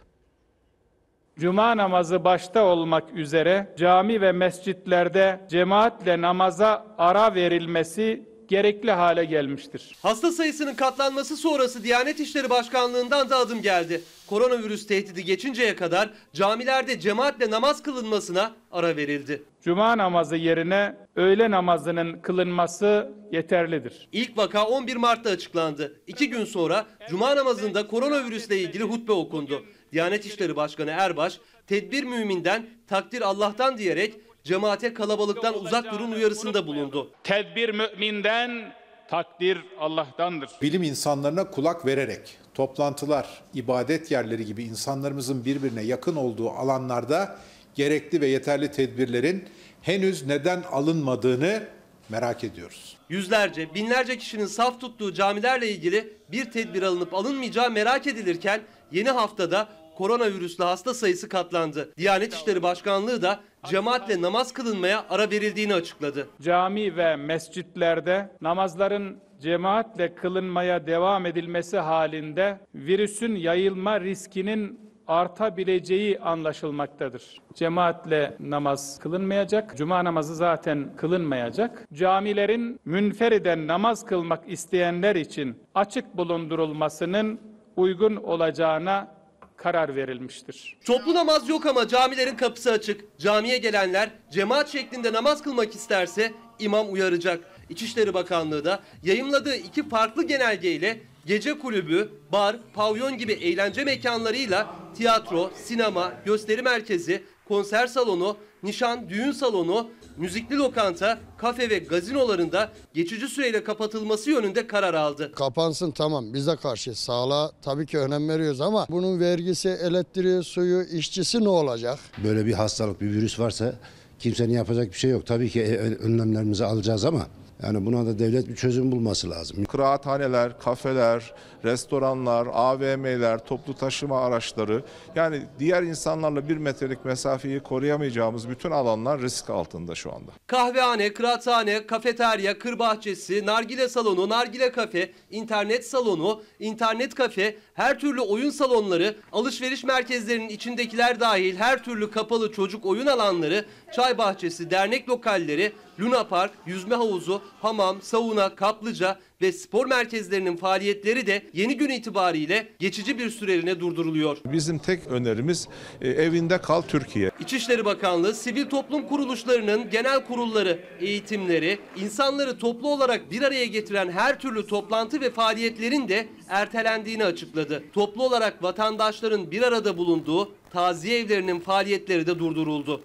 Cuma 1.39 1.77
namazı 1.77 2.25
başta 2.25 2.65
olmak 2.65 3.13
üzere 3.15 3.75
cami 3.79 4.21
ve 4.21 4.33
mescitlerde 4.33 5.41
cemaatle 5.51 6.21
namaza 6.21 6.87
ara 6.99 7.35
verilmesi 7.35 8.23
gerekli 8.49 8.91
hale 8.91 9.25
gelmiştir. 9.25 9.97
Hasta 10.03 10.33
sayısının 10.33 10.75
katlanması 10.75 11.37
sonrası 11.37 11.85
Diyanet 11.85 12.21
İşleri 12.21 12.51
Başkanlığı'ndan 12.51 13.31
da 13.31 13.37
adım 13.37 13.63
geldi. 13.63 14.03
Koronavirüs 14.27 14.87
tehdidi 14.87 15.25
geçinceye 15.25 15.77
kadar 15.77 16.11
camilerde 16.33 17.01
cemaatle 17.01 17.51
namaz 17.51 17.83
kılınmasına 17.83 18.53
ara 18.73 18.97
verildi. 18.97 19.43
Cuma 19.63 19.99
namazı 19.99 20.37
yerine 20.37 20.97
öğle 21.17 21.51
namazının 21.51 22.21
kılınması 22.21 23.13
yeterlidir. 23.33 24.09
İlk 24.13 24.39
vaka 24.39 24.67
11 24.67 24.97
Mart'ta 24.97 25.31
açıklandı. 25.31 26.01
İki 26.07 26.31
gün 26.31 26.45
sonra 26.45 26.87
Cuma 27.11 27.37
namazında 27.37 27.87
koronavirüsle 27.87 28.59
ilgili 28.59 28.85
hutbe 28.85 29.13
okundu. 29.13 29.65
Diyanet 29.93 30.27
İşleri 30.27 30.57
Başkanı 30.57 30.91
Erbaş, 30.91 31.41
tedbir 31.67 32.05
müminden, 32.05 32.67
takdir 32.89 33.23
Allah'tan 33.23 33.79
diyerek 33.79 34.15
cemaate 34.45 34.95
kalabalıktan 34.95 35.59
uzak 35.59 35.93
durun 35.93 36.13
uyarısında 36.13 36.67
bulundu. 36.67 37.11
Tedbir 37.25 37.69
müminden, 37.69 38.75
takdir 39.09 39.59
Allah'tandır. 39.79 40.51
Bilim 40.63 40.83
insanlarına 40.83 41.51
kulak 41.51 41.87
vererek 41.87 42.39
toplantılar, 42.55 43.43
ibadet 43.55 44.11
yerleri 44.11 44.47
gibi 44.47 44.63
insanlarımızın 44.63 45.45
birbirine 45.45 45.83
yakın 45.83 46.17
olduğu 46.17 46.51
alanlarda 46.51 47.39
gerekli 47.75 48.21
ve 48.21 48.27
yeterli 48.27 48.71
tedbirlerin 48.71 49.45
henüz 49.83 50.27
neden 50.27 50.63
alınmadığını 50.63 51.63
merak 52.09 52.45
ediyoruz. 52.45 52.97
Yüzlerce, 53.09 53.75
binlerce 53.75 54.19
kişinin 54.19 54.47
saf 54.47 54.81
tuttuğu 54.81 55.15
camilerle 55.15 55.69
ilgili 55.71 56.13
bir 56.31 56.51
tedbir 56.51 56.83
alınıp 56.83 57.15
alınmayacağı 57.15 57.71
merak 57.71 58.07
edilirken 58.07 58.61
yeni 58.93 59.11
haftada 59.11 59.69
koronavirüslü 59.97 60.65
hasta 60.65 60.95
sayısı 60.95 61.29
katlandı. 61.29 61.93
Diyanet 61.97 62.35
İşleri 62.35 62.63
Başkanlığı 62.63 63.23
da 63.23 63.41
cemaatle 63.65 64.23
namaz 64.23 64.53
kılınmaya 64.53 65.05
ara 65.11 65.31
verildiğini 65.31 65.75
açıkladı. 65.75 66.27
Cami 66.43 66.97
ve 66.97 67.17
mescitlerde 67.17 68.31
namazların 68.41 69.19
cemaatle 69.41 70.15
kılınmaya 70.15 70.87
devam 70.87 71.27
edilmesi 71.27 71.79
halinde 71.79 72.61
virüsün 72.75 73.35
yayılma 73.35 74.01
riskinin 74.01 74.83
artabileceği 75.07 76.19
anlaşılmaktadır. 76.21 77.41
Cemaatle 77.55 78.37
namaz 78.41 78.99
kılınmayacak. 78.99 79.77
Cuma 79.77 80.05
namazı 80.05 80.35
zaten 80.35 80.97
kılınmayacak. 80.97 81.89
Camilerin 81.93 82.81
münferiden 82.85 83.67
namaz 83.67 84.07
kılmak 84.07 84.49
isteyenler 84.49 85.17
için 85.17 85.57
açık 85.75 86.17
bulundurulmasının 86.17 87.41
uygun 87.77 88.17
olacağına 88.17 89.22
karar 89.63 89.97
verilmiştir. 89.97 90.77
Toplu 90.85 91.15
namaz 91.15 91.49
yok 91.49 91.67
ama 91.67 91.89
camilerin 91.89 92.37
kapısı 92.37 92.73
açık. 92.73 93.19
Camiye 93.19 93.59
gelenler 93.59 94.11
cemaat 94.31 94.69
şeklinde 94.69 95.13
namaz 95.13 95.43
kılmak 95.43 95.75
isterse 95.75 96.33
imam 96.59 96.93
uyaracak. 96.93 97.45
İçişleri 97.71 98.15
Bakanlığı 98.15 98.65
da 98.65 98.83
yayımladığı 99.03 99.57
iki 99.57 99.89
farklı 99.89 100.27
genelgeyle 100.27 101.01
gece 101.27 101.59
kulübü, 101.59 102.13
bar, 102.33 102.57
pavyon 102.75 103.19
gibi 103.19 103.33
eğlence 103.33 103.85
mekanlarıyla 103.85 104.75
tiyatro, 104.97 105.51
sinema, 105.55 106.13
gösteri 106.25 106.63
merkezi, 106.63 107.23
konser 107.49 107.87
salonu, 107.87 108.37
nişan, 108.63 109.09
düğün 109.09 109.33
salonu, 109.33 109.91
müzikli 110.23 110.57
lokanta, 110.57 111.19
kafe 111.39 111.71
ve 111.71 111.79
gazinolarında 111.79 112.73
geçici 112.95 113.29
süreyle 113.29 113.65
kapatılması 113.65 114.31
yönünde 114.31 114.67
karar 114.67 114.95
aldı. 114.95 115.33
Kapansın 115.33 115.91
tamam 115.91 116.35
biz 116.35 116.47
de 116.47 116.57
karşı 116.57 116.95
sağlığa 116.95 117.53
tabii 117.63 117.87
ki 117.87 117.99
önem 117.99 118.29
veriyoruz 118.29 118.61
ama 118.61 118.87
bunun 118.91 119.21
vergisi, 119.21 119.69
elektriği, 119.69 120.43
suyu, 120.43 120.83
işçisi 120.83 121.45
ne 121.45 121.49
olacak? 121.49 121.99
Böyle 122.25 122.47
bir 122.47 122.53
hastalık, 122.53 123.01
bir 123.01 123.07
virüs 123.07 123.39
varsa 123.39 123.75
kimsenin 124.19 124.53
yapacak 124.53 124.93
bir 124.93 124.99
şey 124.99 125.11
yok. 125.11 125.27
Tabii 125.27 125.51
ki 125.51 125.61
e, 125.61 125.77
önlemlerimizi 125.79 126.65
alacağız 126.65 127.05
ama 127.05 127.27
yani 127.63 127.87
buna 127.87 128.07
da 128.07 128.19
devlet 128.19 128.49
bir 128.49 128.57
çözüm 128.57 128.93
bulması 128.93 129.31
lazım. 129.31 129.65
Kıraathaneler, 129.65 130.59
kafeler, 130.59 131.35
restoranlar, 131.65 132.49
AVM'ler, 132.53 133.45
toplu 133.45 133.75
taşıma 133.75 134.21
araçları 134.21 134.83
yani 135.15 135.43
diğer 135.59 135.83
insanlarla 135.83 136.49
bir 136.49 136.57
metrelik 136.57 137.05
mesafeyi 137.05 137.61
koruyamayacağımız 137.61 138.49
bütün 138.49 138.71
alanlar 138.71 139.21
risk 139.21 139.51
altında 139.51 139.95
şu 139.95 140.15
anda. 140.15 140.33
Kahvehane, 140.47 141.13
kıraathane, 141.13 141.87
kafeterya, 141.87 142.59
kır 142.59 142.79
bahçesi, 142.79 143.47
nargile 143.47 143.89
salonu, 143.89 144.29
nargile 144.29 144.73
kafe, 144.73 145.13
internet 145.31 145.87
salonu, 145.87 146.43
internet 146.59 147.15
kafe, 147.15 147.57
her 147.75 147.99
türlü 147.99 148.21
oyun 148.21 148.51
salonları, 148.51 149.17
alışveriş 149.33 149.85
merkezlerinin 149.85 150.49
içindekiler 150.49 151.21
dahil 151.21 151.57
her 151.57 151.85
türlü 151.85 152.11
kapalı 152.11 152.53
çocuk 152.53 152.87
oyun 152.87 153.07
alanları, 153.07 153.65
çay 153.93 154.19
bahçesi, 154.19 154.71
dernek 154.71 155.09
lokalleri, 155.09 155.73
Luna 156.01 156.25
Park, 156.25 156.53
yüzme 156.67 156.95
havuzu, 156.95 157.43
hamam, 157.61 158.03
sauna, 158.03 158.55
kaplıca 158.55 159.19
ve 159.43 159.53
spor 159.53 159.87
merkezlerinin 159.87 160.57
faaliyetleri 160.57 161.27
de 161.27 161.43
yeni 161.53 161.77
gün 161.77 161.91
itibariyle 161.91 162.69
geçici 162.79 163.19
bir 163.19 163.31
süreliğine 163.31 163.81
durduruluyor. 163.81 164.39
Bizim 164.47 164.79
tek 164.79 165.07
önerimiz 165.07 165.69
e, 166.01 166.09
evinde 166.09 166.59
kal 166.59 166.83
Türkiye. 166.83 167.31
İçişleri 167.41 167.85
Bakanlığı 167.85 168.35
sivil 168.35 168.67
toplum 168.67 169.07
kuruluşlarının 169.07 169.91
genel 169.91 170.25
kurulları, 170.25 170.79
eğitimleri, 171.01 171.79
insanları 171.97 172.59
toplu 172.59 172.89
olarak 172.89 173.31
bir 173.31 173.43
araya 173.43 173.67
getiren 173.67 174.11
her 174.11 174.39
türlü 174.39 174.67
toplantı 174.67 175.21
ve 175.21 175.31
faaliyetlerin 175.31 176.09
de 176.09 176.27
ertelendiğini 176.49 177.25
açıkladı. 177.25 177.83
Toplu 177.93 178.23
olarak 178.23 178.63
vatandaşların 178.63 179.51
bir 179.51 179.63
arada 179.63 179.99
bulunduğu 179.99 180.53
taziye 180.71 181.19
evlerinin 181.19 181.61
faaliyetleri 181.61 182.27
de 182.27 182.39
durduruldu. 182.39 183.03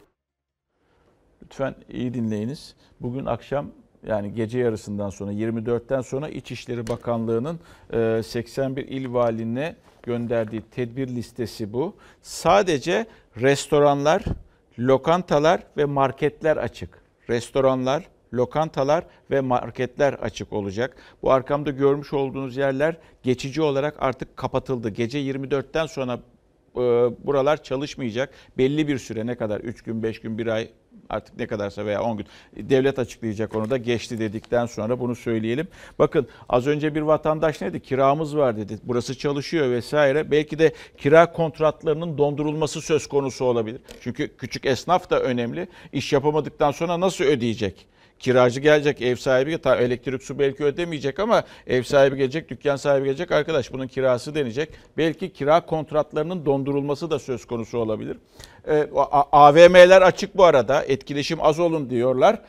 Lütfen 1.48 1.76
iyi 1.90 2.14
dinleyiniz. 2.14 2.76
Bugün 3.02 3.26
akşam 3.26 3.72
yani 4.08 4.34
gece 4.34 4.60
yarısından 4.60 5.10
sonra 5.10 5.32
24'ten 5.32 6.02
sonra 6.02 6.30
İçişleri 6.30 6.88
Bakanlığı'nın 6.88 7.60
81 8.24 8.84
e, 8.84 8.88
il 8.88 9.14
valine 9.14 9.76
gönderdiği 10.04 10.62
tedbir 10.62 11.08
listesi 11.08 11.74
bu. 11.74 11.96
Sadece 12.22 13.06
restoranlar, 13.42 14.24
lokantalar 14.80 15.64
ve 15.78 15.86
marketler 15.86 16.58
açık. 16.58 17.02
Restoranlar, 17.30 18.04
lokantalar 18.34 19.04
ve 19.32 19.42
marketler 19.42 20.14
açık 20.14 20.54
olacak. 20.54 20.96
Bu 21.24 21.32
arkamda 21.32 21.72
görmüş 21.72 22.14
olduğunuz 22.14 22.58
yerler 22.58 22.98
geçici 23.24 23.62
olarak 23.62 23.96
artık 24.00 24.38
kapatıldı. 24.38 24.90
Gece 24.90 25.20
24'ten 25.20 25.86
sonra 25.86 26.20
e, 26.76 26.80
buralar 27.26 27.64
çalışmayacak. 27.64 28.34
Belli 28.58 28.88
bir 28.88 28.98
süre 28.98 29.26
ne 29.26 29.36
kadar 29.36 29.60
3 29.60 29.82
gün, 29.82 30.04
5 30.04 30.22
gün, 30.22 30.38
1 30.38 30.48
ay 30.48 30.70
artık 31.10 31.38
ne 31.38 31.48
kadarsa 31.48 31.86
veya 31.86 32.04
10 32.04 32.18
gün 32.18 32.26
devlet 32.56 33.00
açıklayacak 33.00 33.56
onu 33.56 33.70
da 33.70 33.78
geçti 33.78 34.20
dedikten 34.20 34.66
sonra 34.66 35.00
bunu 35.00 35.16
söyleyelim. 35.16 35.68
Bakın 36.00 36.28
az 36.50 36.68
önce 36.68 36.96
bir 36.96 37.02
vatandaş 37.02 37.62
ne 37.62 37.70
dedi? 37.70 37.80
Kiramız 37.80 38.38
var 38.38 38.58
dedi. 38.58 38.80
Burası 38.84 39.18
çalışıyor 39.18 39.72
vesaire. 39.72 40.32
Belki 40.32 40.60
de 40.60 40.74
kira 40.98 41.32
kontratlarının 41.32 42.18
dondurulması 42.18 42.82
söz 42.82 43.08
konusu 43.08 43.46
olabilir. 43.46 43.82
Çünkü 44.02 44.38
küçük 44.38 44.66
esnaf 44.66 45.10
da 45.10 45.20
önemli. 45.20 45.68
İş 45.94 46.14
yapamadıktan 46.14 46.72
sonra 46.72 47.00
nasıl 47.00 47.24
ödeyecek? 47.24 47.88
Kiracı 48.20 48.60
gelecek, 48.60 49.02
ev 49.02 49.16
sahibi 49.16 49.58
ta 49.58 49.76
elektrik 49.76 50.24
su 50.24 50.40
belki 50.40 50.64
ödemeyecek 50.64 51.20
ama 51.20 51.44
ev 51.68 51.84
sahibi 51.84 52.18
gelecek, 52.18 52.50
dükkan 52.50 52.76
sahibi 52.76 53.06
gelecek. 53.06 53.32
Arkadaş 53.32 53.74
bunun 53.74 53.88
kirası 53.88 54.36
denecek. 54.36 54.70
Belki 54.98 55.34
kira 55.34 55.66
kontratlarının 55.66 56.46
dondurulması 56.46 57.12
da 57.12 57.20
söz 57.20 57.46
konusu 57.46 57.78
olabilir. 57.78 58.18
Ee, 58.68 58.88
AVM'ler 59.32 60.02
açık 60.02 60.38
bu 60.38 60.44
arada. 60.44 60.84
Etkileşim 60.84 61.38
az 61.42 61.60
olun 61.60 61.90
diyorlar. 61.90 62.42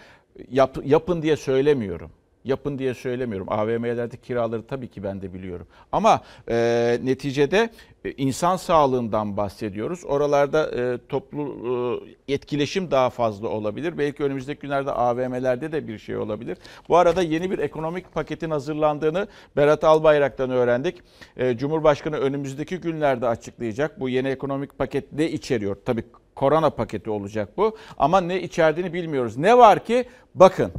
Yap, 0.50 0.78
yapın 0.85 1.22
diye 1.22 1.37
söylemiyorum 1.37 2.11
yapın 2.44 2.79
diye 2.79 2.94
söylemiyorum. 2.94 3.46
AVM'lerde 3.51 4.16
kiraları 4.16 4.66
tabii 4.66 4.88
ki 4.88 5.03
ben 5.03 5.22
de 5.22 5.35
biliyorum. 5.35 5.66
Ama 5.92 6.20
e, 6.48 6.98
neticede 7.03 7.70
e, 8.05 8.12
insan 8.12 8.57
sağlığından 8.57 9.37
bahsediyoruz. 9.37 10.05
Oralarda 10.05 10.70
e, 10.77 10.98
toplu 11.09 12.03
e, 12.29 12.35
etkileşim 12.35 12.90
daha 12.90 13.11
fazla 13.11 13.48
olabilir. 13.48 13.98
Belki 13.98 14.22
önümüzdeki 14.22 14.61
günlerde 14.61 14.92
AVM'lerde 14.92 15.72
de 15.72 15.88
bir 15.88 15.98
şey 15.98 16.16
olabilir. 16.16 16.59
Bu 16.88 16.96
arada 16.96 17.22
yeni 17.22 17.51
bir 17.51 17.59
ekonomik 17.59 18.14
paketin 18.14 18.51
hazırlandığını 18.51 19.27
Berat 19.57 19.85
Albayrak'tan 19.85 20.51
öğrendik. 20.51 21.03
E, 21.37 21.57
Cumhurbaşkanı 21.57 22.16
önümüzdeki 22.16 22.79
günlerde 22.79 23.29
açıklayacak. 23.29 24.01
Bu 24.01 24.09
yeni 24.09 24.29
ekonomik 24.29 24.79
paket 24.79 25.12
ne 25.12 25.31
içeriyor? 25.31 25.77
Tabii 25.85 26.05
korona 26.35 26.70
paketi 26.70 27.11
olacak 27.11 27.48
bu. 27.57 27.77
Ama 27.98 28.20
ne 28.20 28.42
içerdiğini 28.42 28.92
bilmiyoruz. 28.92 29.37
Ne 29.37 29.59
var 29.59 29.85
ki? 29.85 30.05
Bakın 30.35 30.72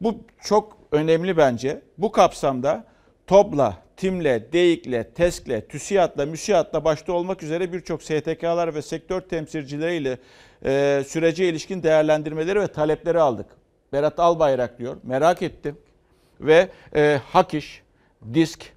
bu 0.00 0.20
çok 0.44 0.78
önemli 0.92 1.36
bence. 1.36 1.82
Bu 1.98 2.12
kapsamda 2.12 2.84
TOB'la, 3.26 3.82
TİM'le, 3.96 4.52
DEİK'le, 4.52 5.14
TESK'le, 5.14 5.68
TÜSİAD'la, 5.68 6.26
MÜSİAD'la 6.26 6.84
başta 6.84 7.12
olmak 7.12 7.42
üzere 7.42 7.72
birçok 7.72 8.02
STK'lar 8.02 8.74
ve 8.74 8.82
sektör 8.82 9.20
temsilcileriyle 9.20 10.18
e, 10.64 11.02
sürece 11.06 11.48
ilişkin 11.48 11.82
değerlendirmeleri 11.82 12.60
ve 12.60 12.66
talepleri 12.66 13.20
aldık. 13.20 13.46
Berat 13.92 14.20
Albayrak 14.20 14.78
diyor, 14.78 14.96
merak 15.02 15.42
ettim. 15.42 15.78
Ve 16.40 16.68
e, 16.96 17.20
HAKİŞ, 17.24 17.82
DİSK, 18.34 18.72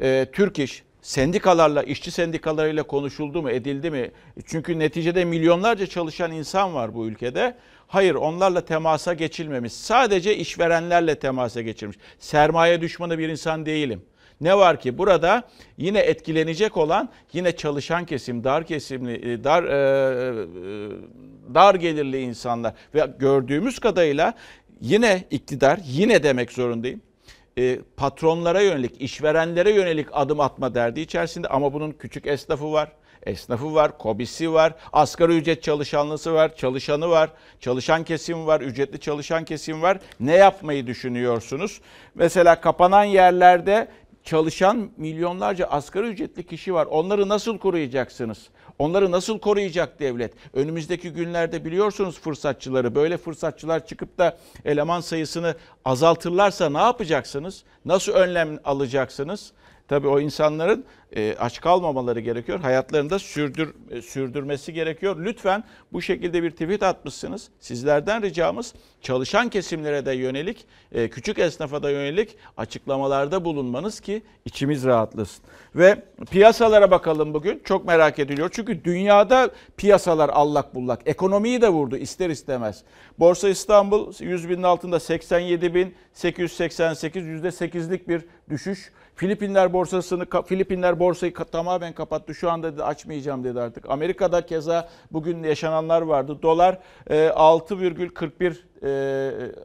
e, 0.00 0.26
Türk 0.32 0.58
İş, 0.58 0.82
sendikalarla, 1.02 1.82
işçi 1.82 2.10
sendikalarıyla 2.10 2.82
konuşuldu 2.82 3.42
mu, 3.42 3.50
edildi 3.50 3.90
mi? 3.90 4.10
Çünkü 4.46 4.78
neticede 4.78 5.24
milyonlarca 5.24 5.86
çalışan 5.86 6.32
insan 6.32 6.74
var 6.74 6.94
bu 6.94 7.06
ülkede. 7.06 7.56
Hayır 7.86 8.14
onlarla 8.14 8.64
temasa 8.64 9.14
geçilmemiş. 9.14 9.72
Sadece 9.72 10.36
işverenlerle 10.36 11.18
temasa 11.18 11.62
geçirmiş. 11.62 11.96
Sermaye 12.18 12.80
düşmanı 12.80 13.18
bir 13.18 13.28
insan 13.28 13.66
değilim. 13.66 14.02
Ne 14.40 14.58
var 14.58 14.80
ki 14.80 14.98
burada 14.98 15.42
yine 15.78 15.98
etkilenecek 15.98 16.76
olan 16.76 17.08
yine 17.32 17.56
çalışan 17.56 18.06
kesim, 18.06 18.44
dar 18.44 18.66
kesimli, 18.66 19.32
e, 19.32 19.44
dar 19.44 19.64
e, 19.64 19.68
e, 19.68 21.54
dar 21.54 21.74
gelirli 21.74 22.20
insanlar 22.20 22.74
ve 22.94 23.08
gördüğümüz 23.18 23.78
kadarıyla 23.78 24.34
yine 24.80 25.24
iktidar 25.30 25.80
yine 25.84 26.22
demek 26.22 26.52
zorundayım 26.52 27.00
patronlara 27.96 28.60
yönelik, 28.60 29.00
işverenlere 29.00 29.70
yönelik 29.70 30.06
adım 30.12 30.40
atma 30.40 30.74
derdi 30.74 31.00
içerisinde 31.00 31.48
ama 31.48 31.72
bunun 31.72 31.90
küçük 31.92 32.26
esnafı 32.26 32.72
var 32.72 32.92
esnafı 33.26 33.74
var, 33.74 33.98
kobisi 33.98 34.52
var, 34.52 34.74
asgari 34.92 35.36
ücret 35.36 35.62
çalışanlısı 35.62 36.34
var, 36.34 36.56
çalışanı 36.56 37.10
var, 37.10 37.30
çalışan 37.60 38.04
kesim 38.04 38.46
var, 38.46 38.60
ücretli 38.60 39.00
çalışan 39.00 39.44
kesim 39.44 39.82
var. 39.82 39.98
Ne 40.20 40.34
yapmayı 40.34 40.86
düşünüyorsunuz? 40.86 41.80
Mesela 42.14 42.60
kapanan 42.60 43.04
yerlerde 43.04 43.88
çalışan 44.24 44.90
milyonlarca 44.96 45.66
asgari 45.66 46.06
ücretli 46.06 46.46
kişi 46.46 46.74
var. 46.74 46.86
Onları 46.86 47.28
nasıl 47.28 47.58
koruyacaksınız? 47.58 48.48
Onları 48.78 49.10
nasıl 49.10 49.38
koruyacak 49.38 50.00
devlet? 50.00 50.32
Önümüzdeki 50.54 51.10
günlerde 51.10 51.64
biliyorsunuz 51.64 52.20
fırsatçıları. 52.20 52.94
Böyle 52.94 53.16
fırsatçılar 53.16 53.86
çıkıp 53.86 54.18
da 54.18 54.36
eleman 54.64 55.00
sayısını 55.00 55.54
azaltırlarsa 55.84 56.70
ne 56.70 56.78
yapacaksınız? 56.78 57.64
Nasıl 57.84 58.12
önlem 58.12 58.58
alacaksınız? 58.64 59.52
Tabii 59.88 60.08
o 60.08 60.20
insanların 60.20 60.84
e, 61.16 61.36
aç 61.38 61.60
kalmamaları 61.60 62.20
gerekiyor. 62.20 62.60
Hayatlarını 62.60 63.10
da 63.10 63.18
sürdür, 63.18 63.74
e, 63.90 64.02
sürdürmesi 64.02 64.72
gerekiyor. 64.72 65.16
Lütfen 65.24 65.64
bu 65.92 66.02
şekilde 66.02 66.42
bir 66.42 66.50
tweet 66.50 66.82
atmışsınız. 66.82 67.48
Sizlerden 67.60 68.22
ricamız 68.22 68.74
çalışan 69.02 69.48
kesimlere 69.48 70.06
de 70.06 70.12
yönelik, 70.12 70.66
e, 70.92 71.08
küçük 71.08 71.38
esnafa 71.38 71.82
da 71.82 71.90
yönelik 71.90 72.36
açıklamalarda 72.56 73.44
bulunmanız 73.44 74.00
ki 74.00 74.22
içimiz 74.44 74.84
rahatlasın. 74.84 75.44
Ve 75.74 76.02
piyasalara 76.30 76.90
bakalım 76.90 77.34
bugün. 77.34 77.60
Çok 77.64 77.86
merak 77.86 78.18
ediliyor. 78.18 78.50
Çünkü 78.52 78.84
dünyada 78.84 79.50
piyasalar 79.76 80.28
allak 80.28 80.74
bullak. 80.74 81.00
Ekonomiyi 81.06 81.62
de 81.62 81.68
vurdu 81.68 81.96
ister 81.96 82.30
istemez. 82.30 82.82
Borsa 83.18 83.48
İstanbul 83.48 84.12
100 84.20 84.48
binin 84.48 84.62
altında 84.62 85.00
87 85.00 85.74
bin 85.74 85.94
888 86.12 87.26
%8'lik 87.26 88.08
bir 88.08 88.24
düşüş. 88.50 88.92
Filipinler 89.16 89.72
borsasını 89.72 90.26
Filipinler 90.46 91.00
borsayı 91.00 91.34
tamamen 91.34 91.92
kapattı. 91.92 92.34
Şu 92.34 92.50
anda 92.50 92.72
dedi 92.72 92.82
açmayacağım 92.82 93.44
dedi 93.44 93.60
artık. 93.60 93.90
Amerika'da 93.90 94.46
keza 94.46 94.88
bugün 95.10 95.42
yaşananlar 95.42 96.02
vardı. 96.02 96.38
Dolar 96.42 96.78
6,41 97.08 98.56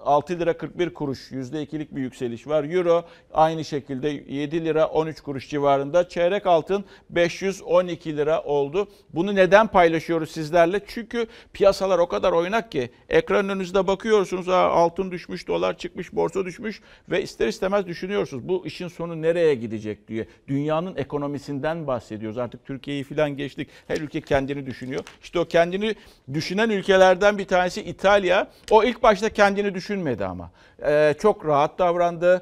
6 0.01 0.39
lira 0.39 0.57
41 0.57 0.93
kuruş 0.93 1.31
%2'lik 1.31 1.95
bir 1.95 2.01
yükseliş 2.01 2.47
var. 2.47 2.63
Euro 2.63 3.05
aynı 3.33 3.65
şekilde 3.65 4.09
7 4.09 4.65
lira 4.65 4.87
13 4.87 5.21
kuruş 5.21 5.49
civarında. 5.49 6.09
Çeyrek 6.09 6.45
altın 6.45 6.85
512 7.09 8.17
lira 8.17 8.41
oldu. 8.43 8.87
Bunu 9.13 9.35
neden 9.35 9.67
paylaşıyoruz 9.67 10.31
sizlerle? 10.31 10.81
Çünkü 10.87 11.27
piyasalar 11.53 11.99
o 11.99 12.07
kadar 12.07 12.31
oynak 12.31 12.71
ki 12.71 12.89
ekran 13.09 13.49
önünüzde 13.49 13.87
bakıyorsunuz 13.87 14.49
altın 14.49 15.11
düşmüş, 15.11 15.47
dolar 15.47 15.77
çıkmış, 15.77 16.13
borsa 16.13 16.45
düşmüş 16.45 16.81
ve 17.09 17.23
ister 17.23 17.47
istemez 17.47 17.87
düşünüyorsunuz 17.87 18.47
bu 18.47 18.65
işin 18.65 18.87
sonu 18.87 19.21
nereye 19.21 19.55
gidecek 19.55 20.07
diye. 20.07 20.27
Dünyanın 20.47 20.95
ekonomisinden 20.95 21.87
bahsediyoruz. 21.87 22.37
Artık 22.37 22.65
Türkiye'yi 22.65 23.03
falan 23.03 23.37
geçtik. 23.37 23.67
Her 23.87 23.97
ülke 23.97 24.21
kendini 24.21 24.65
düşünüyor. 24.65 25.03
İşte 25.23 25.39
o 25.39 25.45
kendini 25.45 25.95
düşünen 26.33 26.69
ülkelerden 26.69 27.37
bir 27.37 27.45
tanesi 27.45 27.81
İtalya. 27.81 28.47
O 28.71 28.83
ilk 28.83 29.00
başta 29.03 29.29
kendini 29.29 29.73
düşünmedi 29.73 30.25
ama. 30.25 30.51
Ee, 30.83 31.15
çok 31.19 31.45
rahat 31.45 31.79
davrandı. 31.79 32.41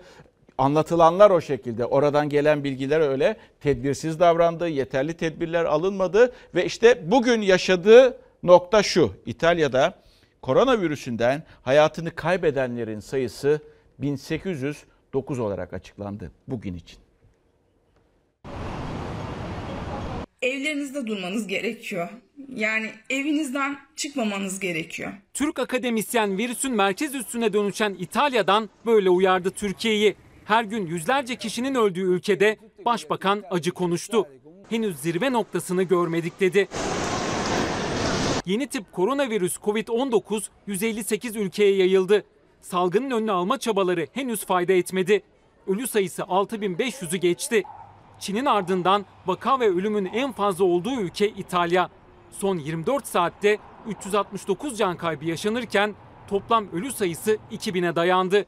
Anlatılanlar 0.57 1.29
o 1.29 1.41
şekilde. 1.41 1.85
Oradan 1.85 2.29
gelen 2.29 2.63
bilgiler 2.63 2.99
öyle. 2.99 3.37
Tedbirsiz 3.61 4.19
davrandı. 4.19 4.67
Yeterli 4.67 5.13
tedbirler 5.13 5.65
alınmadı. 5.65 6.33
Ve 6.55 6.65
işte 6.65 7.11
bugün 7.11 7.41
yaşadığı 7.41 8.17
nokta 8.43 8.83
şu. 8.83 9.13
İtalya'da 9.25 9.93
koronavirüsünden 10.41 11.43
hayatını 11.61 12.15
kaybedenlerin 12.15 12.99
sayısı 12.99 13.61
1809 13.99 15.39
olarak 15.39 15.73
açıklandı 15.73 16.31
bugün 16.47 16.73
için. 16.73 16.99
evlerinizde 20.41 21.07
durmanız 21.07 21.47
gerekiyor. 21.47 22.09
Yani 22.59 22.91
evinizden 23.09 23.77
çıkmamanız 23.95 24.59
gerekiyor. 24.59 25.11
Türk 25.33 25.59
akademisyen 25.59 26.37
virüsün 26.37 26.71
merkez 26.71 27.15
üstüne 27.15 27.53
dönüşen 27.53 27.95
İtalya'dan 27.99 28.69
böyle 28.85 29.09
uyardı 29.09 29.51
Türkiye'yi. 29.51 30.15
Her 30.45 30.63
gün 30.63 30.87
yüzlerce 30.87 31.35
kişinin 31.35 31.75
öldüğü 31.75 32.01
ülkede 32.01 32.57
başbakan 32.85 33.43
acı 33.51 33.71
konuştu. 33.71 34.27
Henüz 34.69 34.99
zirve 34.99 35.31
noktasını 35.31 35.83
görmedik 35.83 36.39
dedi. 36.39 36.67
Yeni 38.45 38.67
tip 38.67 38.91
koronavirüs 38.91 39.57
Covid-19 39.57 40.43
158 40.67 41.35
ülkeye 41.35 41.75
yayıldı. 41.75 42.25
Salgının 42.61 43.11
önünü 43.11 43.31
alma 43.31 43.57
çabaları 43.57 44.07
henüz 44.13 44.45
fayda 44.45 44.73
etmedi. 44.73 45.21
Ölü 45.67 45.87
sayısı 45.87 46.21
6500'ü 46.21 47.17
geçti. 47.17 47.63
Çin'in 48.19 48.45
ardından 48.45 49.05
vaka 49.25 49.59
ve 49.59 49.69
ölümün 49.69 50.05
en 50.05 50.31
fazla 50.31 50.65
olduğu 50.65 51.01
ülke 51.01 51.29
İtalya. 51.29 51.89
Son 52.31 52.57
24 52.57 53.07
saatte 53.07 53.57
369 53.87 54.77
can 54.77 54.97
kaybı 54.97 55.25
yaşanırken 55.25 55.95
toplam 56.27 56.71
ölü 56.71 56.91
sayısı 56.91 57.37
2000'e 57.51 57.95
dayandı. 57.95 58.45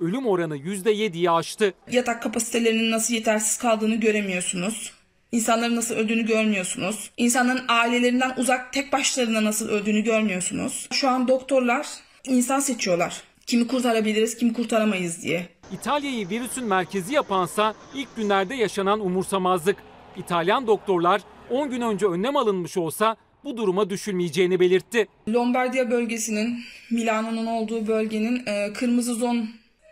Ölüm 0.00 0.26
oranı 0.26 0.56
%7'yi 0.56 1.30
aştı. 1.30 1.74
Yatak 1.90 2.22
kapasitelerinin 2.22 2.90
nasıl 2.90 3.14
yetersiz 3.14 3.58
kaldığını 3.58 3.94
göremiyorsunuz. 3.94 4.92
İnsanların 5.32 5.76
nasıl 5.76 5.94
öldüğünü 5.94 6.26
görmüyorsunuz. 6.26 7.10
İnsanların 7.16 7.64
ailelerinden 7.68 8.34
uzak 8.36 8.72
tek 8.72 8.92
başlarına 8.92 9.44
nasıl 9.44 9.68
öldüğünü 9.68 10.00
görmüyorsunuz. 10.00 10.88
Şu 10.92 11.08
an 11.08 11.28
doktorlar 11.28 11.86
insan 12.24 12.60
seçiyorlar. 12.60 13.22
Kimi 13.46 13.66
kurtarabiliriz, 13.66 14.36
kimi 14.36 14.52
kurtaramayız 14.52 15.22
diye. 15.22 15.48
İtalya'yı 15.72 16.28
virüsün 16.28 16.64
merkezi 16.64 17.14
yapansa 17.14 17.74
ilk 17.94 18.16
günlerde 18.16 18.54
yaşanan 18.54 19.00
umursamazlık. 19.00 19.76
İtalyan 20.16 20.66
doktorlar 20.66 21.20
10 21.50 21.70
gün 21.70 21.80
önce 21.80 22.06
önlem 22.06 22.36
alınmış 22.36 22.76
olsa 22.76 23.16
bu 23.44 23.56
duruma 23.56 23.90
düşülmeyeceğini 23.90 24.60
belirtti. 24.60 25.08
Lombardiya 25.28 25.90
bölgesinin, 25.90 26.58
Milano'nun 26.90 27.46
olduğu 27.46 27.86
bölgenin 27.86 28.46
e, 28.46 28.72
kırmızı 28.72 29.14
zon 29.14 29.48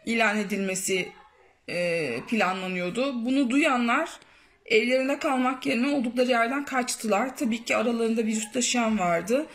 ilan 0.06 0.38
edilmesi 0.38 1.08
e, 1.68 2.10
planlanıyordu. 2.28 3.24
Bunu 3.24 3.50
duyanlar 3.50 4.10
evlerinde 4.66 5.18
kalmak 5.18 5.66
yerine 5.66 5.94
oldukları 5.94 6.30
yerden 6.30 6.64
kaçtılar. 6.64 7.36
Tabii 7.36 7.64
ki 7.64 7.76
aralarında 7.76 8.24
virüs 8.24 8.52
taşıyan 8.52 8.98
vardı. 8.98 9.46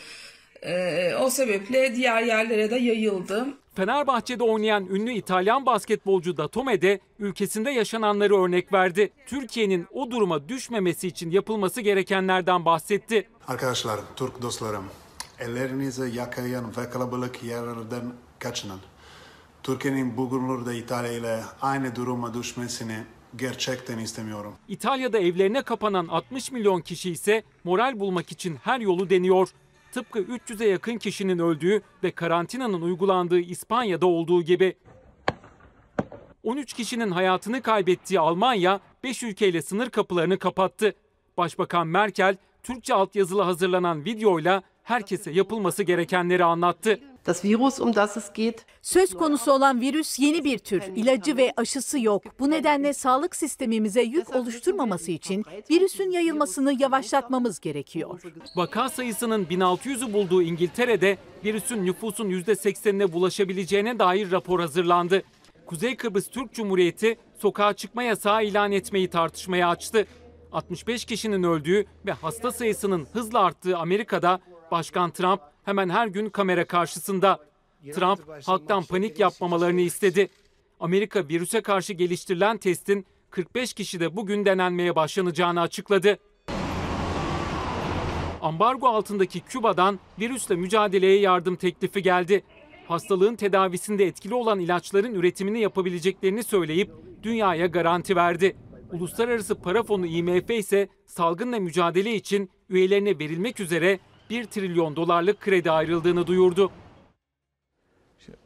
E, 0.62 1.16
o 1.16 1.30
sebeple 1.30 1.96
diğer 1.96 2.22
yerlere 2.22 2.72
de 2.72 2.76
yayıldı. 2.76 3.48
Fenerbahçe'de 3.76 4.44
oynayan 4.44 4.86
ünlü 4.86 5.12
İtalyan 5.12 5.66
basketbolcu 5.66 6.38
Datome 6.38 6.82
de 6.82 7.00
ülkesinde 7.20 7.72
yaşananları 7.72 8.44
örnek 8.44 8.74
verdi. 8.74 9.12
Türkiye'nin 9.28 9.88
o 9.94 10.12
duruma 10.12 10.50
düşmemesi 10.50 11.08
için 11.08 11.32
yapılması 11.32 11.82
gerekenlerden 11.82 12.66
bahsetti. 12.66 13.30
Arkadaşlar, 13.48 14.00
Türk 14.16 14.42
dostlarım, 14.42 14.86
ellerinizi 15.40 16.16
yakayan 16.16 16.66
ve 16.78 16.90
kalabalık 16.90 17.44
yerlerden 17.44 18.14
kaçının. 18.40 18.80
Türkiye'nin 19.64 20.18
bugünlerde 20.18 20.78
İtalya 20.78 21.12
ile 21.12 21.44
aynı 21.62 21.96
duruma 21.96 22.34
düşmesini 22.34 22.98
gerçekten 23.36 23.98
istemiyorum. 24.00 24.54
İtalya'da 24.68 25.20
evlerine 25.20 25.62
kapanan 25.62 26.08
60 26.08 26.52
milyon 26.52 26.82
kişi 26.82 27.12
ise 27.12 27.44
moral 27.64 28.00
bulmak 28.00 28.32
için 28.32 28.56
her 28.56 28.80
yolu 28.80 29.10
deniyor. 29.10 29.50
Tıpkı 29.96 30.20
300'e 30.20 30.68
yakın 30.68 30.98
kişinin 30.98 31.40
öldüğü 31.40 31.82
ve 32.04 32.12
karantinanın 32.12 32.82
uygulandığı 32.82 33.40
İspanya'da 33.40 34.06
olduğu 34.06 34.42
gibi. 34.42 34.78
13 36.44 36.74
kişinin 36.74 37.12
hayatını 37.12 37.62
kaybettiği 37.62 38.20
Almanya 38.20 38.80
5 39.04 39.24
ülkeyle 39.24 39.62
sınır 39.62 39.90
kapılarını 39.90 40.40
kapattı. 40.40 40.96
Başbakan 41.38 41.88
Merkel 41.88 42.38
Türkçe 42.64 42.94
altyazılı 42.94 43.42
hazırlanan 43.42 44.06
videoyla 44.06 44.64
herkese 44.84 45.32
yapılması 45.32 45.84
gerekenleri 45.84 46.44
anlattı. 46.44 47.00
Das 47.26 47.46
Virus, 47.46 47.80
um 47.80 47.96
das 47.96 48.18
es 48.18 48.34
geht, 48.34 48.66
Söz 48.82 49.14
konusu 49.14 49.52
olan 49.52 49.82
virüs 49.82 50.20
yeni 50.20 50.44
bir 50.44 50.60
tür. 50.60 50.84
İlacı 50.96 51.38
ve 51.38 51.54
aşısı 51.58 52.00
yok. 52.00 52.24
Bu 52.40 52.50
nedenle 52.50 52.94
sağlık 52.94 53.36
sistemimize 53.36 54.02
yük 54.02 54.36
oluşturmaması 54.36 55.12
için 55.12 55.46
virüsün 55.72 56.12
yayılmasını 56.12 56.82
yavaşlatmamız 56.82 57.60
gerekiyor. 57.60 58.22
Vaka 58.56 58.90
sayısının 58.90 59.46
1600'ü 59.46 60.14
bulduğu 60.14 60.42
İngiltere'de 60.42 61.18
virüsün 61.46 61.86
nüfusun 61.86 62.30
%80'ine 62.30 63.14
bulaşabileceğine 63.14 64.00
dair 64.00 64.32
rapor 64.32 64.60
hazırlandı. 64.60 65.24
Kuzey 65.66 65.98
Kıbrıs 65.98 66.28
Türk 66.28 66.54
Cumhuriyeti 66.54 67.18
sokağa 67.38 67.74
çıkma 67.74 68.04
yasağı 68.04 68.44
ilan 68.44 68.72
etmeyi 68.72 69.10
tartışmaya 69.10 69.70
açtı. 69.70 70.08
65 70.52 71.06
kişinin 71.06 71.44
öldüğü 71.44 71.86
ve 72.06 72.12
hasta 72.12 72.52
sayısının 72.52 73.08
hızla 73.14 73.40
arttığı 73.40 73.78
Amerika'da 73.78 74.40
Başkan 74.72 75.12
Trump 75.12 75.42
hemen 75.66 75.90
her 75.90 76.08
gün 76.08 76.30
kamera 76.30 76.66
karşısında. 76.66 77.40
Trump 77.94 78.20
halktan 78.48 78.84
panik 78.84 79.20
yapmamalarını 79.20 79.82
istedi. 79.82 80.30
Amerika 80.80 81.28
virüse 81.28 81.62
karşı 81.62 81.94
geliştirilen 81.94 82.58
testin 82.58 83.06
45 83.30 83.74
kişide 83.74 84.16
bugün 84.16 84.46
denenmeye 84.46 84.96
başlanacağını 84.96 85.62
açıkladı. 85.62 86.18
Ambargo 88.42 88.88
altındaki 88.88 89.40
Küba'dan 89.40 90.00
virüsle 90.20 90.56
mücadeleye 90.56 91.20
yardım 91.20 91.56
teklifi 91.56 92.02
geldi. 92.02 92.44
Hastalığın 92.88 93.36
tedavisinde 93.36 94.06
etkili 94.06 94.34
olan 94.34 94.60
ilaçların 94.60 95.14
üretimini 95.14 95.60
yapabileceklerini 95.60 96.44
söyleyip 96.44 96.92
dünyaya 97.24 97.66
garanti 97.66 98.16
verdi. 98.16 98.56
Uluslararası 98.92 99.56
Para 99.56 99.84
Fonu 99.84 100.06
IMF 100.06 100.50
ise 100.50 100.88
salgınla 101.06 101.60
mücadele 101.60 102.16
için 102.16 102.50
üyelerine 102.70 103.20
verilmek 103.20 103.60
üzere 103.60 104.00
1 104.30 104.46
trilyon 104.46 104.96
dolarlık 104.96 105.40
kredi 105.40 105.72
ayrıldığını 105.72 106.28
duyurdu. 106.28 106.72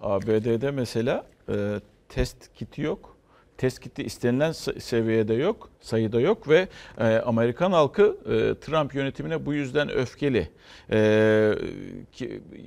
ABD'de 0.02 0.72
mesela 0.72 1.26
e, 1.50 1.80
test 2.10 2.54
kiti 2.54 2.82
yok. 2.82 3.18
Test 3.58 3.80
kiti 3.80 4.04
istenilen 4.04 4.52
seviyede 4.80 5.34
yok, 5.34 5.70
sayıda 5.82 6.20
yok 6.20 6.50
ve 6.50 6.68
e, 6.98 7.04
Amerikan 7.04 7.72
halkı 7.72 8.18
e, 8.26 8.60
Trump 8.60 8.96
yönetimine 8.96 9.46
bu 9.46 9.54
yüzden 9.54 9.92
öfkeli. 9.92 10.50
E, 10.92 11.54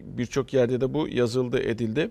birçok 0.04 0.54
yerde 0.54 0.80
de 0.80 0.94
bu 0.94 1.08
yazıldı, 1.08 1.62
edildi. 1.62 2.10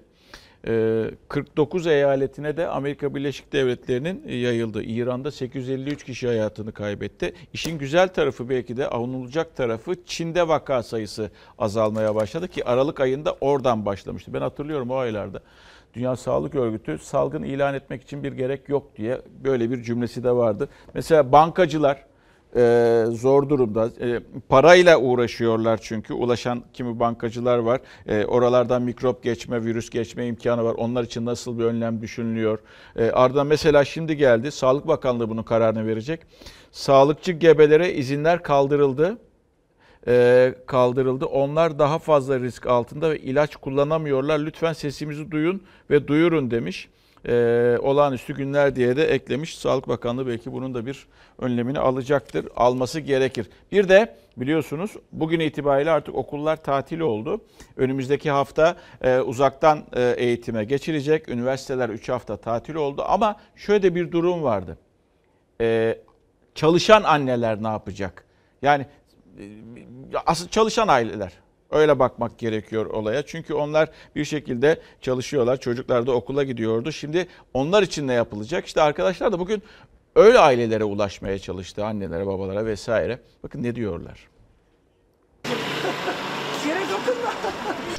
E, 0.67 1.03
49 1.27 1.87
eyaletine 1.87 2.57
de 2.57 2.67
Amerika 2.67 3.15
Birleşik 3.15 3.53
Devletleri'nin 3.53 4.27
yayıldı. 4.27 4.83
İran'da 4.83 5.31
853 5.31 6.03
kişi 6.03 6.27
hayatını 6.27 6.71
kaybetti. 6.71 7.33
İşin 7.53 7.77
güzel 7.77 8.07
tarafı 8.07 8.49
belki 8.49 8.77
de 8.77 8.87
avunulacak 8.87 9.55
tarafı 9.55 9.95
Çin'de 10.05 10.47
vaka 10.47 10.83
sayısı 10.83 11.31
azalmaya 11.59 12.15
başladı 12.15 12.47
ki 12.47 12.65
Aralık 12.65 12.99
ayında 12.99 13.37
oradan 13.41 13.85
başlamıştı. 13.85 14.33
Ben 14.33 14.41
hatırlıyorum 14.41 14.91
o 14.91 14.95
aylarda. 14.95 15.41
Dünya 15.93 16.15
Sağlık 16.15 16.55
Örgütü 16.55 16.97
salgın 16.97 17.43
ilan 17.43 17.73
etmek 17.73 18.01
için 18.01 18.23
bir 18.23 18.31
gerek 18.31 18.69
yok 18.69 18.97
diye 18.97 19.21
böyle 19.43 19.71
bir 19.71 19.83
cümlesi 19.83 20.23
de 20.23 20.31
vardı. 20.31 20.69
Mesela 20.93 21.31
bankacılar 21.31 22.05
e, 22.55 23.03
zor 23.09 23.49
durumda. 23.49 23.89
E, 24.01 24.19
parayla 24.49 24.99
uğraşıyorlar 24.99 25.79
çünkü. 25.83 26.13
Ulaşan 26.13 26.63
kimi 26.73 26.99
bankacılar 26.99 27.57
var. 27.57 27.81
E, 28.07 28.25
oralardan 28.25 28.81
mikrop 28.81 29.23
geçme, 29.23 29.65
virüs 29.65 29.89
geçme 29.89 30.27
imkanı 30.27 30.63
var. 30.63 30.73
Onlar 30.73 31.03
için 31.03 31.25
nasıl 31.25 31.59
bir 31.59 31.63
önlem 31.63 32.01
düşünülüyor? 32.01 32.59
E, 32.95 33.11
ardından 33.11 33.47
mesela 33.47 33.85
şimdi 33.85 34.17
geldi. 34.17 34.51
Sağlık 34.51 34.87
Bakanlığı 34.87 35.29
bunun 35.29 35.43
kararını 35.43 35.87
verecek. 35.87 36.19
Sağlıkçı 36.71 37.31
gebelere 37.31 37.93
izinler 37.93 38.43
kaldırıldı 38.43 39.17
e, 40.07 40.55
kaldırıldı. 40.65 41.25
Onlar 41.25 41.79
daha 41.79 41.99
fazla 41.99 42.39
risk 42.39 42.67
altında 42.67 43.09
ve 43.09 43.19
ilaç 43.19 43.55
kullanamıyorlar. 43.55 44.39
Lütfen 44.39 44.73
sesimizi 44.73 45.31
duyun 45.31 45.63
ve 45.89 46.07
duyurun 46.07 46.51
demiş. 46.51 46.89
E, 47.27 47.77
olağanüstü 47.81 48.35
günler 48.35 48.75
diye 48.75 48.95
de 48.95 49.05
eklemiş. 49.05 49.57
Sağlık 49.57 49.87
Bakanlığı 49.87 50.27
belki 50.27 50.51
bunun 50.51 50.73
da 50.73 50.85
bir 50.85 51.07
önlemini 51.39 51.79
alacaktır. 51.79 52.47
Alması 52.55 52.99
gerekir. 52.99 53.49
Bir 53.71 53.89
de 53.89 54.15
biliyorsunuz 54.37 54.91
bugün 55.11 55.39
itibariyle 55.39 55.91
artık 55.91 56.15
okullar 56.15 56.63
tatil 56.63 56.99
oldu. 56.99 57.41
Önümüzdeki 57.77 58.31
hafta 58.31 58.75
e, 59.01 59.19
uzaktan 59.19 59.83
e, 59.93 60.13
eğitime 60.17 60.63
geçilecek. 60.63 61.29
Üniversiteler 61.29 61.89
3 61.89 62.09
hafta 62.09 62.37
tatil 62.37 62.75
oldu 62.75 63.03
ama 63.07 63.35
şöyle 63.55 63.95
bir 63.95 64.11
durum 64.11 64.43
vardı. 64.43 64.77
E, 65.61 65.97
çalışan 66.55 67.03
anneler 67.03 67.63
ne 67.63 67.67
yapacak? 67.67 68.25
Yani 68.61 68.85
asıl 70.25 70.47
çalışan 70.47 70.87
aileler. 70.87 71.31
Öyle 71.71 71.99
bakmak 71.99 72.37
gerekiyor 72.37 72.85
olaya. 72.85 73.25
Çünkü 73.25 73.53
onlar 73.53 73.89
bir 74.15 74.25
şekilde 74.25 74.81
çalışıyorlar. 75.01 75.59
Çocuklar 75.59 76.07
da 76.07 76.11
okula 76.11 76.43
gidiyordu. 76.43 76.91
Şimdi 76.91 77.27
onlar 77.53 77.83
için 77.83 78.07
ne 78.07 78.13
yapılacak? 78.13 78.65
İşte 78.65 78.81
arkadaşlar 78.81 79.31
da 79.31 79.39
bugün 79.39 79.63
öyle 80.15 80.39
ailelere 80.39 80.83
ulaşmaya 80.83 81.39
çalıştı. 81.39 81.85
Annelere, 81.85 82.27
babalara 82.27 82.65
vesaire. 82.65 83.19
Bakın 83.43 83.63
ne 83.63 83.75
diyorlar. 83.75 84.30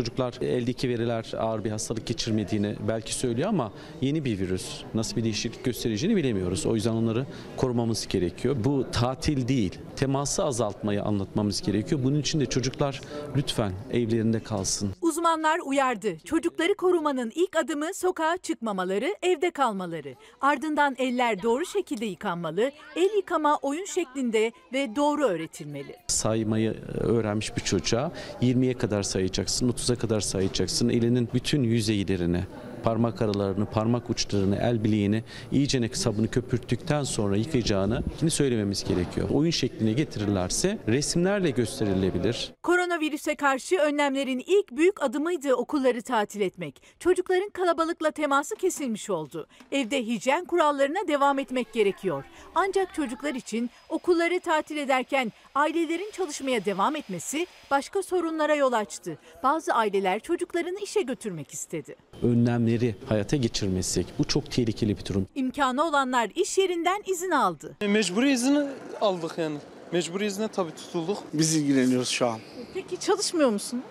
Çocuklar 0.03 0.35
eldeki 0.41 0.88
veriler 0.88 1.33
ağır 1.38 1.65
bir 1.65 1.71
hastalık 1.71 2.07
geçirmediğini 2.07 2.77
belki 2.88 3.15
söylüyor 3.15 3.49
ama 3.49 3.73
yeni 4.01 4.25
bir 4.25 4.38
virüs 4.38 4.83
nasıl 4.95 5.17
bir 5.17 5.25
değişiklik 5.25 5.65
göstereceğini 5.65 6.17
bilemiyoruz. 6.17 6.67
O 6.67 6.75
yüzden 6.75 6.93
onları 6.93 7.27
korumamız 7.57 8.07
gerekiyor. 8.09 8.57
Bu 8.65 8.87
tatil 8.93 9.49
değil, 9.49 9.79
teması 9.97 10.45
azaltmayı 10.45 11.03
anlatmamız 11.03 11.62
gerekiyor. 11.62 12.01
Bunun 12.05 12.21
için 12.21 12.41
de 12.41 12.47
çocuklar 12.47 13.00
lütfen 13.37 13.73
evlerinde 13.92 14.40
kalsın. 14.40 14.90
Uzmanlar 15.00 15.59
uyardı. 15.65 16.19
Çocukları 16.25 16.75
korumanın 16.75 17.33
ilk 17.35 17.57
adımı 17.57 17.94
sokağa 17.94 18.37
çıkmamaları, 18.37 19.15
evde 19.23 19.50
kalmaları. 19.50 20.15
Ardından 20.40 20.94
eller 20.98 21.42
doğru 21.42 21.67
şekilde 21.67 22.07
yıkanmalı, 22.07 22.71
el 22.96 23.17
yıkama 23.17 23.59
oyun 23.63 23.85
şeklinde 23.85 24.53
ve 24.73 24.96
doğru 24.96 25.25
öğretilmeli. 25.25 25.96
Saymayı 26.07 26.75
öğrenmiş 27.00 27.57
bir 27.57 27.63
çocuğa 27.63 28.13
20'ye 28.42 28.75
kadar 28.75 29.03
sayacaksın, 29.03 29.69
30'a 29.69 29.92
kadar 29.97 30.21
sayacaksın. 30.21 30.88
Elinin 30.88 31.29
bütün 31.35 31.63
yüzeylerini, 31.63 32.45
parmak 32.83 33.23
aralarını, 33.23 33.67
parmak 33.67 34.11
uçlarını, 34.11 34.57
el 34.57 34.85
bileğini 34.85 35.25
iyicene 35.53 35.88
sabunu 35.88 36.31
köpürttükten 36.31 37.03
sonra 37.03 37.37
yıkayacağını 37.37 38.03
söylememiz 38.29 38.85
gerekiyor. 38.85 39.29
Oyun 39.31 39.51
şekline 39.51 39.93
getirirlerse 39.93 40.79
resimlerle 40.88 41.51
gösterilebilir. 41.51 42.53
Koronavirüse 42.63 43.35
karşı 43.35 43.77
önlemlerin 43.77 44.43
ilk 44.47 44.73
büyük 44.73 45.03
adımıydı 45.03 45.55
okulları 45.55 46.03
tatil 46.03 46.40
etmek. 46.40 46.83
Çocukların 46.99 47.51
kalabalıkla 47.51 48.11
teması 48.11 48.55
kesilmiş 48.55 49.11
oldu. 49.11 49.47
Evde 49.73 50.07
hijyen 50.07 50.45
kurallarına 50.45 51.09
devam 51.09 51.38
etmek 51.38 51.73
gerekiyor. 51.73 52.25
Ancak 52.55 52.95
çocuklar 52.95 53.35
için 53.35 53.71
okulları 53.88 54.40
tatil 54.40 54.77
ederken 54.77 55.33
ailelerin 55.55 56.11
çalışmaya 56.13 56.65
devam 56.65 56.96
etmesi 56.96 57.46
başka 57.71 58.03
sorunlara 58.03 58.55
yol 58.55 58.73
açtı. 58.73 59.19
Bazı 59.42 59.75
aileler 59.75 60.21
çocuklarını 60.21 60.79
işe 60.79 61.03
götürmek 61.03 61.53
istedi. 61.53 61.96
Önlemleri 62.23 62.94
hayata 63.09 63.37
geçirmezsek 63.37 64.07
bu 64.19 64.25
çok 64.25 64.50
tehlikeli 64.50 64.98
bir 64.98 65.05
durum. 65.05 65.27
İmkanı 65.35 65.85
olanlar 65.85 66.31
iş 66.35 66.59
yerinden 66.59 67.03
izin 67.07 67.31
aldı. 67.31 67.77
Mecburi 67.87 68.33
izin 68.33 68.69
aldık 69.00 69.38
yani. 69.38 69.59
Mecburi 69.92 70.27
izne 70.27 70.48
tabii 70.48 70.75
tutulduk. 70.75 71.19
Biz 71.33 71.57
ilgileniyoruz 71.57 72.09
şu 72.09 72.27
an. 72.27 72.38
Peki 72.75 73.00
çalışmıyor 73.00 73.50
musunuz? 73.50 73.85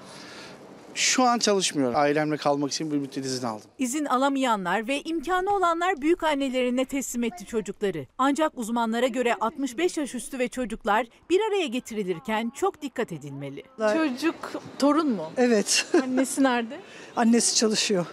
Şu 0.95 1.23
an 1.23 1.39
çalışmıyorum. 1.39 1.95
Ailemle 1.95 2.37
kalmak 2.37 2.71
için 2.71 2.91
bir 2.91 2.97
müddet 2.97 3.25
izin 3.25 3.47
aldım. 3.47 3.69
İzin 3.79 4.05
alamayanlar 4.05 4.87
ve 4.87 5.01
imkanı 5.01 5.55
olanlar 5.55 6.01
büyük 6.01 6.23
annelerine 6.23 6.85
teslim 6.85 7.23
etti 7.23 7.45
çocukları. 7.45 8.05
Ancak 8.17 8.51
uzmanlara 8.57 9.07
göre 9.07 9.35
65 9.35 9.97
yaş 9.97 10.15
üstü 10.15 10.39
ve 10.39 10.47
çocuklar 10.47 11.07
bir 11.29 11.39
araya 11.49 11.67
getirilirken 11.67 12.51
çok 12.55 12.81
dikkat 12.81 13.11
edilmeli. 13.11 13.63
Çocuk 13.77 14.35
torun 14.79 15.09
mu? 15.09 15.31
Evet. 15.37 15.85
Annesi 16.03 16.43
nerede? 16.43 16.79
Annesi 17.15 17.55
çalışıyor. 17.55 18.05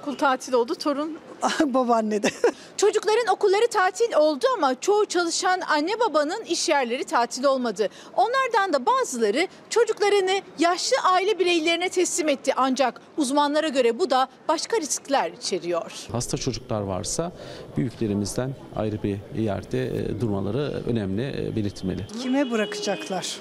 Okul 0.00 0.14
tatil 0.14 0.52
oldu, 0.52 0.74
torun 0.74 1.18
Babaanne 1.64 2.22
de. 2.22 2.28
Çocukların 2.76 3.34
okulları 3.34 3.66
tatil 3.70 4.14
oldu 4.14 4.44
ama 4.56 4.80
çoğu 4.80 5.06
çalışan 5.06 5.60
anne 5.60 6.00
babanın 6.00 6.44
iş 6.44 6.68
yerleri 6.68 7.04
tatil 7.04 7.44
olmadı. 7.44 7.88
Onlardan 8.16 8.72
da 8.72 8.86
bazıları 8.86 9.48
çocuklarını 9.70 10.40
yaşlı 10.58 10.96
aile 11.04 11.38
bireylerine 11.38 11.88
teslim 11.88 12.28
etti. 12.28 12.52
Ancak 12.56 13.00
uzmanlara 13.16 13.68
göre 13.68 13.98
bu 13.98 14.10
da 14.10 14.28
başka 14.48 14.76
riskler 14.76 15.30
içeriyor. 15.30 15.92
Hasta 16.12 16.36
çocuklar 16.36 16.80
varsa 16.80 17.32
büyüklerimizden 17.76 18.54
ayrı 18.76 19.02
bir 19.02 19.18
yerde 19.38 19.86
e, 19.86 20.20
durmaları 20.20 20.82
önemli 20.86 21.22
e, 21.22 21.56
belirtilmeli. 21.56 22.06
Kime 22.22 22.50
bırakacaklar? 22.50 23.36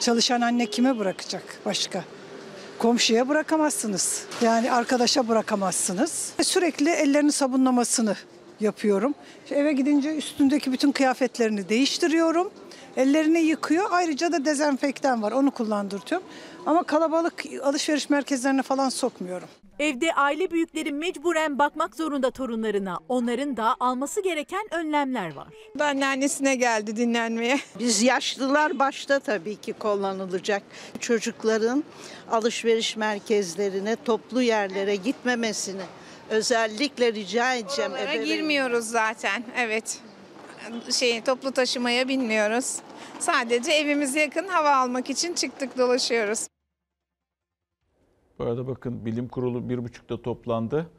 Çalışan 0.00 0.40
anne 0.40 0.66
kime 0.66 0.98
bırakacak 0.98 1.42
başka? 1.66 2.04
Komşuya 2.78 3.28
bırakamazsınız. 3.28 4.24
Yani 4.42 4.72
arkadaşa 4.72 5.28
bırakamazsınız. 5.28 6.32
Sürekli 6.42 6.90
ellerini 6.90 7.32
sabunlamasını 7.32 8.16
yapıyorum. 8.60 9.14
İşte 9.44 9.54
eve 9.54 9.72
gidince 9.72 10.16
üstündeki 10.16 10.72
bütün 10.72 10.92
kıyafetlerini 10.92 11.68
değiştiriyorum. 11.68 12.50
Ellerini 12.96 13.40
yıkıyor. 13.40 13.84
Ayrıca 13.90 14.32
da 14.32 14.44
dezenfektan 14.44 15.22
var. 15.22 15.32
Onu 15.32 15.50
kullandırtıyorum. 15.50 16.26
Ama 16.66 16.82
kalabalık 16.82 17.44
alışveriş 17.62 18.10
merkezlerine 18.10 18.62
falan 18.62 18.88
sokmuyorum. 18.88 19.48
Evde 19.78 20.14
aile 20.14 20.50
büyükleri 20.50 20.92
mecburen 20.92 21.58
bakmak 21.58 21.96
zorunda 21.96 22.30
torunlarına. 22.30 22.98
Onların 23.08 23.56
da 23.56 23.76
alması 23.80 24.22
gereken 24.22 24.66
önlemler 24.70 25.34
var. 25.34 25.48
Anneannesine 25.80 26.54
geldi 26.54 26.96
dinlenmeye. 26.96 27.58
Biz 27.78 28.02
yaşlılar 28.02 28.78
başta 28.78 29.20
tabii 29.20 29.56
ki 29.56 29.72
kullanılacak. 29.72 30.62
Çocukların 31.00 31.84
alışveriş 32.30 32.96
merkezlerine, 32.96 33.96
toplu 34.04 34.42
yerlere 34.42 34.96
gitmemesini 34.96 35.82
özellikle 36.30 37.12
rica 37.12 37.54
edeceğim. 37.54 37.92
Oralara 37.92 38.16
girmiyoruz 38.16 38.84
zaten. 38.86 39.44
Evet. 39.56 39.98
Şey 40.92 41.20
toplu 41.20 41.52
taşımaya 41.52 42.08
binmiyoruz. 42.08 42.78
Sadece 43.18 43.72
evimize 43.72 44.20
yakın 44.20 44.48
hava 44.48 44.76
almak 44.76 45.10
için 45.10 45.34
çıktık 45.34 45.78
dolaşıyoruz. 45.78 46.46
Bu 48.38 48.44
arada 48.44 48.66
bakın 48.66 49.06
bilim 49.06 49.28
kurulu 49.28 49.68
bir 49.68 49.84
buçukta 49.84 50.22
toplandı. 50.22 50.90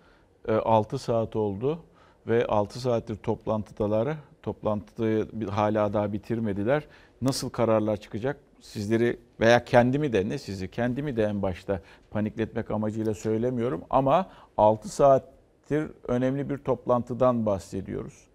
6 0.47 0.99
saat 0.99 1.35
oldu 1.35 1.79
ve 2.27 2.45
6 2.45 2.79
saattir 2.79 3.15
toplantıdalar. 3.15 4.17
Toplantıyı 4.43 5.27
hala 5.49 5.93
daha 5.93 6.13
bitirmediler. 6.13 6.87
Nasıl 7.21 7.49
kararlar 7.49 7.97
çıkacak? 7.97 8.39
Sizleri 8.61 9.19
veya 9.39 9.65
kendimi 9.65 10.13
de 10.13 10.29
ne 10.29 10.37
sizi 10.37 10.71
kendimi 10.71 11.15
de 11.15 11.23
en 11.23 11.41
başta 11.41 11.81
panikletmek 12.11 12.71
amacıyla 12.71 13.13
söylemiyorum 13.13 13.83
ama 13.89 14.29
6 14.57 14.89
saattir 14.89 15.91
önemli 16.07 16.49
bir 16.49 16.57
toplantıdan 16.57 17.45
bahsediyoruz. 17.45 18.27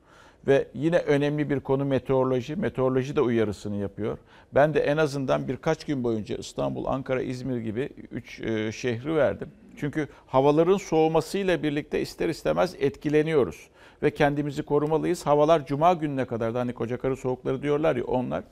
Ve 0.46 0.68
yine 0.74 0.98
önemli 0.98 1.50
bir 1.50 1.60
konu 1.60 1.84
meteoroloji. 1.84 2.56
Meteoroloji 2.56 3.16
de 3.16 3.20
uyarısını 3.20 3.76
yapıyor. 3.76 4.18
Ben 4.54 4.74
de 4.74 4.80
en 4.80 4.96
azından 4.96 5.48
birkaç 5.48 5.84
gün 5.84 6.04
boyunca 6.04 6.36
İstanbul, 6.36 6.84
Ankara, 6.84 7.22
İzmir 7.22 7.56
gibi 7.56 7.88
3 8.10 8.34
şehri 8.76 9.16
verdim. 9.16 9.48
Çünkü 9.76 10.08
havaların 10.26 10.76
soğumasıyla 10.76 11.62
birlikte 11.62 12.00
ister 12.00 12.28
istemez 12.28 12.74
etkileniyoruz. 12.80 13.68
Ve 14.02 14.10
kendimizi 14.10 14.62
korumalıyız. 14.62 15.26
Havalar 15.26 15.66
cuma 15.66 15.92
gününe 15.92 16.24
kadar 16.24 16.54
da 16.54 16.60
hani 16.60 16.72
kocakarı 16.72 17.16
soğukları 17.16 17.62
diyorlar 17.62 17.96
ya 17.96 18.04
onlar. 18.04 18.44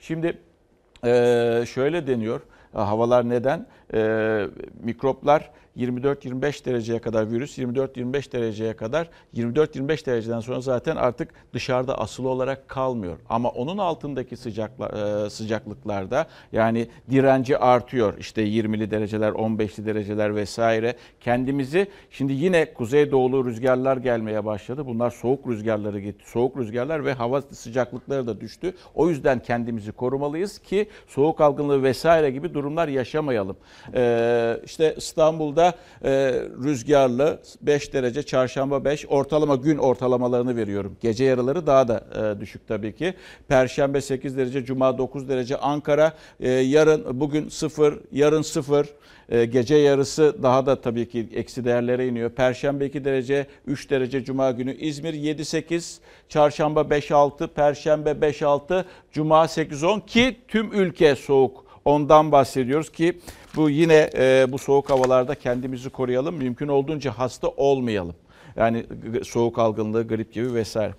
Şimdi 0.00 0.38
ee, 1.04 1.64
şöyle 1.68 2.06
deniyor. 2.06 2.40
Havalar 2.72 3.28
neden? 3.28 3.66
Ee, 3.94 4.46
mikroplar 4.82 5.50
24-25 5.76 6.64
dereceye 6.64 6.98
kadar 6.98 7.30
virüs 7.30 7.58
24-25 7.58 8.32
dereceye 8.32 8.76
kadar 8.76 9.08
24-25 9.34 10.06
dereceden 10.06 10.40
sonra 10.40 10.60
zaten 10.60 10.96
artık 10.96 11.28
dışarıda 11.52 11.98
asılı 11.98 12.28
olarak 12.28 12.68
kalmıyor. 12.68 13.18
Ama 13.28 13.48
onun 13.48 13.78
altındaki 13.78 14.36
sıcakla, 14.36 14.88
e, 15.26 15.30
sıcaklıklarda 15.30 16.26
yani 16.52 16.88
direnci 17.10 17.58
artıyor. 17.58 18.18
İşte 18.18 18.42
20'li 18.42 18.90
dereceler, 18.90 19.30
15'li 19.30 19.86
dereceler 19.86 20.36
vesaire. 20.36 20.96
Kendimizi 21.20 21.86
şimdi 22.10 22.32
yine 22.32 22.72
kuzeydoğulu 22.74 23.44
rüzgarlar 23.44 23.96
gelmeye 23.96 24.44
başladı. 24.44 24.86
Bunlar 24.86 25.10
soğuk 25.10 25.48
rüzgarları 25.48 26.00
gitti. 26.00 26.24
Soğuk 26.26 26.56
rüzgarlar 26.56 27.04
ve 27.04 27.12
hava 27.12 27.42
sıcaklıkları 27.42 28.26
da 28.26 28.40
düştü. 28.40 28.74
O 28.94 29.08
yüzden 29.08 29.38
kendimizi 29.38 29.92
korumalıyız 29.92 30.58
ki 30.58 30.88
soğuk 31.06 31.40
algınlığı 31.40 31.82
vesaire 31.82 32.30
gibi 32.30 32.54
durumlar 32.54 32.88
yaşamayalım. 32.88 33.56
Ee, 33.94 34.60
işte 34.64 34.94
İstanbul'da 34.96 35.74
e, 36.04 36.10
rüzgarlı 36.64 37.38
5 37.62 37.92
derece, 37.92 38.22
çarşamba 38.22 38.84
5, 38.84 39.06
ortalama 39.08 39.56
gün 39.56 39.78
ortalamalarını 39.78 40.56
veriyorum. 40.56 40.96
Gece 41.00 41.24
yarıları 41.24 41.66
daha 41.66 41.88
da 41.88 42.04
e, 42.36 42.40
düşük 42.40 42.68
tabii 42.68 42.94
ki. 42.94 43.14
Perşembe 43.48 44.00
8 44.00 44.36
derece, 44.36 44.64
cuma 44.64 44.98
9 44.98 45.28
derece, 45.28 45.56
Ankara 45.56 46.12
e, 46.40 46.50
yarın 46.50 47.20
bugün 47.20 47.48
0, 47.48 48.00
yarın 48.12 48.42
0. 48.42 48.86
E, 49.28 49.44
gece 49.44 49.76
yarısı 49.76 50.36
daha 50.42 50.66
da 50.66 50.80
tabii 50.80 51.08
ki 51.08 51.28
eksi 51.34 51.64
değerlere 51.64 52.06
iniyor. 52.06 52.30
Perşembe 52.30 52.86
2 52.86 53.04
derece, 53.04 53.46
3 53.66 53.90
derece 53.90 54.24
cuma 54.24 54.50
günü. 54.50 54.74
İzmir 54.74 55.14
7-8, 55.14 55.98
çarşamba 56.28 56.80
5-6, 56.80 57.48
perşembe 57.48 58.10
5-6, 58.10 58.84
cuma 59.12 59.44
8-10 59.44 60.06
ki 60.06 60.36
tüm 60.48 60.72
ülke 60.72 61.16
soğuk. 61.16 61.65
Ondan 61.86 62.32
bahsediyoruz 62.32 62.92
ki 62.92 63.18
bu 63.56 63.70
yine 63.70 64.10
e, 64.14 64.46
bu 64.48 64.58
soğuk 64.58 64.90
havalarda 64.90 65.34
kendimizi 65.34 65.90
koruyalım. 65.90 66.36
Mümkün 66.36 66.68
olduğunca 66.68 67.10
hasta 67.10 67.48
olmayalım. 67.48 68.14
Yani 68.56 68.86
soğuk 69.24 69.58
algınlığı, 69.58 70.08
grip 70.08 70.32
gibi 70.32 70.54
vesaire. 70.54 70.94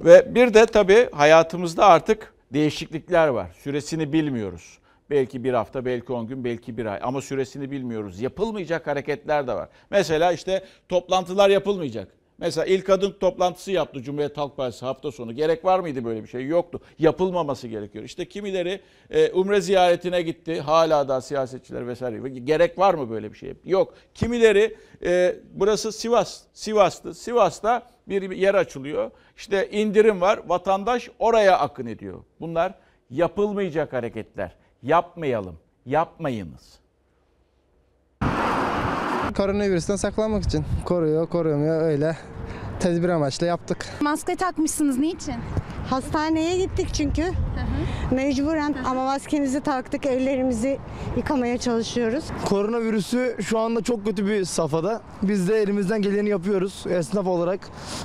Ve 0.00 0.34
bir 0.34 0.54
de 0.54 0.66
tabii 0.66 1.08
hayatımızda 1.12 1.86
artık 1.86 2.34
değişiklikler 2.52 3.28
var. 3.28 3.46
Süresini 3.58 4.12
bilmiyoruz. 4.12 4.78
Belki 5.10 5.44
bir 5.44 5.52
hafta, 5.54 5.84
belki 5.84 6.12
10 6.12 6.26
gün, 6.26 6.44
belki 6.44 6.76
bir 6.76 6.86
ay 6.86 6.98
ama 7.02 7.20
süresini 7.20 7.70
bilmiyoruz. 7.70 8.20
Yapılmayacak 8.20 8.86
hareketler 8.86 9.46
de 9.46 9.54
var. 9.54 9.68
Mesela 9.90 10.32
işte 10.32 10.64
toplantılar 10.88 11.50
yapılmayacak. 11.50 12.08
Mesela 12.38 12.64
ilk 12.64 12.86
kadın 12.86 13.10
toplantısı 13.10 13.72
yaptı 13.72 14.02
Cumhuriyet 14.02 14.36
Halk 14.36 14.56
Partisi 14.56 14.84
hafta 14.84 15.12
sonu. 15.12 15.32
Gerek 15.32 15.64
var 15.64 15.78
mıydı 15.78 16.04
böyle 16.04 16.22
bir 16.22 16.28
şey? 16.28 16.46
Yoktu. 16.46 16.80
Yapılmaması 16.98 17.68
gerekiyor. 17.68 18.04
İşte 18.04 18.28
kimileri 18.28 18.80
e, 19.10 19.32
umre 19.32 19.60
ziyaretine 19.60 20.22
gitti. 20.22 20.60
Hala 20.60 21.08
da 21.08 21.20
siyasetçiler 21.20 21.86
vesaire. 21.86 22.28
Gerek 22.28 22.78
var 22.78 22.94
mı 22.94 23.10
böyle 23.10 23.32
bir 23.32 23.38
şey? 23.38 23.54
Yok. 23.64 23.94
Kimileri 24.14 24.76
e, 25.04 25.36
burası 25.52 25.92
Sivas. 25.92 26.42
Sivas'tı. 26.52 27.14
Sivas'ta 27.14 27.82
bir 28.08 28.30
yer 28.30 28.54
açılıyor. 28.54 29.10
İşte 29.36 29.70
indirim 29.70 30.20
var. 30.20 30.40
Vatandaş 30.46 31.10
oraya 31.18 31.58
akın 31.58 31.86
ediyor. 31.86 32.24
Bunlar 32.40 32.74
yapılmayacak 33.10 33.92
hareketler. 33.92 34.56
Yapmayalım. 34.82 35.58
Yapmayınız. 35.86 36.83
Koronavirüsten 39.36 39.96
saklanmak 39.96 40.44
için. 40.44 40.64
Koruyor, 40.84 41.26
korumuyor 41.28 41.82
öyle. 41.82 42.16
Tedbir 42.80 43.08
amaçlı 43.08 43.46
yaptık. 43.46 43.86
Maske 44.00 44.36
takmışsınız 44.36 44.98
niçin? 44.98 45.34
Hastaneye 45.90 46.58
gittik 46.58 46.88
çünkü. 46.92 47.24
Mecburen 48.10 48.74
ama 48.84 49.04
maskemizi 49.04 49.60
taktık, 49.60 50.06
ellerimizi 50.06 50.78
yıkamaya 51.16 51.58
çalışıyoruz. 51.58 52.24
Koronavirüsü 52.44 53.36
şu 53.42 53.58
anda 53.58 53.80
çok 53.82 54.04
kötü 54.06 54.26
bir 54.26 54.44
safhada. 54.44 55.02
Biz 55.22 55.48
de 55.48 55.62
elimizden 55.62 56.02
geleni 56.02 56.28
yapıyoruz. 56.28 56.84
Esnaf 56.90 57.26
olarak 57.26 57.60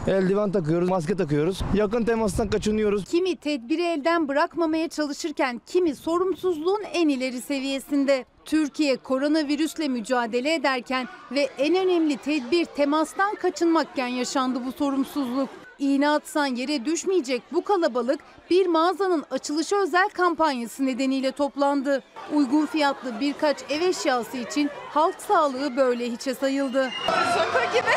eldiven 0.08 0.52
takıyoruz, 0.52 0.90
maske 0.90 1.16
takıyoruz. 1.16 1.62
Yakın 1.74 2.04
temastan 2.04 2.50
kaçınıyoruz. 2.50 3.04
Kimi 3.06 3.36
tedbiri 3.36 3.82
elden 3.82 4.28
bırakmamaya 4.28 4.88
çalışırken 4.90 5.62
kimi 5.66 5.96
sorumsuzluğun 5.96 6.84
en 6.94 7.08
ileri 7.10 7.42
seviyesinde. 7.42 8.26
Türkiye 8.50 8.97
koronavirüsle 8.97 9.88
mücadele 9.88 10.54
ederken 10.54 11.08
ve 11.32 11.50
en 11.58 11.76
önemli 11.76 12.18
tedbir 12.18 12.66
temastan 12.66 13.36
kaçınmakken 13.36 14.08
yaşandı 14.08 14.60
bu 14.66 14.72
sorumsuzluk. 14.72 15.50
İğne 15.80 16.10
atsan 16.10 16.45
yere 16.45 16.86
düşmeyecek 16.86 17.41
bu 17.52 17.64
kalabalık 17.64 18.20
bir 18.50 18.68
mağazanın 18.68 19.26
açılışı 19.32 19.76
özel 19.76 20.10
kampanyası 20.10 20.86
nedeniyle 20.86 21.32
toplandı. 21.32 22.04
Uygun 22.34 22.66
fiyatlı 22.66 23.20
birkaç 23.20 23.58
ev 23.70 23.82
eşyası 23.82 24.38
için 24.38 24.70
halk 24.89 25.22
sağlığı 25.22 25.78
böyle 25.78 26.12
hiçe 26.12 26.36
sayıldı. 26.36 26.89
Şaka 27.06 27.66
gibi. 27.66 27.91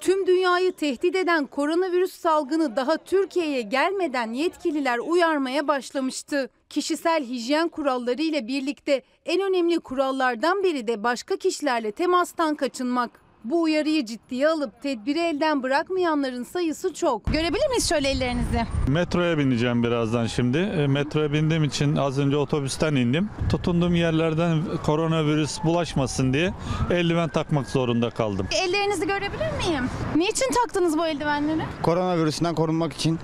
Tüm 0.00 0.26
dünyayı 0.26 0.72
tehdit 0.72 1.16
eden 1.16 1.46
koronavirüs 1.46 2.12
salgını 2.12 2.76
daha 2.76 2.96
Türkiye'ye 2.96 3.62
gelmeden 3.62 4.32
yetkililer 4.32 4.98
uyarmaya 4.98 5.68
başlamıştı. 5.68 6.50
Kişisel 6.70 7.24
hijyen 7.24 7.68
kuralları 7.68 8.22
ile 8.22 8.46
birlikte 8.48 9.02
en 9.26 9.40
önemli 9.40 9.80
kurallardan 9.80 10.62
biri 10.62 10.86
de 10.86 11.02
başka 11.04 11.36
kişilerle 11.36 11.92
temastan 11.92 12.54
kaçınmak. 12.54 13.10
Bu 13.44 13.62
uyarıyı 13.62 14.06
ciddiye 14.06 14.48
alıp 14.48 14.82
tedbiri 14.82 15.18
elden 15.18 15.62
bırakmayanların 15.62 16.42
sayısı 16.44 16.94
çok. 16.94 17.24
Görebilir 17.26 17.68
miyiz 17.68 17.88
şöyle 17.88 18.08
ellerinizi? 18.08 18.66
Metroya 18.88 19.38
bineceğim 19.38 19.82
birazdan 19.82 20.26
şimdi. 20.26 20.58
E, 20.58 20.86
Metroya 20.86 21.32
bindiğim 21.32 21.64
için 21.64 21.96
az 21.96 22.18
önce 22.18 22.36
otobüsten 22.36 22.94
indim. 22.94 23.28
Tutunduğum 23.50 23.94
yerlerden 23.94 24.62
koronavirüs 24.86 25.64
bulaşmasın 25.64 26.32
diye 26.32 26.52
eldiven 26.90 27.28
takmak 27.28 27.70
zorunda 27.70 28.10
kaldım. 28.10 28.46
Ellerinizi 28.64 29.06
görebilir 29.06 29.68
miyim? 29.68 29.84
Niçin 30.16 30.50
taktınız 30.64 30.98
bu 30.98 31.06
eldivenleri? 31.06 31.62
Koronavirüsünden 31.82 32.54
korunmak 32.54 32.92
için 32.92 33.18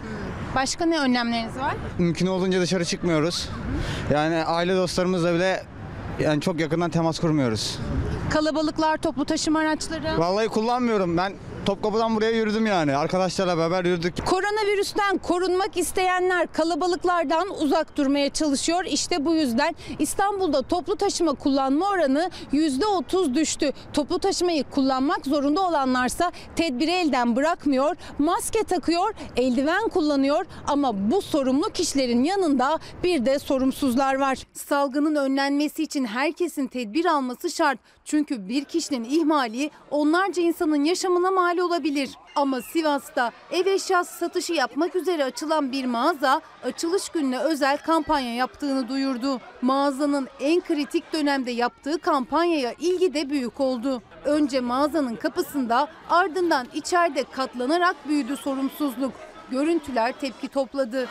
Başka 0.55 0.87
ne 0.87 1.01
önlemleriniz 1.01 1.57
var? 1.59 1.75
mümkün 1.99 2.27
olduğunca 2.27 2.61
dışarı 2.61 2.85
çıkmıyoruz. 2.85 3.49
Yani 4.13 4.45
aile 4.45 4.77
dostlarımızla 4.77 5.35
bile 5.35 5.63
yani 6.21 6.41
çok 6.41 6.61
yakından 6.61 6.91
temas 6.91 7.19
kurmuyoruz. 7.19 7.79
Kalabalıklar, 8.31 8.97
toplu 8.97 9.25
taşıma 9.25 9.59
araçları. 9.59 10.19
Vallahi 10.19 10.49
kullanmıyorum. 10.49 11.17
Ben 11.17 11.33
Topkapı'dan 11.65 12.17
buraya 12.17 12.31
yürüdüm 12.31 12.67
yani. 12.67 12.97
Arkadaşlarla 12.97 13.59
beraber 13.59 13.85
yürüdük. 13.85 14.27
Koronavirüsten 14.27 15.19
korunmak 15.19 15.77
isteyenler 15.77 16.53
kalabalıklardan 16.53 17.49
uzak 17.61 17.97
durmaya 17.97 18.31
çalışıyor. 18.31 18.85
İşte 18.85 19.25
bu 19.25 19.35
yüzden 19.35 19.75
İstanbul'da 19.99 20.63
toplu 20.63 20.97
taşıma 20.97 21.33
kullanma 21.33 21.89
oranı 21.89 22.31
%30 22.53 23.35
düştü. 23.35 23.73
Toplu 23.93 24.19
taşımayı 24.19 24.65
kullanmak 24.65 25.27
zorunda 25.27 25.61
olanlarsa 25.61 26.33
tedbiri 26.57 26.91
elden 26.91 27.37
bırakmıyor, 27.37 27.97
maske 28.19 28.63
takıyor, 28.63 29.15
eldiven 29.37 29.89
kullanıyor 29.89 30.47
ama 30.67 31.11
bu 31.11 31.23
sorumlu 31.23 31.71
kişilerin 31.71 32.25
yanında 32.25 32.79
bir 33.05 33.27
de 33.27 33.39
sorumsuzlar 33.39 34.15
var. 34.15 34.39
Salgının 34.53 35.15
önlenmesi 35.15 35.83
için 35.83 36.05
herkesin 36.05 36.67
tedbir 36.67 37.05
alması 37.05 37.51
şart. 37.51 37.79
Çünkü 38.05 38.49
bir 38.49 38.65
kişinin 38.65 39.05
ihmali 39.05 39.71
onlarca 39.91 40.43
insanın 40.43 40.85
yaşamına 40.85 41.31
mal 41.31 41.54
olabilir. 41.59 42.11
Ama 42.35 42.63
Sivas'ta 42.63 43.33
ev 43.51 43.67
eşyası 43.67 44.19
satışı 44.19 44.53
yapmak 44.53 44.97
üzere 44.97 45.25
açılan 45.25 45.73
bir 45.73 45.85
mağaza 45.85 46.41
açılış 46.65 47.09
gününe 47.09 47.39
özel 47.39 47.79
kampanya 47.79 48.35
yaptığını 48.35 48.89
duyurdu. 48.89 49.41
Mağazanın 49.63 50.29
en 50.41 50.61
kritik 50.61 51.13
dönemde 51.13 51.51
yaptığı 51.51 51.99
kampanyaya 51.99 52.75
ilgi 52.79 53.15
de 53.15 53.31
büyük 53.31 53.61
oldu. 53.61 54.03
Önce 54.25 54.61
mağazanın 54.61 55.17
kapısında 55.17 55.89
ardından 56.11 56.67
içeride 56.75 57.25
katlanarak 57.25 57.97
büyüdü 58.09 58.37
sorumsuzluk. 58.37 59.13
Görüntüler 59.51 60.13
tepki 60.21 60.49
topladı. 60.49 61.09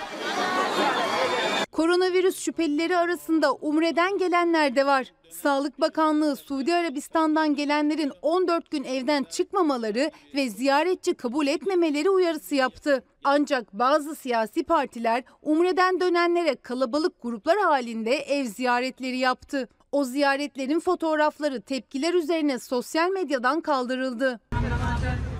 Koronavirüs 1.73 2.39
şüphelileri 2.39 2.97
arasında 2.97 3.53
Umre'den 3.53 4.17
gelenler 4.17 4.75
de 4.75 4.85
var. 4.85 5.13
Sağlık 5.31 5.81
Bakanlığı 5.81 6.35
Suudi 6.35 6.75
Arabistan'dan 6.75 7.55
gelenlerin 7.55 8.11
14 8.21 8.71
gün 8.71 8.83
evden 8.83 9.23
çıkmamaları 9.23 10.11
ve 10.35 10.49
ziyaretçi 10.49 11.13
kabul 11.13 11.47
etmemeleri 11.47 12.09
uyarısı 12.09 12.55
yaptı. 12.55 13.03
Ancak 13.23 13.73
bazı 13.73 14.15
siyasi 14.15 14.63
partiler 14.63 15.23
Umre'den 15.41 15.99
dönenlere 15.99 16.55
kalabalık 16.55 17.21
gruplar 17.21 17.57
halinde 17.57 18.15
ev 18.15 18.45
ziyaretleri 18.45 19.17
yaptı. 19.17 19.69
O 19.91 20.03
ziyaretlerin 20.03 20.79
fotoğrafları 20.79 21.61
tepkiler 21.61 22.13
üzerine 22.13 22.59
sosyal 22.59 23.09
medyadan 23.09 23.61
kaldırıldı. 23.61 24.39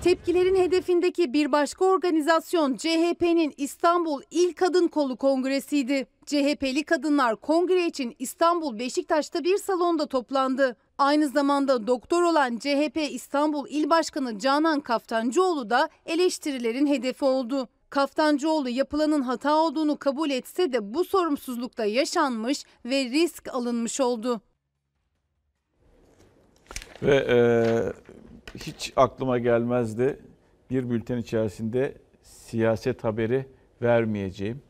Tepkilerin 0.04 0.56
hedefindeki 0.56 1.32
bir 1.32 1.52
başka 1.52 1.84
organizasyon 1.84 2.76
CHP'nin 2.76 3.54
İstanbul 3.56 4.22
İl 4.30 4.52
Kadın 4.52 4.88
Kolu 4.88 5.16
Kongresi'ydi. 5.16 6.06
CHP'li 6.26 6.84
kadınlar 6.84 7.36
kongre 7.36 7.86
için 7.86 8.16
İstanbul 8.18 8.78
Beşiktaş'ta 8.78 9.44
bir 9.44 9.58
salonda 9.58 10.06
toplandı. 10.06 10.76
Aynı 10.98 11.28
zamanda 11.28 11.86
doktor 11.86 12.22
olan 12.22 12.56
CHP 12.56 12.98
İstanbul 13.10 13.66
İl 13.68 13.90
Başkanı 13.90 14.38
Canan 14.38 14.80
Kaftancıoğlu 14.80 15.70
da 15.70 15.88
eleştirilerin 16.06 16.86
hedefi 16.86 17.24
oldu. 17.24 17.68
Kaftancıoğlu 17.90 18.68
yapılanın 18.68 19.22
hata 19.22 19.56
olduğunu 19.56 19.98
kabul 19.98 20.30
etse 20.30 20.72
de 20.72 20.94
bu 20.94 21.04
sorumsuzlukta 21.04 21.84
yaşanmış 21.84 22.64
ve 22.84 23.04
risk 23.04 23.54
alınmış 23.54 24.00
oldu. 24.00 24.40
Ve 27.02 27.16
e, 27.16 27.36
hiç 28.54 28.92
aklıma 28.96 29.38
gelmezdi 29.38 30.18
bir 30.70 30.90
bülten 30.90 31.18
içerisinde 31.18 31.94
siyaset 32.22 33.04
haberi 33.04 33.46
vermeyeceğim. 33.82 34.62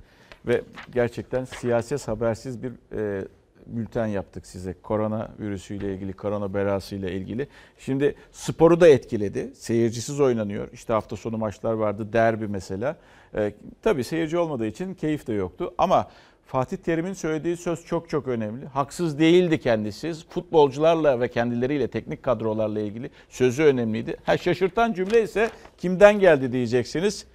Ve 0.46 0.62
gerçekten 0.92 1.44
siyaset 1.44 2.08
habersiz 2.08 2.62
bir 2.62 2.72
e, 2.92 3.24
bülten 3.66 4.06
yaptık 4.06 4.46
size. 4.46 4.74
Korona 4.82 5.30
virüsüyle 5.40 5.94
ilgili, 5.94 6.12
korona 6.12 6.54
belasıyla 6.54 7.10
ilgili. 7.10 7.48
Şimdi 7.78 8.14
sporu 8.32 8.80
da 8.80 8.88
etkiledi. 8.88 9.50
Seyircisiz 9.54 10.20
oynanıyor. 10.20 10.68
İşte 10.72 10.92
hafta 10.92 11.16
sonu 11.16 11.38
maçlar 11.38 11.72
vardı. 11.72 12.12
Derbi 12.12 12.48
mesela. 12.48 12.96
E, 13.34 13.54
tabii 13.82 14.04
seyirci 14.04 14.38
olmadığı 14.38 14.66
için 14.66 14.94
keyif 14.94 15.26
de 15.26 15.32
yoktu. 15.32 15.74
Ama 15.78 16.10
Fatih 16.46 16.76
Terim'in 16.76 17.12
söylediği 17.12 17.56
söz 17.56 17.86
çok 17.86 18.08
çok 18.08 18.28
önemli. 18.28 18.66
Haksız 18.66 19.18
değildi 19.18 19.60
kendisi. 19.60 20.14
Futbolcularla 20.28 21.20
ve 21.20 21.28
kendileriyle 21.28 21.88
teknik 21.88 22.22
kadrolarla 22.22 22.80
ilgili 22.80 23.10
sözü 23.28 23.62
önemliydi. 23.62 24.16
Ha, 24.24 24.38
şaşırtan 24.38 24.92
cümle 24.92 25.22
ise 25.22 25.50
kimden 25.78 26.20
geldi 26.20 26.52
diyeceksiniz. 26.52 27.26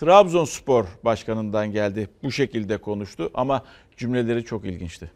Trabzonspor 0.00 0.84
başkanından 1.04 1.72
geldi. 1.72 2.08
Bu 2.22 2.32
şekilde 2.32 2.76
konuştu 2.76 3.30
ama 3.34 3.64
cümleleri 3.96 4.44
çok 4.44 4.64
ilginçti. 4.64 5.10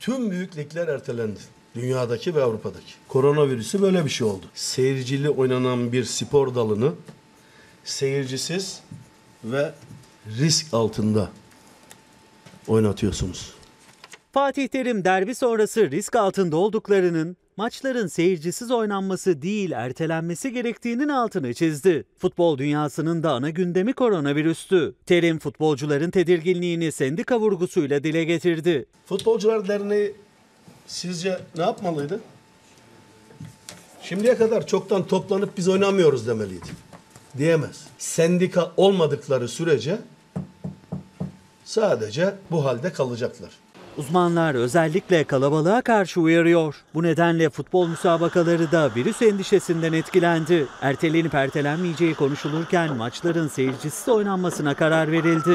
Tüm 0.00 0.30
büyük 0.30 0.56
ligler 0.56 0.88
ertelendi. 0.88 1.40
Dünyadaki 1.74 2.34
ve 2.34 2.42
Avrupa'daki. 2.42 2.92
Koronavirüsü 3.08 3.82
böyle 3.82 4.04
bir 4.04 4.10
şey 4.10 4.26
oldu. 4.26 4.46
Seyircili 4.54 5.30
oynanan 5.30 5.92
bir 5.92 6.04
spor 6.04 6.54
dalını 6.54 6.92
seyircisiz 7.84 8.80
ve 9.44 9.72
risk 10.38 10.74
altında 10.74 11.30
oynatıyorsunuz. 12.68 13.54
Fatih 14.32 14.68
Terim 14.68 15.04
derbi 15.04 15.34
sonrası 15.34 15.90
risk 15.90 16.16
altında 16.16 16.56
olduklarının 16.56 17.36
maçların 17.56 18.06
seyircisiz 18.06 18.70
oynanması 18.70 19.42
değil 19.42 19.70
ertelenmesi 19.70 20.52
gerektiğinin 20.52 21.08
altını 21.08 21.54
çizdi. 21.54 22.04
Futbol 22.18 22.58
dünyasının 22.58 23.22
da 23.22 23.32
ana 23.32 23.50
gündemi 23.50 23.92
koronavirüstü. 23.92 24.94
Terim 25.06 25.38
futbolcuların 25.38 26.10
tedirginliğini 26.10 26.92
sendika 26.92 27.40
vurgusuyla 27.40 28.04
dile 28.04 28.24
getirdi. 28.24 28.86
Futbolcular 29.06 29.68
Derneği 29.68 30.14
sizce 30.86 31.40
ne 31.56 31.62
yapmalıydı? 31.62 32.20
Şimdiye 34.02 34.36
kadar 34.36 34.66
çoktan 34.66 35.06
toplanıp 35.06 35.56
biz 35.56 35.68
oynamıyoruz 35.68 36.26
demeliydi. 36.26 36.68
Diyemez. 37.38 37.86
Sendika 37.98 38.72
olmadıkları 38.76 39.48
sürece 39.48 39.98
sadece 41.68 42.34
bu 42.50 42.64
halde 42.64 42.92
kalacaklar. 42.92 43.50
Uzmanlar 43.96 44.54
özellikle 44.54 45.24
kalabalığa 45.24 45.82
karşı 45.82 46.20
uyarıyor. 46.20 46.74
Bu 46.94 47.02
nedenle 47.02 47.50
futbol 47.50 47.88
müsabakaları 47.88 48.72
da 48.72 48.90
virüs 48.96 49.22
endişesinden 49.22 49.92
etkilendi. 49.92 50.66
Ertelenip 50.80 51.34
ertelenmeyeceği 51.34 52.14
konuşulurken 52.14 52.96
maçların 52.96 53.48
seyircisiz 53.48 54.08
oynanmasına 54.08 54.74
karar 54.74 55.12
verildi. 55.12 55.54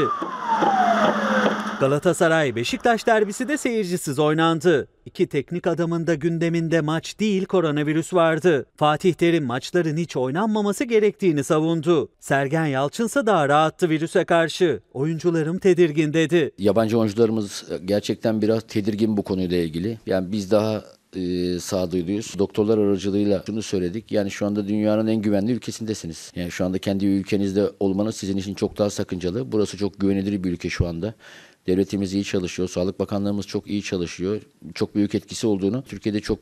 Galatasaray 1.80 2.56
Beşiktaş 2.56 3.08
derbisi 3.08 3.48
de 3.48 3.58
seyircisiz 3.58 4.20
oynandı. 4.20 4.88
İki 5.06 5.28
teknik 5.28 5.68
adamın 5.68 6.08
da 6.08 6.16
gündeminde 6.16 6.82
maç 6.82 7.20
değil 7.20 7.46
koronavirüs 7.46 8.14
vardı. 8.14 8.66
Fatih 8.76 9.14
Terim 9.14 9.46
maçların 9.46 9.98
hiç 9.98 10.18
oynanmaması 10.18 10.84
gerektiğini 10.84 11.44
savundu. 11.44 12.10
Sergen 12.20 12.66
Yalçınsa 12.66 13.26
daha 13.26 13.50
rahattı 13.50 13.90
virüse 13.90 14.26
karşı. 14.26 14.82
Oyuncularım 14.94 15.60
tedirgin 15.60 16.14
dedi. 16.14 16.52
Yabancı 16.58 17.00
oyuncularımız 17.00 17.66
gerçekten 17.86 18.42
biraz 18.42 18.64
tedirgin 18.68 19.18
bu 19.18 19.24
konuyla 19.24 19.58
ilgili. 19.58 19.98
Yani 20.06 20.32
biz 20.32 20.52
daha 20.52 20.84
e, 21.16 21.60
sağduyuluyuz. 21.60 22.34
Doktorlar 22.40 22.78
aracılığıyla 22.78 23.44
şunu 23.46 23.62
söyledik. 23.62 24.12
Yani 24.12 24.32
şu 24.32 24.46
anda 24.46 24.68
dünyanın 24.68 25.08
en 25.08 25.22
güvenli 25.22 25.52
ülkesindesiniz. 25.52 26.32
Yani 26.36 26.52
şu 26.52 26.66
anda 26.66 26.78
kendi 26.78 27.06
ülkenizde 27.06 27.72
olmanız 27.80 28.16
sizin 28.16 28.38
için 28.38 28.54
çok 28.54 28.78
daha 28.78 28.90
sakıncalı. 28.90 29.52
Burası 29.52 29.78
çok 29.78 30.00
güvenilir 30.00 30.44
bir 30.44 30.52
ülke 30.52 30.70
şu 30.70 30.88
anda. 30.88 31.14
Devletimiz 31.68 32.14
iyi 32.14 32.24
çalışıyor, 32.24 32.70
Sağlık 32.70 33.00
Bakanlığımız 33.00 33.48
çok 33.48 33.68
iyi 33.68 33.84
çalışıyor. 33.84 34.42
Çok 34.74 34.96
büyük 34.96 35.16
etkisi 35.16 35.48
olduğunu 35.48 35.84
Türkiye'de 35.84 36.20
çok 36.20 36.40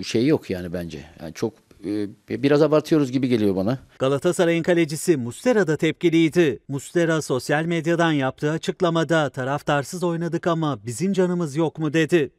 e, 0.00 0.02
şey 0.02 0.26
yok 0.26 0.50
yani 0.50 0.72
bence. 0.72 1.04
Yani 1.20 1.34
çok 1.34 1.54
e, 1.84 2.42
biraz 2.42 2.62
abartıyoruz 2.62 3.12
gibi 3.12 3.28
geliyor 3.28 3.56
bana. 3.56 3.78
Galatasaray'ın 3.98 4.62
kalecisi 4.62 5.16
Muslera 5.16 5.66
da 5.66 5.76
tepkiliydi. 5.76 6.58
Muslera 6.68 7.22
sosyal 7.22 7.64
medyadan 7.64 8.12
yaptığı 8.12 8.50
açıklamada 8.50 9.30
taraftarsız 9.30 10.04
oynadık 10.04 10.46
ama 10.46 10.78
bizim 10.86 11.12
canımız 11.12 11.56
yok 11.56 11.78
mu 11.78 11.92
dedi. 11.92 12.30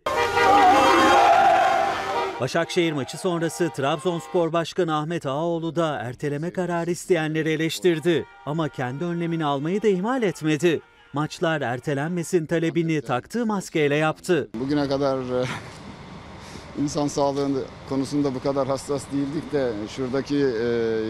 Başakşehir 2.40 2.94
maçı 2.94 3.18
sonrası 3.18 3.70
Trabzonspor 3.76 4.54
Başkanı 4.54 4.98
Ahmet 4.98 5.26
Ağaoğlu 5.26 5.76
da 5.76 5.98
erteleme 5.98 6.52
kararı 6.52 6.92
isteyenleri 6.92 7.50
eleştirdi. 7.50 8.26
Ama 8.46 8.70
kendi 8.70 9.04
önlemini 9.04 9.46
almayı 9.46 9.82
da 9.82 9.88
ihmal 9.88 10.24
etmedi. 10.24 10.82
Maçlar 11.16 11.62
ertelenmesin 11.62 12.46
talebini 12.46 13.02
taktığı 13.02 13.46
maskeyle 13.46 13.96
yaptı. 13.96 14.50
Bugüne 14.60 14.88
kadar 14.88 15.18
e, 15.18 15.46
insan 16.82 17.08
sağlığı 17.08 17.66
konusunda 17.90 18.36
bu 18.36 18.40
kadar 18.40 18.68
hassas 18.68 19.04
değildik 19.14 19.54
de 19.54 19.72
şuradaki 19.96 20.36
e, 20.36 20.40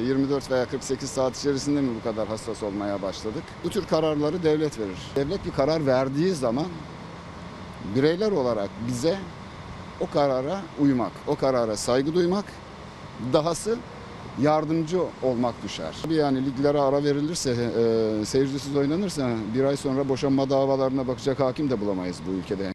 24 0.08 0.52
veya 0.52 0.66
48 0.66 1.10
saat 1.10 1.38
içerisinde 1.38 1.82
mi 1.82 1.90
bu 2.00 2.04
kadar 2.04 2.28
hassas 2.28 2.64
olmaya 2.64 3.02
başladık? 3.02 3.44
Bu 3.64 3.70
tür 3.70 3.86
kararları 3.86 4.44
devlet 4.44 4.80
verir. 4.80 4.98
Devlet 5.16 5.46
bir 5.46 5.52
karar 5.52 5.86
verdiği 5.86 6.34
zaman 6.34 6.68
bireyler 7.96 8.32
olarak 8.32 8.70
bize 8.88 9.18
o 10.00 10.10
karara 10.10 10.62
uymak, 10.80 11.12
o 11.28 11.36
karara 11.36 11.78
saygı 11.78 12.14
duymak, 12.14 12.46
dahası 13.34 13.78
yardımcı 14.42 15.02
olmak 15.24 15.64
düşer. 15.64 15.96
Yani 16.10 16.46
liglere 16.46 16.80
ara 16.80 17.04
verilirse, 17.04 17.52
e, 17.52 18.26
seyircisiz 18.26 18.76
oynanırsa 18.76 19.30
bir 19.56 19.64
ay 19.64 19.78
sonra 19.78 20.10
boşanma 20.10 20.50
davalarına 20.50 21.08
bakacak 21.08 21.40
hakim 21.40 21.70
de 21.70 21.82
bulamayız 21.82 22.22
bu 22.28 22.32
ülkede. 22.32 22.74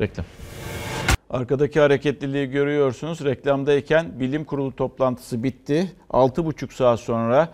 Reklam. 0.00 0.26
Arkadaki 1.30 1.80
hareketliliği 1.80 2.50
görüyorsunuz. 2.50 3.24
Reklamdayken 3.24 4.20
bilim 4.20 4.44
kurulu 4.44 4.76
toplantısı 4.76 5.42
bitti. 5.42 5.92
6,5 6.10 6.74
saat 6.74 7.00
sonra 7.00 7.48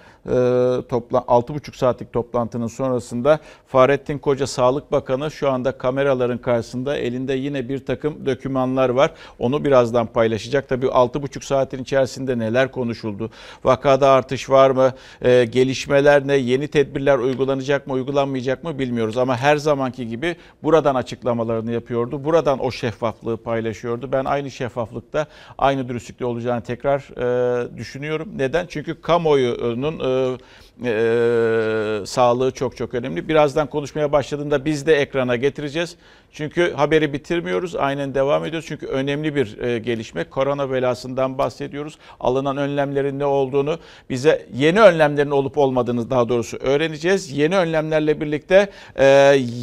topla 0.89 1.19
6,5 1.19 1.77
saatlik 1.77 2.13
toplantının 2.13 2.67
sonrasında 2.67 3.39
Fahrettin 3.67 4.19
Koca 4.19 4.47
Sağlık 4.47 4.93
Bakanı 4.93 5.31
şu 5.31 5.51
anda 5.51 5.79
kameraların 5.79 6.39
karşısında 6.39 6.97
elinde 6.97 7.33
yine 7.33 7.69
bir 7.69 7.87
takım 7.87 8.27
dokümanlar 8.27 8.89
var. 8.89 9.11
Onu 9.39 9.65
birazdan 9.65 10.07
paylaşacak. 10.07 10.69
Tabii 10.69 10.87
6,5 10.87 11.45
saatin 11.45 11.83
içerisinde 11.83 12.39
neler 12.39 12.71
konuşuldu? 12.71 13.31
Vakada 13.65 14.11
artış 14.11 14.51
var 14.51 14.71
mı? 14.71 14.93
E, 15.23 15.45
gelişmeler 15.45 16.27
ne? 16.27 16.35
Yeni 16.35 16.69
tedbirler 16.69 17.19
uygulanacak 17.19 17.87
mı, 17.87 17.93
uygulanmayacak 17.93 18.65
mı 18.65 18.79
bilmiyoruz. 18.79 19.19
Ama 19.19 19.37
her 19.37 19.57
zamanki 19.57 20.09
gibi 20.09 20.37
buradan 20.63 20.95
açıklamalarını 20.95 21.73
yapıyordu. 21.73 22.25
Buradan 22.25 22.65
o 22.65 22.71
şeffaflığı 22.71 23.37
paylaşıyordu. 23.37 24.13
Ben 24.13 24.25
aynı 24.25 24.51
şeffaflıkta, 24.51 25.27
aynı 25.59 25.89
dürüstlükte 25.89 26.25
olacağını 26.25 26.63
tekrar 26.63 27.01
e, 27.19 27.77
düşünüyorum. 27.77 28.29
Neden? 28.37 28.67
Çünkü 28.67 29.01
kamuoyunun 29.01 29.99
e, 29.99 30.12
uh, 30.13 30.37
e, 30.85 32.07
sağlığı 32.07 32.51
çok 32.51 32.77
çok 32.77 32.95
önemli. 32.95 33.29
Birazdan 33.29 33.71
konuşmaya 33.71 34.13
başladığında 34.13 34.65
biz 34.65 34.87
de 34.87 34.95
ekrana 34.95 35.37
getireceğiz. 35.37 35.97
Çünkü 36.33 36.73
haberi 36.73 37.13
bitirmiyoruz. 37.13 37.77
Aynen 37.77 38.15
devam 38.15 38.45
ediyoruz. 38.45 38.69
Çünkü 38.69 38.87
önemli 38.87 39.35
bir 39.35 39.59
e, 39.59 39.79
gelişme. 39.79 40.25
Korona 40.25 40.71
belasından 40.71 41.39
bahsediyoruz. 41.39 41.99
Alınan 42.21 42.57
önlemlerin 42.57 43.19
ne 43.19 43.25
olduğunu, 43.25 43.79
bize 44.11 44.47
yeni 44.55 44.81
önlemlerin 44.81 45.31
olup 45.31 45.59
olmadığını 45.59 46.11
daha 46.11 46.29
doğrusu 46.29 46.57
öğreneceğiz. 46.57 47.39
Yeni 47.39 47.57
önlemlerle 47.57 48.21
birlikte 48.21 48.71
e, 48.97 49.05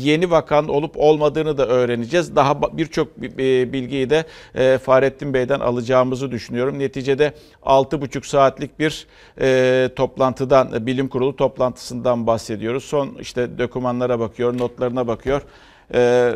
yeni 0.04 0.32
vakan 0.32 0.68
olup 0.68 0.94
olmadığını 0.98 1.58
da 1.58 1.68
öğreneceğiz. 1.68 2.36
Daha 2.36 2.78
birçok 2.78 3.22
bilgiyi 3.22 4.10
de 4.10 4.26
e, 4.56 4.78
Fahrettin 4.78 5.34
Bey'den 5.34 5.60
alacağımızı 5.60 6.32
düşünüyorum. 6.32 6.80
Neticede 6.80 7.34
6,5 7.64 8.28
saatlik 8.28 8.80
bir 8.80 9.08
e, 9.42 9.90
toplantıdan, 9.96 10.86
bilim 10.88 11.09
kurulu 11.10 11.36
toplantısından 11.36 12.28
bahsediyoruz. 12.28 12.84
Son 12.84 13.10
işte 13.20 13.58
dokümanlara 13.58 14.20
bakıyor, 14.20 14.58
notlarına 14.58 15.08
bakıyor. 15.08 15.42
Ee, 15.94 16.34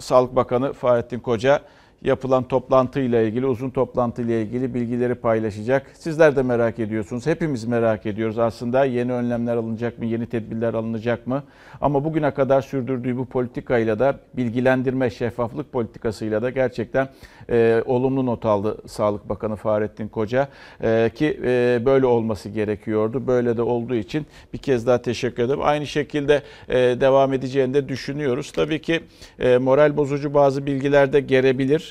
Sağlık 0.00 0.36
Bakanı 0.36 0.72
Fahrettin 0.72 1.20
Koca 1.20 1.62
yapılan 2.02 2.44
toplantıyla 2.44 3.20
ilgili, 3.20 3.46
uzun 3.46 3.70
toplantıyla 3.70 4.34
ilgili 4.34 4.74
bilgileri 4.74 5.14
paylaşacak. 5.14 5.86
Sizler 5.94 6.36
de 6.36 6.42
merak 6.42 6.78
ediyorsunuz. 6.78 7.26
Hepimiz 7.26 7.64
merak 7.64 8.06
ediyoruz 8.06 8.38
aslında. 8.38 8.84
Yeni 8.84 9.12
önlemler 9.12 9.56
alınacak 9.56 9.98
mı? 9.98 10.06
Yeni 10.06 10.26
tedbirler 10.26 10.74
alınacak 10.74 11.26
mı? 11.26 11.42
Ama 11.80 12.04
bugüne 12.04 12.30
kadar 12.30 12.62
sürdürdüğü 12.62 13.16
bu 13.16 13.26
politikayla 13.26 13.98
da 13.98 14.18
bilgilendirme, 14.36 15.10
şeffaflık 15.10 15.72
politikasıyla 15.72 16.42
da 16.42 16.50
gerçekten 16.50 17.08
e, 17.50 17.82
olumlu 17.86 18.26
not 18.26 18.44
aldı 18.44 18.76
Sağlık 18.86 19.28
Bakanı 19.28 19.56
Fahrettin 19.56 20.08
Koca. 20.08 20.48
E, 20.82 21.10
ki 21.14 21.40
e, 21.44 21.82
böyle 21.84 22.06
olması 22.06 22.48
gerekiyordu. 22.48 23.26
Böyle 23.26 23.56
de 23.56 23.62
olduğu 23.62 23.94
için 23.94 24.26
bir 24.52 24.58
kez 24.58 24.86
daha 24.86 25.02
teşekkür 25.02 25.42
ederim. 25.42 25.60
Aynı 25.62 25.86
şekilde 25.86 26.42
e, 26.68 26.76
devam 26.76 27.32
edeceğini 27.32 27.74
de 27.74 27.88
düşünüyoruz. 27.88 28.52
Tabii 28.52 28.82
ki 28.82 29.00
e, 29.38 29.58
moral 29.58 29.96
bozucu 29.96 30.34
bazı 30.34 30.66
bilgiler 30.66 31.12
de 31.12 31.20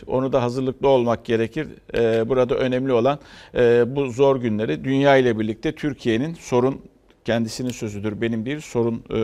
Onu 0.08 0.34
da 0.34 0.43
hazırlıklı 0.43 0.88
olmak 0.88 1.26
gerekir. 1.26 1.68
E, 1.93 2.30
burada 2.30 2.56
önemli 2.56 2.93
olan 2.93 3.20
e, 3.56 3.95
bu 3.95 4.10
zor 4.10 4.36
günleri 4.36 4.84
dünya 4.84 5.18
ile 5.18 5.39
birlikte 5.39 5.72
Türkiye'nin 5.72 6.34
sorun 6.34 6.82
kendisinin 7.26 7.70
sözüdür 7.70 8.22
benim 8.22 8.45
değil 8.45 8.60
sorun 8.60 9.04
e, 9.14 9.20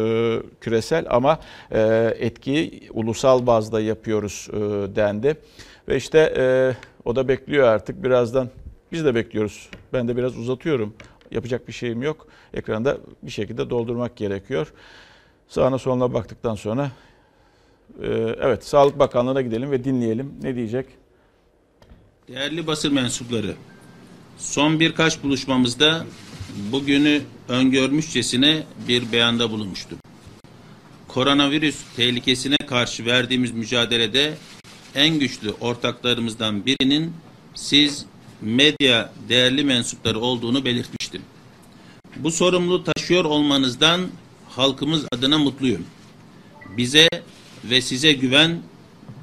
küresel 0.62 1.06
ama 1.10 1.40
e, 1.72 1.82
etkiyi 2.20 2.90
ulusal 2.94 3.48
bazda 3.48 3.82
yapıyoruz 3.82 4.48
e, 4.54 4.56
dendi. 4.96 5.38
Ve 5.88 5.98
işte 5.98 6.34
e, 6.38 6.74
o 7.06 7.16
da 7.16 7.28
bekliyor 7.28 7.68
artık 7.68 8.04
birazdan 8.04 8.50
biz 8.92 9.06
de 9.06 9.16
bekliyoruz. 9.16 9.70
Ben 9.94 10.08
de 10.08 10.18
biraz 10.18 10.38
uzatıyorum. 10.38 10.94
Yapacak 11.32 11.68
bir 11.68 11.74
şeyim 11.74 12.02
yok. 12.02 12.28
Ekranda 12.54 12.98
bir 13.24 13.32
şekilde 13.32 13.70
doldurmak 13.70 14.16
gerekiyor. 14.16 14.74
Sağına 15.48 15.78
soluna 15.78 16.14
baktıktan 16.14 16.56
sonra 16.56 16.92
evet 18.42 18.66
Sağlık 18.66 19.00
Bakanlığı'na 19.00 19.42
gidelim 19.42 19.72
ve 19.72 19.84
dinleyelim. 19.84 20.34
Ne 20.42 20.56
diyecek? 20.56 20.86
Değerli 22.28 22.68
basın 22.68 22.94
mensupları, 22.94 23.56
son 24.38 24.80
birkaç 24.80 25.24
buluşmamızda 25.24 26.06
bugünü 26.72 27.22
öngörmüşçesine 27.50 28.64
bir 28.88 29.12
beyanda 29.12 29.52
bulunmuştum. 29.52 29.98
Koronavirüs 31.08 31.84
tehlikesine 31.96 32.58
karşı 32.58 33.06
verdiğimiz 33.06 33.52
mücadelede 33.52 34.34
en 34.96 35.20
güçlü 35.20 35.52
ortaklarımızdan 35.52 36.66
birinin 36.66 37.14
siz 37.56 38.06
medya 38.42 39.14
değerli 39.30 39.64
mensupları 39.64 40.20
olduğunu 40.20 40.66
belirtmiştim. 40.66 41.22
Bu 42.16 42.32
sorumluluğu 42.32 42.84
taşıyor 42.84 43.26
olmanızdan 43.26 44.02
halkımız 44.50 45.06
adına 45.12 45.38
mutluyum. 45.38 45.86
Bize 46.78 47.10
ve 47.70 47.82
size 47.82 48.14
güven 48.14 48.62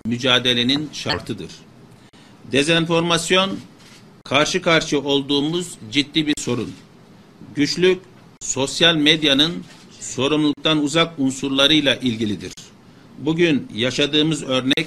mücadelenin 0.06 0.88
şartıdır. 0.92 1.50
Dezenformasyon 2.52 3.58
karşı 4.24 4.62
karşıya 4.62 5.02
olduğumuz 5.02 5.74
ciddi 5.92 6.26
bir 6.26 6.34
sorun. 6.38 6.72
Güçlük 7.54 7.98
sosyal 8.40 8.96
medyanın 8.96 9.64
sorumluluktan 10.00 10.82
uzak 10.82 11.18
unsurlarıyla 11.18 11.94
ilgilidir. 11.94 12.52
Bugün 13.18 13.68
yaşadığımız 13.74 14.42
örnek 14.42 14.86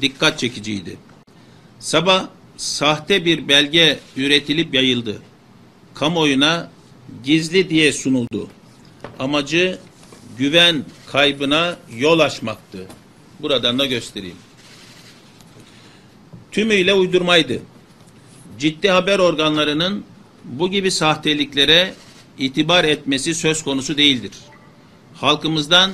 dikkat 0.00 0.38
çekiciydi. 0.38 0.96
Sabah 1.78 2.28
sahte 2.56 3.24
bir 3.24 3.48
belge 3.48 3.98
üretilip 4.16 4.74
yayıldı. 4.74 5.22
Kamuoyuna 5.94 6.70
gizli 7.24 7.70
diye 7.70 7.92
sunuldu. 7.92 8.48
Amacı 9.18 9.78
güven 10.38 10.84
kaybına 11.12 11.76
yol 11.96 12.18
açmaktı. 12.18 12.86
Buradan 13.40 13.78
da 13.78 13.86
göstereyim. 13.86 14.36
Tümüyle 16.52 16.94
uydurmaydı. 16.94 17.62
Ciddi 18.58 18.90
haber 18.90 19.18
organlarının 19.18 20.04
bu 20.44 20.70
gibi 20.70 20.90
sahteliklere 20.90 21.94
itibar 22.38 22.84
etmesi 22.84 23.34
söz 23.34 23.62
konusu 23.62 23.96
değildir. 23.96 24.32
Halkımızdan 25.14 25.90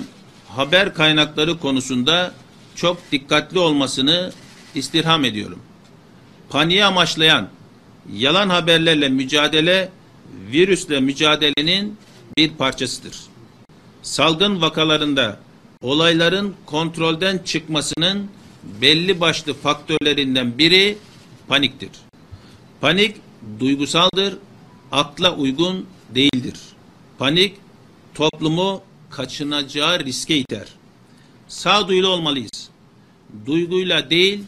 haber 0.48 0.94
kaynakları 0.94 1.58
konusunda 1.58 2.34
çok 2.74 3.12
dikkatli 3.12 3.58
olmasını 3.58 4.32
istirham 4.74 5.24
ediyorum. 5.24 5.58
Paniği 6.50 6.84
amaçlayan 6.84 7.48
yalan 8.12 8.48
haberlerle 8.48 9.08
mücadele 9.08 9.88
virüsle 10.52 11.00
mücadelenin 11.00 11.96
bir 12.36 12.50
parçasıdır. 12.50 13.27
Salgın 14.08 14.60
vakalarında 14.60 15.40
olayların 15.82 16.54
kontrolden 16.66 17.38
çıkmasının 17.38 18.30
belli 18.80 19.20
başlı 19.20 19.54
faktörlerinden 19.54 20.58
biri 20.58 20.98
paniktir. 21.48 21.90
Panik 22.80 23.16
duygusaldır, 23.60 24.36
akla 24.92 25.36
uygun 25.36 25.86
değildir. 26.14 26.58
Panik 27.18 27.56
toplumu 28.14 28.82
kaçınacağı 29.10 30.04
riske 30.04 30.38
iter. 30.38 30.68
Sağduyulu 31.48 32.08
olmalıyız. 32.08 32.70
Duyguyla 33.46 34.10
değil, 34.10 34.44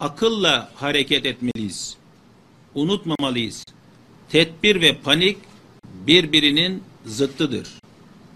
akılla 0.00 0.70
hareket 0.74 1.26
etmeliyiz. 1.26 1.96
Unutmamalıyız. 2.74 3.64
Tedbir 4.28 4.80
ve 4.80 4.96
panik 4.96 5.38
birbirinin 6.06 6.82
zıttıdır. 7.06 7.79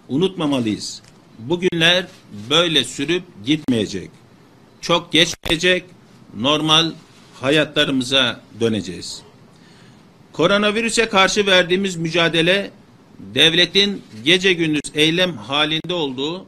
Unutmamalıyız. 0.09 1.01
Bugünler 1.39 2.07
böyle 2.49 2.83
sürüp 2.83 3.23
gitmeyecek. 3.45 4.09
Çok 4.81 5.11
geçmeyecek, 5.11 5.83
normal 6.37 6.91
hayatlarımıza 7.41 8.41
döneceğiz. 8.59 9.21
Koronavirüse 10.31 11.09
karşı 11.09 11.45
verdiğimiz 11.45 11.95
mücadele 11.95 12.71
devletin 13.19 14.01
gece 14.23 14.53
gündüz 14.53 14.81
eylem 14.95 15.37
halinde 15.37 15.93
olduğu 15.93 16.45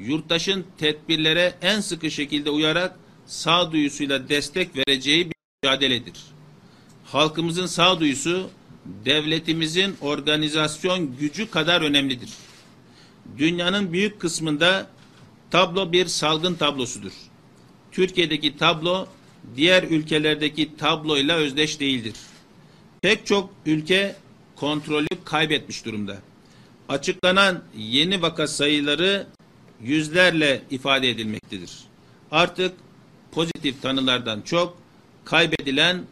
yurttaşın 0.00 0.64
tedbirlere 0.78 1.54
en 1.62 1.80
sıkı 1.80 2.10
şekilde 2.10 2.50
uyarak 2.50 2.96
sağduyusuyla 3.26 4.28
destek 4.28 4.76
vereceği 4.76 5.26
bir 5.26 5.34
mücadeledir. 5.62 6.14
Halkımızın 7.04 7.66
sağduyusu 7.66 8.50
devletimizin 9.04 9.96
organizasyon 10.00 11.16
gücü 11.20 11.50
kadar 11.50 11.80
önemlidir. 11.82 12.30
Dünyanın 13.38 13.92
büyük 13.92 14.20
kısmında 14.20 14.86
tablo 15.50 15.92
bir 15.92 16.06
salgın 16.06 16.54
tablosudur. 16.54 17.12
Türkiye'deki 17.92 18.56
tablo 18.56 19.06
diğer 19.56 19.82
ülkelerdeki 19.82 20.76
tabloyla 20.76 21.36
özdeş 21.36 21.80
değildir. 21.80 22.14
Pek 23.02 23.26
çok 23.26 23.50
ülke 23.66 24.16
kontrolü 24.56 25.08
kaybetmiş 25.24 25.84
durumda. 25.84 26.18
Açıklanan 26.88 27.62
yeni 27.76 28.22
vaka 28.22 28.46
sayıları 28.46 29.26
yüzlerle 29.82 30.62
ifade 30.70 31.10
edilmektedir. 31.10 31.70
Artık 32.30 32.72
pozitif 33.32 33.82
tanılardan 33.82 34.40
çok 34.40 34.78
kaybedilen 35.24 36.02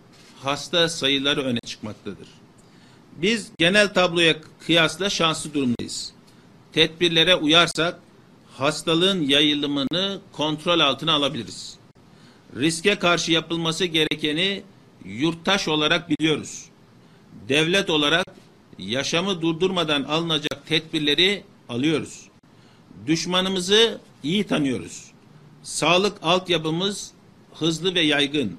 hasta 0.42 0.88
sayıları 0.88 1.42
öne 1.42 1.60
çıkmaktadır. 1.66 2.28
Biz 3.16 3.50
genel 3.58 3.94
tabloya 3.94 4.36
kıyasla 4.66 5.10
şanslı 5.10 5.54
durumdayız. 5.54 6.12
Tedbirlere 6.76 7.36
uyarsak 7.36 8.00
hastalığın 8.50 9.22
yayılımını 9.22 10.20
kontrol 10.32 10.80
altına 10.80 11.12
alabiliriz. 11.12 11.78
Riske 12.56 12.98
karşı 12.98 13.32
yapılması 13.32 13.84
gerekeni 13.84 14.62
yurttaş 15.04 15.68
olarak 15.68 16.10
biliyoruz. 16.10 16.64
Devlet 17.48 17.90
olarak 17.90 18.26
yaşamı 18.78 19.42
durdurmadan 19.42 20.02
alınacak 20.02 20.66
tedbirleri 20.66 21.44
alıyoruz. 21.68 22.28
Düşmanımızı 23.06 24.00
iyi 24.22 24.44
tanıyoruz. 24.44 25.04
Sağlık 25.62 26.18
altyapımız 26.22 27.12
hızlı 27.54 27.94
ve 27.94 28.00
yaygın. 28.00 28.56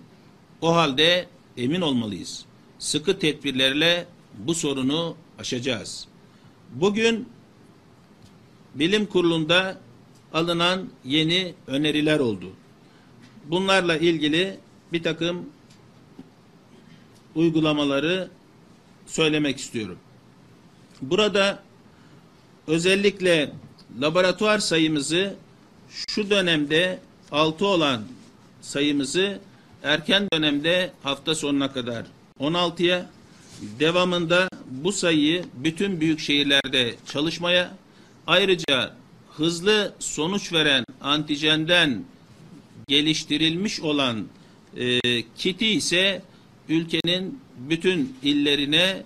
O 0.62 0.76
halde 0.76 1.28
emin 1.58 1.82
olmalıyız. 1.82 2.46
Sıkı 2.80 3.20
tedbirlerle 3.20 4.06
bu 4.38 4.56
sorunu 4.56 5.16
aşacağız. 5.40 6.08
Bugün 6.74 7.37
bilim 8.80 9.06
kurulunda 9.06 9.78
alınan 10.34 10.90
yeni 11.06 11.54
öneriler 11.68 12.20
oldu. 12.20 12.52
Bunlarla 13.46 13.98
ilgili 13.98 14.60
bir 14.94 15.04
takım 15.04 15.50
uygulamaları 17.36 18.30
söylemek 19.06 19.58
istiyorum. 19.58 19.98
Burada 21.02 21.64
özellikle 22.68 23.52
laboratuvar 24.02 24.60
sayımızı 24.60 25.36
şu 25.90 26.30
dönemde 26.30 27.00
6 27.32 27.66
olan 27.66 28.02
sayımızı 28.62 29.40
erken 29.84 30.28
dönemde 30.34 30.92
hafta 31.04 31.36
sonuna 31.36 31.72
kadar 31.74 32.06
16'ya 32.40 33.10
devamında 33.80 34.50
bu 34.72 34.92
sayıyı 34.92 35.46
bütün 35.54 36.02
büyük 36.02 36.20
şehirlerde 36.20 36.96
çalışmaya 37.06 37.72
ayrıca 38.28 38.96
hızlı 39.38 39.94
sonuç 40.00 40.54
veren 40.54 40.86
antijenden 41.02 42.04
geliştirilmiş 42.88 43.80
olan 43.80 44.28
e, 44.78 45.00
kiti 45.38 45.68
ise 45.68 46.22
ülkenin 46.70 47.42
bütün 47.58 48.18
illerine 48.24 49.04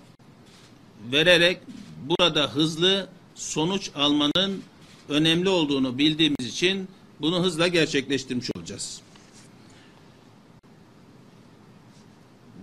vererek 1.12 1.58
burada 2.04 2.54
hızlı 2.54 3.08
sonuç 3.34 3.90
almanın 3.94 4.62
önemli 5.08 5.48
olduğunu 5.48 5.98
bildiğimiz 5.98 6.46
için 6.46 6.88
bunu 7.20 7.42
hızla 7.42 7.68
gerçekleştirmiş 7.68 8.50
olacağız. 8.56 9.00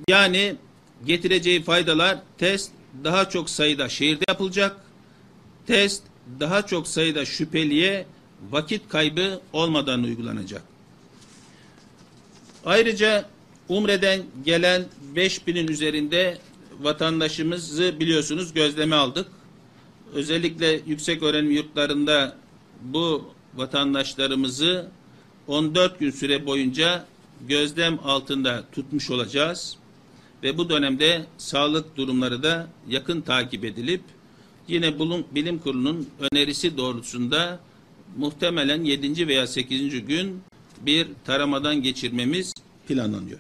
Yani 0.07 0.55
getireceği 1.05 1.63
faydalar 1.63 2.19
test 2.37 2.71
daha 3.03 3.29
çok 3.29 3.49
sayıda 3.49 3.89
şehirde 3.89 4.23
yapılacak. 4.27 4.77
Test 5.67 6.03
daha 6.39 6.65
çok 6.67 6.87
sayıda 6.87 7.25
şüpheliye 7.25 8.05
vakit 8.51 8.89
kaybı 8.89 9.41
olmadan 9.53 10.03
uygulanacak. 10.03 10.63
Ayrıca 12.65 13.29
Umre'den 13.69 14.23
gelen 14.45 14.85
5000'in 15.15 15.67
üzerinde 15.67 16.37
vatandaşımızı 16.81 17.99
biliyorsunuz 17.99 18.53
gözleme 18.53 18.95
aldık. 18.95 19.27
Özellikle 20.13 20.81
yüksek 20.85 21.23
öğrenim 21.23 21.51
yurtlarında 21.51 22.35
bu 22.81 23.33
vatandaşlarımızı 23.55 24.87
14 25.47 25.99
gün 25.99 26.11
süre 26.11 26.45
boyunca 26.45 27.05
gözlem 27.47 27.99
altında 28.03 28.63
tutmuş 28.71 29.09
olacağız. 29.09 29.77
Ve 30.43 30.57
bu 30.57 30.69
dönemde 30.69 31.25
sağlık 31.37 31.97
durumları 31.97 32.43
da 32.43 32.67
yakın 32.87 33.21
takip 33.21 33.65
edilip 33.65 34.01
yine 34.69 34.99
bilim 35.35 35.59
kurulunun 35.59 36.09
önerisi 36.19 36.77
doğrultusunda 36.77 37.59
muhtemelen 38.17 38.83
7. 38.83 39.27
veya 39.27 39.47
8. 39.47 40.05
gün 40.05 40.43
bir 40.81 41.07
taramadan 41.25 41.75
geçirmemiz 41.75 42.53
planlanıyor. 42.87 43.39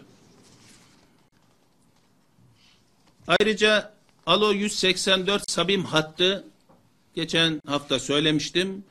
Ayrıca 3.27 3.93
Alo 4.25 4.51
184 4.51 5.51
Sabim 5.51 5.83
hattı 5.83 6.45
geçen 7.15 7.61
hafta 7.67 7.99
söylemiştim. 7.99 8.83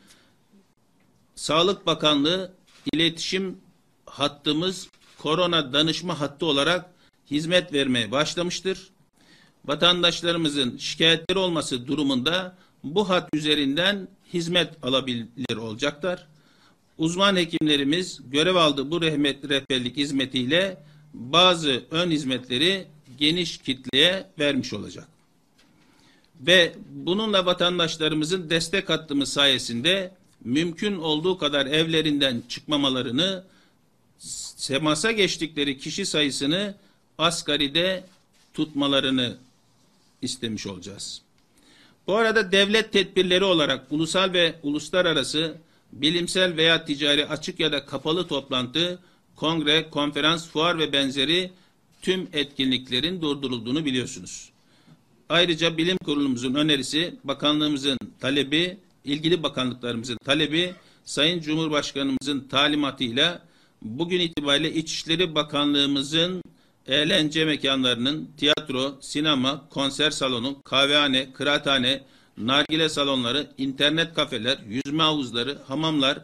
Sağlık 1.34 1.86
Bakanlığı 1.86 2.53
iletişim 2.93 3.59
hattımız 4.07 4.89
korona 5.18 5.72
danışma 5.72 6.20
hattı 6.20 6.47
olarak 6.47 6.91
hizmet 7.30 7.72
vermeye 7.72 8.11
başlamıştır. 8.11 8.91
Vatandaşlarımızın 9.69 10.77
şikayetleri 10.77 11.39
olması 11.39 11.87
durumunda 11.87 12.57
bu 12.85 13.09
hat 13.09 13.29
üzerinden 13.33 14.09
hizmet 14.35 14.85
alabilir 14.85 15.57
olacaklar. 15.57 16.27
Uzman 16.99 17.37
hekimlerimiz 17.37 18.21
görev 18.31 18.55
aldığı 18.55 18.91
bu 18.91 19.03
rehmet 19.03 19.49
rehberlik 19.49 19.97
hizmetiyle 19.97 20.83
bazı 21.14 21.85
ön 21.91 22.11
hizmetleri 22.11 22.87
geniş 23.19 23.59
kitleye 23.59 24.27
vermiş 24.39 24.73
olacak. 24.73 25.09
Ve 26.41 26.75
bununla 26.91 27.47
vatandaşlarımızın 27.47 28.51
destek 28.51 28.89
hattımız 28.89 29.33
sayesinde 29.33 30.14
mümkün 30.45 30.99
olduğu 30.99 31.39
kadar 31.39 31.66
evlerinden 31.66 32.43
çıkmamalarını, 32.49 33.45
semasa 34.57 35.12
geçtikleri 35.12 35.79
kişi 35.79 36.07
sayısını 36.07 36.75
asgaride 37.19 38.05
tutmalarını 38.55 39.37
istemiş 40.23 40.66
olacağız. 40.66 41.23
Bu 42.07 42.16
arada 42.16 42.53
devlet 42.53 42.93
tedbirleri 42.93 43.45
olarak 43.45 43.87
ulusal 43.91 44.33
ve 44.33 44.55
uluslararası 44.62 45.57
bilimsel 45.93 46.57
veya 46.57 46.85
ticari 46.85 47.27
açık 47.27 47.61
ya 47.61 47.73
da 47.73 47.87
kapalı 47.87 48.27
toplantı, 48.27 48.99
kongre, 49.37 49.91
konferans, 49.91 50.49
fuar 50.49 50.79
ve 50.79 50.93
benzeri 50.93 51.51
tüm 52.03 52.29
etkinliklerin 52.33 53.21
durdurulduğunu 53.21 53.85
biliyorsunuz. 53.85 54.51
Ayrıca 55.29 55.77
bilim 55.77 55.97
kurulumuzun 55.97 56.55
önerisi, 56.55 57.14
bakanlığımızın 57.25 57.99
talebi, 58.21 58.79
ilgili 59.05 59.43
bakanlıklarımızın 59.43 60.19
talebi, 60.25 60.75
Sayın 61.05 61.41
Cumhurbaşkanımızın 61.41 62.49
talimatıyla 62.51 63.43
bugün 63.83 64.21
itibariyle 64.21 64.75
İçişleri 64.75 65.35
Bakanlığımızın 65.35 66.43
eğlence 66.89 67.45
mekanlarının 67.45 68.30
tiyatro, 68.36 68.99
sinema, 69.01 69.68
konser 69.70 70.11
salonu, 70.11 70.62
kahvehane, 70.62 71.32
kıraathane, 71.32 72.03
nargile 72.39 72.89
salonları, 72.89 73.51
internet 73.59 74.14
kafeler, 74.14 74.59
yüzme 74.68 75.03
havuzları, 75.03 75.59
hamamlar, 75.66 76.18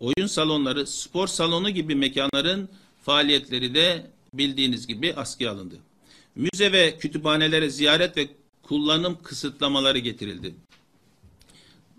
oyun 0.00 0.26
salonları, 0.26 0.86
spor 0.86 1.26
salonu 1.26 1.70
gibi 1.70 1.94
mekanların 1.94 2.68
faaliyetleri 3.02 3.74
de 3.74 4.06
bildiğiniz 4.34 4.86
gibi 4.86 5.14
askıya 5.14 5.52
alındı. 5.52 5.74
Müze 6.36 6.72
ve 6.72 6.98
kütüphanelere 6.98 7.70
ziyaret 7.70 8.16
ve 8.16 8.28
kullanım 8.62 9.18
kısıtlamaları 9.22 9.98
getirildi. 9.98 10.54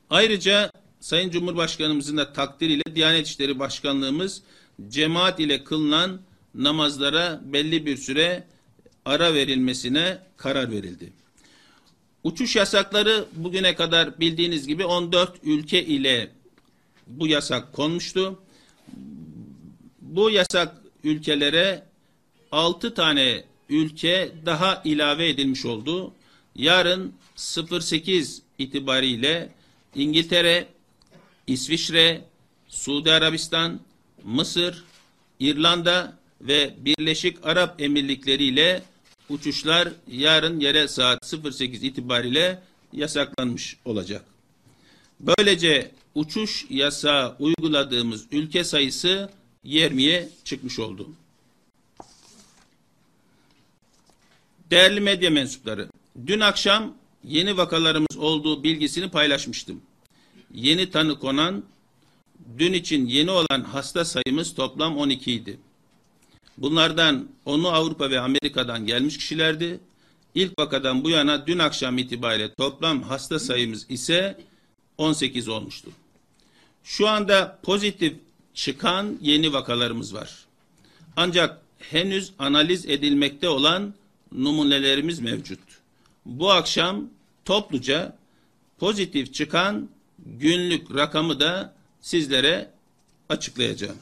Ayrıca 0.09 0.71
Sayın 0.99 1.29
Cumhurbaşkanımızın 1.29 2.17
da 2.17 2.33
takdiriyle 2.33 2.95
Diyanet 2.95 3.27
İşleri 3.27 3.59
Başkanlığımız 3.59 4.41
cemaat 4.89 5.39
ile 5.39 5.63
kılınan 5.63 6.21
namazlara 6.55 7.41
belli 7.43 7.85
bir 7.85 7.97
süre 7.97 8.47
ara 9.05 9.33
verilmesine 9.33 10.17
karar 10.37 10.71
verildi. 10.71 11.13
Uçuş 12.23 12.55
yasakları 12.55 13.25
bugüne 13.33 13.75
kadar 13.75 14.19
bildiğiniz 14.19 14.67
gibi 14.67 14.85
14 14.85 15.35
ülke 15.43 15.85
ile 15.85 16.31
bu 17.07 17.27
yasak 17.27 17.73
konmuştu. 17.73 18.39
Bu 20.01 20.29
yasak 20.29 20.75
ülkelere 21.03 21.83
6 22.51 22.93
tane 22.93 23.43
ülke 23.69 24.31
daha 24.45 24.81
ilave 24.85 25.29
edilmiş 25.29 25.65
oldu. 25.65 26.13
Yarın 26.55 27.13
08 27.35 28.41
itibariyle 28.57 29.49
İngiltere, 29.95 30.67
İsviçre, 31.47 32.21
Suudi 32.67 33.11
Arabistan, 33.11 33.79
Mısır, 34.23 34.83
İrlanda 35.39 36.20
ve 36.41 36.73
Birleşik 36.77 37.45
Arap 37.45 37.81
Emirlikleri 37.81 38.43
ile 38.43 38.83
uçuşlar 39.29 39.89
yarın 40.07 40.59
yere 40.59 40.87
saat 40.87 41.33
08 41.53 41.83
itibariyle 41.83 42.61
yasaklanmış 42.93 43.77
olacak. 43.85 44.25
Böylece 45.19 45.91
uçuş 46.15 46.65
yasağı 46.69 47.35
uyguladığımız 47.39 48.25
ülke 48.31 48.63
sayısı 48.63 49.29
20'ye 49.65 50.29
çıkmış 50.43 50.79
oldu. 50.79 51.09
Değerli 54.71 54.99
medya 54.99 55.29
mensupları, 55.29 55.87
dün 56.27 56.39
akşam 56.39 56.93
yeni 57.23 57.57
vakalarımız 57.57 58.17
olduğu 58.17 58.63
bilgisini 58.63 59.09
paylaşmıştım. 59.09 59.81
Yeni 60.53 60.91
tanı 60.91 61.19
konan, 61.19 61.63
dün 62.57 62.73
için 62.73 63.05
yeni 63.05 63.31
olan 63.31 63.63
hasta 63.63 64.05
sayımız 64.05 64.55
toplam 64.55 64.97
12 64.97 65.31
idi. 65.31 65.59
Bunlardan 66.57 67.27
10'u 67.45 67.67
Avrupa 67.67 68.09
ve 68.09 68.19
Amerika'dan 68.19 68.85
gelmiş 68.85 69.17
kişilerdi. 69.17 69.79
İlk 70.35 70.59
vakadan 70.59 71.03
bu 71.03 71.09
yana 71.09 71.47
dün 71.47 71.59
akşam 71.59 71.97
itibariyle 71.97 72.53
toplam 72.53 73.03
hasta 73.03 73.39
sayımız 73.39 73.85
ise 73.89 74.37
18 74.97 75.47
olmuştu. 75.47 75.91
Şu 76.83 77.07
anda 77.07 77.59
pozitif 77.63 78.13
çıkan 78.53 79.17
yeni 79.21 79.53
vakalarımız 79.53 80.13
var. 80.13 80.45
Ancak 81.15 81.61
henüz 81.79 82.31
analiz 82.39 82.85
edilmekte 82.85 83.49
olan 83.49 83.93
numunelerimiz 84.31 85.19
mevcut. 85.19 85.59
Bu 86.25 86.51
akşam 86.51 87.09
topluca 87.45 88.17
pozitif 88.79 89.33
çıkan 89.33 89.89
günlük 90.25 90.95
rakamı 90.95 91.39
da 91.39 91.73
sizlere 92.01 92.71
açıklayacağım. 93.29 93.97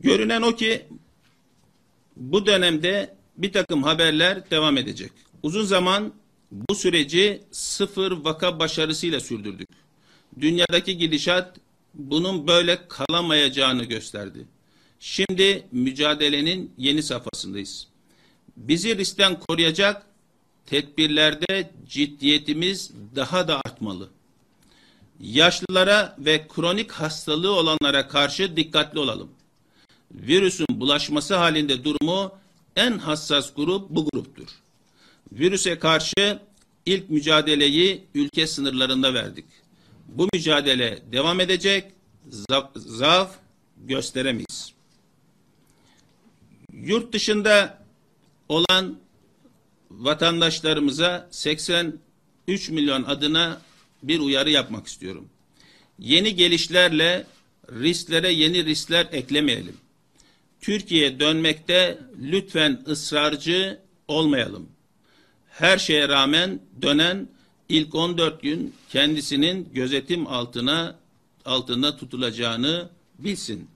Görünen 0.00 0.42
o 0.42 0.56
ki 0.56 0.86
bu 2.16 2.46
dönemde 2.46 3.14
bir 3.36 3.52
takım 3.52 3.82
haberler 3.82 4.50
devam 4.50 4.76
edecek. 4.76 5.12
Uzun 5.42 5.64
zaman 5.64 6.12
bu 6.50 6.74
süreci 6.74 7.42
sıfır 7.50 8.12
vaka 8.12 8.58
başarısıyla 8.58 9.20
sürdürdük. 9.20 9.68
Dünyadaki 10.40 10.98
gidişat 10.98 11.56
bunun 11.94 12.46
böyle 12.46 12.88
kalamayacağını 12.88 13.84
gösterdi. 13.84 14.46
Şimdi 15.00 15.66
mücadelenin 15.72 16.72
yeni 16.78 17.02
safhasındayız. 17.02 17.86
Bizi 18.56 18.96
riskten 18.96 19.40
koruyacak 19.40 20.06
tedbirlerde 20.66 21.70
ciddiyetimiz 21.88 22.90
daha 23.16 23.48
da 23.48 23.60
artmalı. 23.64 24.08
Yaşlılara 25.20 26.16
ve 26.18 26.46
kronik 26.48 26.92
hastalığı 26.92 27.52
olanlara 27.52 28.08
karşı 28.08 28.56
dikkatli 28.56 28.98
olalım. 28.98 29.30
Virüsün 30.14 30.66
bulaşması 30.70 31.34
halinde 31.36 31.84
durumu 31.84 32.32
en 32.76 32.98
hassas 32.98 33.54
grup 33.54 33.90
bu 33.90 34.08
gruptur. 34.12 34.48
Virüse 35.32 35.78
karşı 35.78 36.38
ilk 36.86 37.10
mücadeleyi 37.10 38.04
ülke 38.14 38.46
sınırlarında 38.46 39.14
verdik. 39.14 39.44
Bu 40.08 40.28
mücadele 40.34 41.02
devam 41.12 41.40
edecek, 41.40 41.84
za- 42.30 42.70
zaaf 42.74 43.36
gösteremeyiz. 43.76 44.72
Yurt 46.72 47.12
dışında 47.12 47.84
olan 48.48 48.98
vatandaşlarımıza 49.90 51.28
83 51.30 51.98
milyon 52.70 53.02
adına 53.02 53.60
bir 54.02 54.20
uyarı 54.20 54.50
yapmak 54.50 54.86
istiyorum. 54.86 55.28
Yeni 55.98 56.34
gelişlerle 56.34 57.26
risklere 57.72 58.32
yeni 58.32 58.64
riskler 58.64 59.08
eklemeyelim. 59.12 59.76
Türkiye'ye 60.60 61.20
dönmekte 61.20 61.98
lütfen 62.20 62.84
ısrarcı 62.88 63.80
olmayalım. 64.08 64.68
Her 65.48 65.78
şeye 65.78 66.08
rağmen 66.08 66.60
dönen 66.82 67.28
ilk 67.68 67.94
14 67.94 68.42
gün 68.42 68.74
kendisinin 68.88 69.68
gözetim 69.74 70.26
altına 70.26 70.98
altında 71.44 71.96
tutulacağını 71.96 72.88
bilsin. 73.18 73.68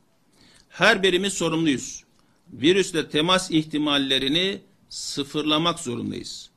Her 0.69 1.03
birimiz 1.03 1.33
sorumluyuz. 1.33 2.05
Virüsle 2.53 3.09
temas 3.09 3.51
ihtimallerini 3.51 4.61
sıfırlamak 4.89 5.81
zorundayız. 5.81 6.51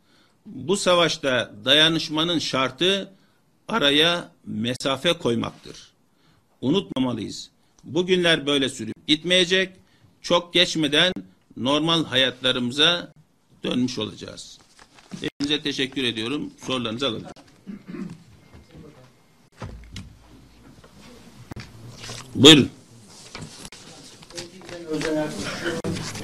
Bu 0.46 0.78
savaşta 0.78 1.54
dayanışmanın 1.66 2.40
şartı 2.40 3.14
araya 3.68 4.32
mesafe 4.46 5.14
koymaktır. 5.14 5.92
Unutmamalıyız. 6.62 7.50
Bugünler 7.84 8.46
böyle 8.46 8.70
sürüp 8.70 9.08
gitmeyecek. 9.08 9.70
Çok 10.22 10.54
geçmeden 10.54 11.14
normal 11.58 12.06
hayatlarımıza 12.06 13.14
dönmüş 13.64 14.00
olacağız. 14.00 14.58
Hepinize 15.22 15.64
teşekkür 15.64 16.04
ediyorum. 16.04 16.52
Sorularınızı 16.68 17.08
alalım. 17.08 17.24
Buyurun. 22.36 22.70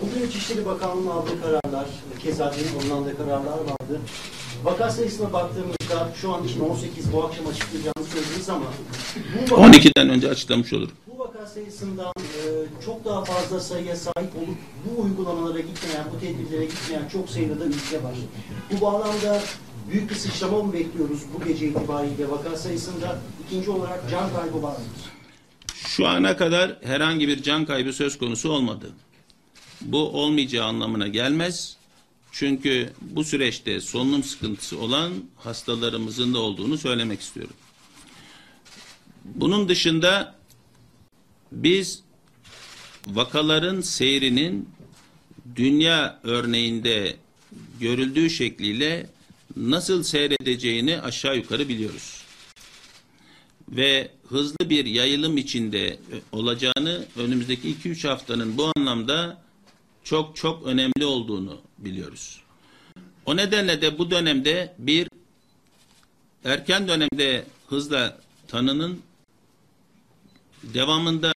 Bugün 0.02 0.28
İçişleri 0.28 0.66
Bakanlığı'nın 0.66 1.08
aldığı 1.08 1.42
kararlar, 1.42 1.86
keza 2.24 2.46
alınan 2.46 3.18
kararlar 3.18 3.58
vardı. 3.58 4.02
Vaka 4.64 4.90
sayısına 4.90 5.34
baktığımızda 5.34 6.14
şu 6.22 6.34
an 6.34 6.44
için 6.44 6.60
18 6.60 7.14
bu 7.14 7.24
akşam 7.24 7.48
açıklayacağını 7.48 8.06
söylediniz 8.14 8.50
ama 8.50 8.66
bu 9.50 9.56
vaka, 9.56 9.78
12'den 9.78 10.10
önce 10.10 10.30
açıklamış 10.30 10.74
olur. 10.74 10.90
Vaka 11.44 11.54
sayısından 11.54 12.14
e, 12.18 12.84
çok 12.86 13.06
daha 13.06 13.24
fazla 13.24 13.60
sayıya 13.60 13.96
sahip 13.96 14.36
olup 14.36 14.58
bu 14.86 15.02
uygulamalara 15.02 15.60
gitmeyen, 15.60 16.06
bu 16.16 16.20
tedbirlere 16.20 16.66
gitmeyen 16.66 17.08
çok 17.08 17.30
sayıda 17.30 17.60
da 17.60 17.66
ülke 17.66 18.04
var. 18.04 18.16
Bu 18.72 18.82
bağlamda 18.82 19.44
büyük 19.92 20.10
bir 20.10 20.16
sıçrama 20.16 20.64
mı 20.64 20.74
bekliyoruz 20.74 21.20
bu 21.34 21.46
gece 21.46 21.68
itibariyle 21.68 22.30
vaka 22.30 22.58
sayısında? 22.58 23.20
İkinci 23.48 23.70
olarak 23.70 24.10
can 24.12 24.34
kaybı 24.34 24.64
var 24.64 24.72
mıdır? 24.72 25.10
Şu 25.74 26.08
ana 26.08 26.38
kadar 26.38 26.78
herhangi 26.84 27.28
bir 27.28 27.44
can 27.44 27.66
kaybı 27.66 27.94
söz 27.94 28.18
konusu 28.18 28.52
olmadı. 28.52 28.92
Bu 29.82 29.98
olmayacağı 29.98 30.66
anlamına 30.66 31.08
gelmez. 31.08 31.78
Çünkü 32.32 32.94
bu 33.02 33.24
süreçte 33.24 33.82
solunum 33.82 34.24
sıkıntısı 34.24 34.80
olan 34.80 35.12
hastalarımızın 35.38 36.34
da 36.34 36.40
olduğunu 36.40 36.78
söylemek 36.78 37.22
istiyorum. 37.22 37.56
Bunun 39.26 39.70
dışında 39.70 40.43
biz 41.54 42.04
vakaların 43.08 43.82
seyrinin 43.82 44.70
dünya 45.56 46.20
örneğinde 46.24 47.16
görüldüğü 47.80 48.30
şekliyle 48.30 49.10
nasıl 49.56 50.04
seyredeceğini 50.04 51.02
aşağı 51.02 51.38
yukarı 51.38 51.70
biliyoruz. 51.70 52.24
Ve 53.70 54.12
hızlı 54.30 54.70
bir 54.70 54.86
yayılım 54.86 55.38
içinde 55.38 56.00
olacağını 56.32 57.06
önümüzdeki 57.18 57.76
2-3 57.76 58.08
haftanın 58.08 58.58
bu 58.58 58.72
anlamda 58.76 59.42
çok 60.04 60.36
çok 60.36 60.68
önemli 60.68 61.06
olduğunu 61.06 61.62
biliyoruz. 61.78 62.42
O 63.26 63.38
nedenle 63.38 63.82
de 63.82 63.98
bu 63.98 64.12
dönemde 64.12 64.76
bir 64.78 65.08
erken 66.46 66.88
dönemde 66.88 67.46
hızla 67.68 68.20
tanının 68.48 69.02
devamında 70.64 71.34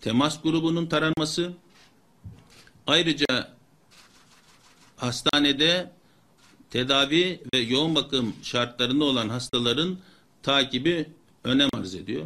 temas 0.00 0.42
grubunun 0.42 0.86
taranması 0.86 1.52
ayrıca 2.86 3.56
hastanede 4.96 5.90
tedavi 6.70 7.40
ve 7.54 7.58
yoğun 7.58 7.94
bakım 7.94 8.34
şartlarında 8.42 9.04
olan 9.04 9.28
hastaların 9.28 9.98
takibi 10.42 11.06
önem 11.44 11.68
arz 11.74 11.94
ediyor. 11.94 12.24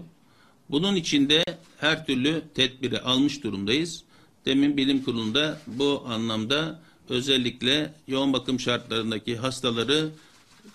Bunun 0.70 0.96
içinde 0.96 1.44
her 1.78 2.06
türlü 2.06 2.42
tedbiri 2.54 3.00
almış 3.00 3.44
durumdayız. 3.44 4.02
Demin 4.46 4.76
bilim 4.76 5.04
kurulunda 5.04 5.60
bu 5.66 6.04
anlamda 6.08 6.82
özellikle 7.08 7.94
yoğun 8.08 8.32
bakım 8.32 8.60
şartlarındaki 8.60 9.36
hastaları 9.36 10.10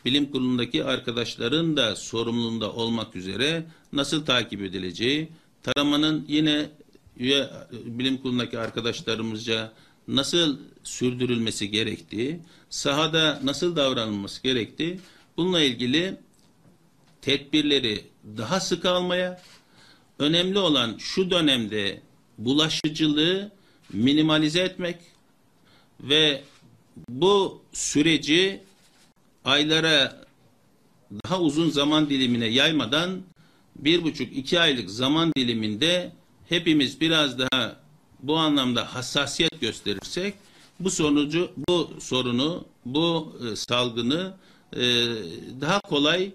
bilim 0.05 0.31
kurulundaki 0.31 0.83
arkadaşların 0.83 1.77
da 1.77 1.95
sorumluluğunda 1.95 2.73
olmak 2.73 3.15
üzere 3.15 3.65
nasıl 3.93 4.25
takip 4.25 4.61
edileceği, 4.61 5.29
taramanın 5.63 6.25
yine 6.27 6.69
üye 7.17 7.49
bilim 7.71 8.17
kurulundaki 8.17 8.59
arkadaşlarımızca 8.59 9.73
nasıl 10.07 10.57
sürdürülmesi 10.83 11.71
gerektiği, 11.71 12.39
sahada 12.69 13.39
nasıl 13.43 13.75
davranılması 13.75 14.43
gerektiği 14.43 14.99
bununla 15.37 15.61
ilgili 15.61 16.17
tedbirleri 17.21 18.03
daha 18.37 18.59
sık 18.59 18.85
almaya, 18.85 19.41
önemli 20.19 20.59
olan 20.59 20.95
şu 20.97 21.31
dönemde 21.31 22.01
bulaşıcılığı 22.37 23.51
minimalize 23.93 24.61
etmek 24.61 24.97
ve 26.01 26.43
bu 27.09 27.61
süreci 27.73 28.61
aylara 29.45 30.25
daha 31.25 31.41
uzun 31.41 31.69
zaman 31.69 32.09
dilimine 32.09 32.45
yaymadan 32.45 33.21
bir 33.77 34.03
buçuk 34.03 34.37
iki 34.37 34.59
aylık 34.59 34.89
zaman 34.89 35.31
diliminde 35.37 36.11
hepimiz 36.49 37.01
biraz 37.01 37.39
daha 37.39 37.75
bu 38.19 38.37
anlamda 38.37 38.95
hassasiyet 38.95 39.61
gösterirsek 39.61 40.33
bu 40.79 40.91
sonucu 40.91 41.51
bu 41.69 41.89
sorunu 41.99 42.65
bu 42.85 43.37
e, 43.51 43.55
salgını 43.55 44.33
e, 44.73 44.81
daha 45.61 45.79
kolay 45.79 46.31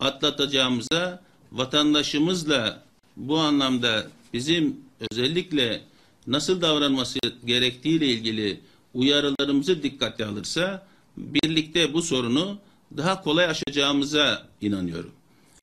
atlatacağımıza 0.00 1.22
vatandaşımızla 1.52 2.82
bu 3.16 3.38
anlamda 3.38 4.06
bizim 4.32 4.76
özellikle 5.10 5.80
nasıl 6.26 6.62
davranması 6.62 7.18
gerektiğiyle 7.44 8.06
ilgili 8.06 8.60
uyarılarımızı 8.94 9.82
dikkate 9.82 10.26
alırsa 10.26 10.86
birlikte 11.16 11.94
bu 11.94 12.02
sorunu 12.02 12.58
daha 12.96 13.22
kolay 13.22 13.44
aşacağımıza 13.44 14.46
inanıyorum. 14.60 15.10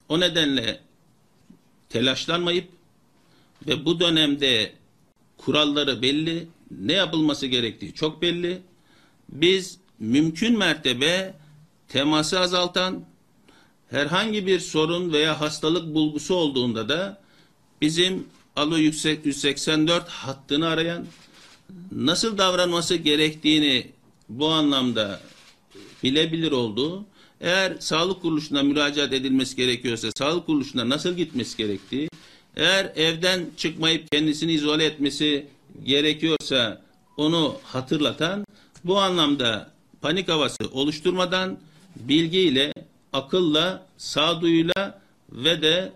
O 0.09 0.19
nedenle 0.19 0.79
telaşlanmayıp 1.89 2.67
ve 3.67 3.85
bu 3.85 3.99
dönemde 3.99 4.73
kuralları 5.37 6.01
belli, 6.01 6.47
ne 6.71 6.93
yapılması 6.93 7.47
gerektiği 7.47 7.93
çok 7.93 8.21
belli. 8.21 8.61
Biz 9.29 9.77
mümkün 9.99 10.57
mertebe 10.57 11.33
teması 11.87 12.39
azaltan, 12.39 13.05
herhangi 13.89 14.47
bir 14.47 14.59
sorun 14.59 15.13
veya 15.13 15.41
hastalık 15.41 15.95
bulgusu 15.95 16.35
olduğunda 16.35 16.89
da 16.89 17.21
bizim 17.81 18.27
alo 18.55 18.77
yüksek 18.77 19.25
184 19.25 20.09
hattını 20.09 20.67
arayan, 20.67 21.05
nasıl 21.91 22.37
davranması 22.37 22.95
gerektiğini 22.95 23.91
bu 24.29 24.47
anlamda 24.47 25.21
bilebilir 26.03 26.51
olduğu, 26.51 27.05
eğer 27.41 27.73
sağlık 27.79 28.21
kuruluşuna 28.21 28.63
müracaat 28.63 29.13
edilmesi 29.13 29.55
gerekiyorsa 29.55 30.07
sağlık 30.17 30.45
kuruluşuna 30.45 30.89
nasıl 30.89 31.13
gitmesi 31.13 31.57
gerektiği, 31.57 32.09
eğer 32.55 32.91
evden 32.95 33.45
çıkmayıp 33.57 34.11
kendisini 34.11 34.51
izole 34.51 34.85
etmesi 34.85 35.47
gerekiyorsa 35.83 36.81
onu 37.17 37.55
hatırlatan, 37.63 38.45
bu 38.83 38.99
anlamda 38.99 39.71
panik 40.01 40.27
havası 40.27 40.63
oluşturmadan 40.71 41.59
bilgiyle, 41.95 42.73
akılla, 43.13 43.85
sağduyuyla 43.97 45.01
ve 45.31 45.61
de 45.61 45.91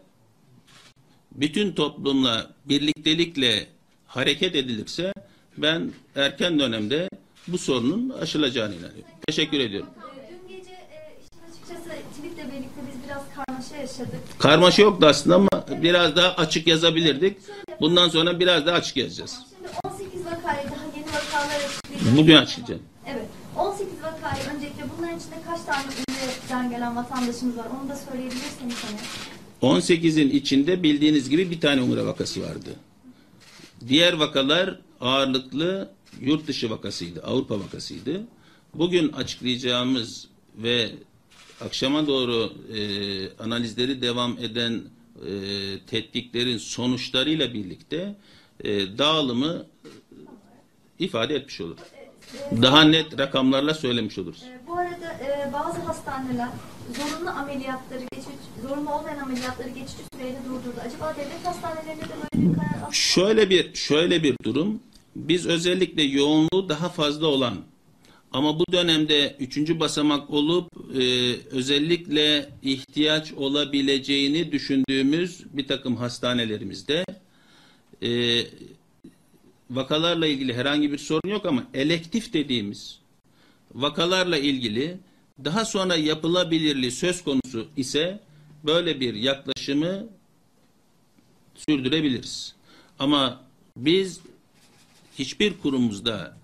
bütün 1.32 1.72
toplumla 1.72 2.52
birliktelikle 2.66 3.68
hareket 4.08 4.56
edilirse 4.56 5.14
ben 5.58 5.92
erken 6.16 6.60
dönemde 6.60 7.10
bu 7.48 7.58
sorunun 7.58 8.10
aşılacağına 8.10 8.74
inanıyorum. 8.74 9.04
Teşekkür 9.28 9.60
ediyorum. 9.60 9.90
Dün 10.30 10.58
gece 10.58 10.72
e, 10.72 11.18
işin 11.22 11.52
açıkçası 11.52 11.90
tweetle 12.16 12.52
birlikte 12.52 12.82
biz 12.88 13.04
biraz 13.06 13.24
karmaşa 13.36 13.71
yaşadık. 13.82 14.40
Karmaşa 14.40 14.82
yoktu 14.82 15.08
aslında 15.08 15.36
ama 15.36 15.50
biraz 15.82 16.16
daha 16.16 16.34
açık 16.34 16.68
yazabilirdik. 16.68 17.38
Bundan 17.82 18.10
sonra 18.10 18.40
biraz 18.40 18.66
daha 18.66 18.76
açık 18.76 18.98
yazacağız. 18.98 19.40
Şimdi 19.50 19.70
18 19.84 20.26
vakayı 20.26 20.68
daha 20.68 20.86
yeni 20.98 21.08
vakalar 21.08 21.56
açıklayacağız. 21.56 22.18
Bugün 22.18 22.36
açıklayacağım. 22.36 22.82
Evet. 23.08 23.26
18 23.58 23.88
vakayı 24.04 24.56
öncelikle 24.56 24.84
bunların 24.98 25.20
içinde 25.20 25.36
kaç 25.48 25.62
tane 25.62 25.86
ülkeden 26.52 26.70
gelen 26.70 26.96
vatandaşımız 26.96 27.58
var 27.58 27.68
onu 27.82 27.90
da 27.90 27.96
söyleyebilirseniz 27.96 28.76
hani. 28.84 29.00
18'in 29.62 30.30
içinde 30.30 30.84
bildiğiniz 30.84 31.30
gibi 31.30 31.52
bir 31.52 31.62
tane 31.62 31.82
umre 31.82 32.06
vakası 32.06 32.42
vardı. 32.42 32.70
Diğer 33.88 34.14
vakalar 34.14 34.80
ağırlıklı 35.02 35.90
yurt 36.20 36.48
dışı 36.48 36.70
vakasıydı, 36.70 37.24
Avrupa 37.24 37.60
vakasıydı. 37.60 38.22
Bugün 38.74 39.12
açıklayacağımız 39.12 40.28
ve 40.58 40.92
akşama 41.66 42.08
doğru 42.08 42.54
e, 42.74 43.44
analizleri 43.44 44.02
devam 44.02 44.38
eden 44.38 44.74
e, 44.74 45.32
tetkiklerin 45.88 46.58
sonuçlarıyla 46.58 47.54
birlikte 47.54 48.16
e, 48.64 48.98
dağılımı 48.98 49.66
ifade 51.00 51.36
etmiş 51.36 51.62
olur. 51.62 51.78
Daha 52.62 52.82
net 52.84 53.20
rakamlarla 53.20 53.74
söylemiş 53.74 54.18
oluruz. 54.18 54.44
E, 54.44 54.68
bu 54.68 54.78
arada 54.78 55.14
e, 55.14 55.54
bazı 55.54 55.82
hastaneler 55.82 56.50
zorunlu 56.98 57.30
ameliyatları 57.30 58.04
geçici, 58.12 58.32
zorunlu 58.68 58.94
olmayan 58.94 59.18
ameliyatları 59.18 59.70
geçici 59.70 60.04
süreyle 60.14 60.40
durdurdu. 60.46 60.80
Acaba 60.86 61.16
devlet 61.18 61.46
hastanelerinde 61.46 62.04
de 62.04 62.14
böyle 62.34 62.50
bir 62.50 62.56
karar? 62.56 62.92
Şöyle 62.92 63.50
bir 63.50 63.76
şöyle 63.76 64.24
bir 64.24 64.36
durum. 64.44 64.80
Biz 65.16 65.48
özellikle 65.48 66.04
yoğunluğu 66.04 66.70
daha 66.70 66.90
fazla 66.90 67.28
olan 67.28 67.56
ama 68.32 68.60
bu 68.60 68.66
dönemde 68.72 69.36
üçüncü 69.40 69.80
basamak 69.80 70.30
olup 70.30 70.68
e, 70.96 71.36
özellikle 71.52 72.50
ihtiyaç 72.64 73.34
olabileceğini 73.34 74.52
düşündüğümüz 74.52 75.46
bir 75.54 75.68
takım 75.68 75.96
hastanelerimizde 75.96 77.06
e, 78.04 78.42
vakalarla 79.70 80.28
ilgili 80.28 80.54
herhangi 80.54 80.92
bir 80.92 80.98
sorun 80.98 81.30
yok 81.30 81.46
ama 81.46 81.64
elektif 81.74 82.34
dediğimiz 82.34 83.00
vakalarla 83.76 84.38
ilgili 84.38 84.98
daha 85.44 85.66
sonra 85.66 85.96
yapılabilirliği 85.96 86.92
söz 86.92 87.24
konusu 87.24 87.68
ise 87.78 88.20
böyle 88.66 89.00
bir 89.00 89.14
yaklaşımı 89.14 90.08
sürdürebiliriz. 91.56 92.56
Ama 93.00 93.44
biz 93.78 94.20
hiçbir 95.20 95.58
kurumumuzda 95.58 96.38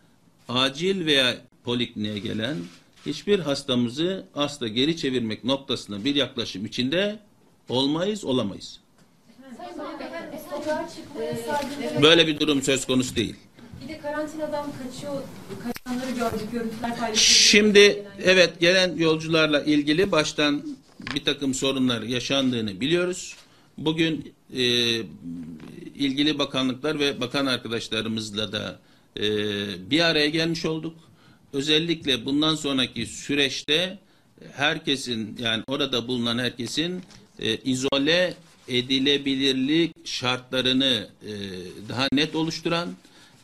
acil 0.49 1.05
veya 1.05 1.37
polikliniğe 1.67 2.19
gelen 2.19 2.57
hiçbir 3.05 3.39
hastamızı 3.39 4.25
asla 4.35 4.67
geri 4.67 4.97
çevirmek 4.97 5.43
noktasında 5.43 6.05
bir 6.05 6.15
yaklaşım 6.15 6.65
içinde 6.65 7.19
olmayız, 7.69 8.23
olamayız. 8.25 8.79
Böyle 12.01 12.27
bir 12.27 12.39
durum 12.39 12.61
söz 12.61 12.87
konusu 12.87 13.15
değil. 13.15 13.35
Bir 13.83 13.89
de 13.89 13.99
karantinadan 13.99 14.65
kaçıyor, 14.71 15.21
kaçanları 15.63 16.11
gördük, 16.11 16.51
görüntüler 16.51 16.97
paylaşıldı. 16.97 17.19
Şimdi 17.19 18.05
evet 18.23 18.59
gelen 18.59 18.97
yolcularla 18.97 19.63
ilgili 19.63 20.11
baştan 20.11 20.77
bir 21.15 21.23
takım 21.23 21.53
sorunlar 21.53 22.01
yaşandığını 22.01 22.81
biliyoruz. 22.81 23.35
Bugün 23.77 24.33
e, 24.53 24.63
ilgili 25.95 26.39
bakanlıklar 26.39 26.99
ve 26.99 27.21
bakan 27.21 27.45
arkadaşlarımızla 27.45 28.51
da 28.51 28.79
e, 29.17 29.23
bir 29.89 30.01
araya 30.01 30.29
gelmiş 30.29 30.65
olduk. 30.65 31.06
Özellikle 31.57 32.25
bundan 32.25 32.55
sonraki 32.55 33.05
süreçte 33.05 33.99
herkesin 34.53 35.37
yani 35.39 35.63
orada 35.67 36.07
bulunan 36.07 36.37
herkesin 36.39 37.01
e, 37.39 37.57
izole 37.57 38.33
edilebilirlik 38.67 40.07
şartlarını 40.07 41.09
e, 41.21 41.31
daha 41.89 42.07
net 42.11 42.35
oluşturan, 42.35 42.89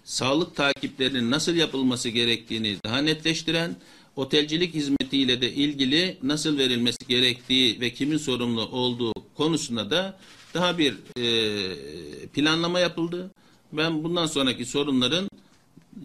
sağlık 0.03 0.55
takiplerinin 0.55 1.31
nasıl 1.31 1.55
yapılması 1.55 2.09
gerektiğini 2.09 2.77
daha 2.85 2.97
netleştiren, 2.97 3.75
otelcilik 4.15 4.73
hizmetiyle 4.73 5.41
de 5.41 5.53
ilgili 5.53 6.17
nasıl 6.23 6.57
verilmesi 6.57 7.07
gerektiği 7.07 7.81
ve 7.81 7.93
kimin 7.93 8.17
sorumlu 8.17 8.61
olduğu 8.61 9.13
konusunda 9.35 9.91
da 9.91 10.19
daha 10.53 10.77
bir 10.77 10.93
e, 11.17 12.27
planlama 12.27 12.79
yapıldı. 12.79 13.31
Ben 13.71 14.03
bundan 14.03 14.25
sonraki 14.25 14.65
sorunların 14.65 15.29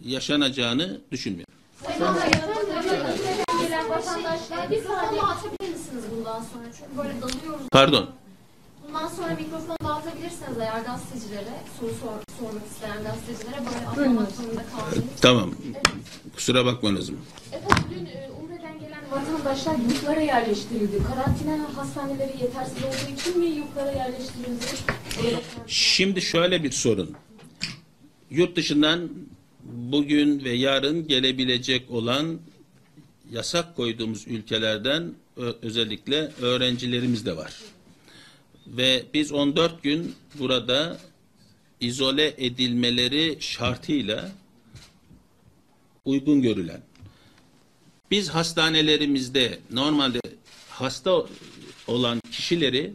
yaşanacağını 0.05 1.01
düşünmüyorum. 1.11 1.58
Sayın 1.85 2.15
gelen 3.61 3.89
vatandaşlar 3.89 4.71
bir 4.71 4.83
saniye 4.83 5.21
atabilir 5.21 5.69
misiniz 5.73 6.03
bundan 6.15 6.39
sonra? 6.39 6.63
Çünkü 6.77 6.97
böyle 6.97 7.21
dalıyoruz. 7.21 7.65
Pardon. 7.71 8.09
Bundan 8.87 9.07
sonra 9.07 9.35
mikrofonu 9.35 9.77
dağıtabilirsiniz 9.83 10.57
eğer 10.59 10.81
gazetecilere, 10.81 11.53
soru 11.79 11.91
sor, 11.91 12.37
sormak 12.39 12.65
isteyen 12.71 12.97
gazetecilere 13.03 13.57
böyle 13.65 13.87
atlamak 13.87 14.31
zorunda 14.31 14.63
kalmayın. 14.71 15.09
Tamam. 15.21 15.51
Kusura 16.35 16.65
bakmayın 16.65 16.97
o 16.97 17.01
zaman. 17.01 17.21
Efendim 17.51 17.83
dün 17.89 18.05
e, 18.05 18.29
Umre'den 18.41 18.79
gelen 18.79 19.11
vatandaşlar 19.11 19.75
yurtlara 19.75 20.21
yerleştirildi. 20.21 20.97
Karantina 21.03 21.77
hastaneleri 21.77 22.33
yetersiz 22.41 22.77
olduğu 22.83 23.13
için 23.19 23.39
mi 23.39 23.45
yurtlara 23.45 23.91
yerleştirildi? 23.91 24.65
Şimdi 25.67 26.21
şöyle 26.21 26.63
bir 26.63 26.71
sorun. 26.71 27.15
Yurt 28.29 28.55
dışından 28.55 29.09
bugün 29.69 30.43
ve 30.43 30.51
yarın 30.51 31.07
gelebilecek 31.07 31.91
olan 31.91 32.39
yasak 33.31 33.75
koyduğumuz 33.75 34.27
ülkelerden 34.27 35.13
özellikle 35.61 36.31
öğrencilerimiz 36.41 37.25
de 37.25 37.37
var. 37.37 37.53
Ve 38.67 39.05
biz 39.13 39.31
14 39.31 39.83
gün 39.83 40.15
burada 40.39 40.97
izole 41.79 42.33
edilmeleri 42.37 43.37
şartıyla 43.39 44.31
uygun 46.05 46.41
görülen. 46.41 46.81
Biz 48.11 48.29
hastanelerimizde 48.29 49.59
normalde 49.71 50.19
hasta 50.69 51.25
olan 51.87 52.21
kişileri 52.31 52.93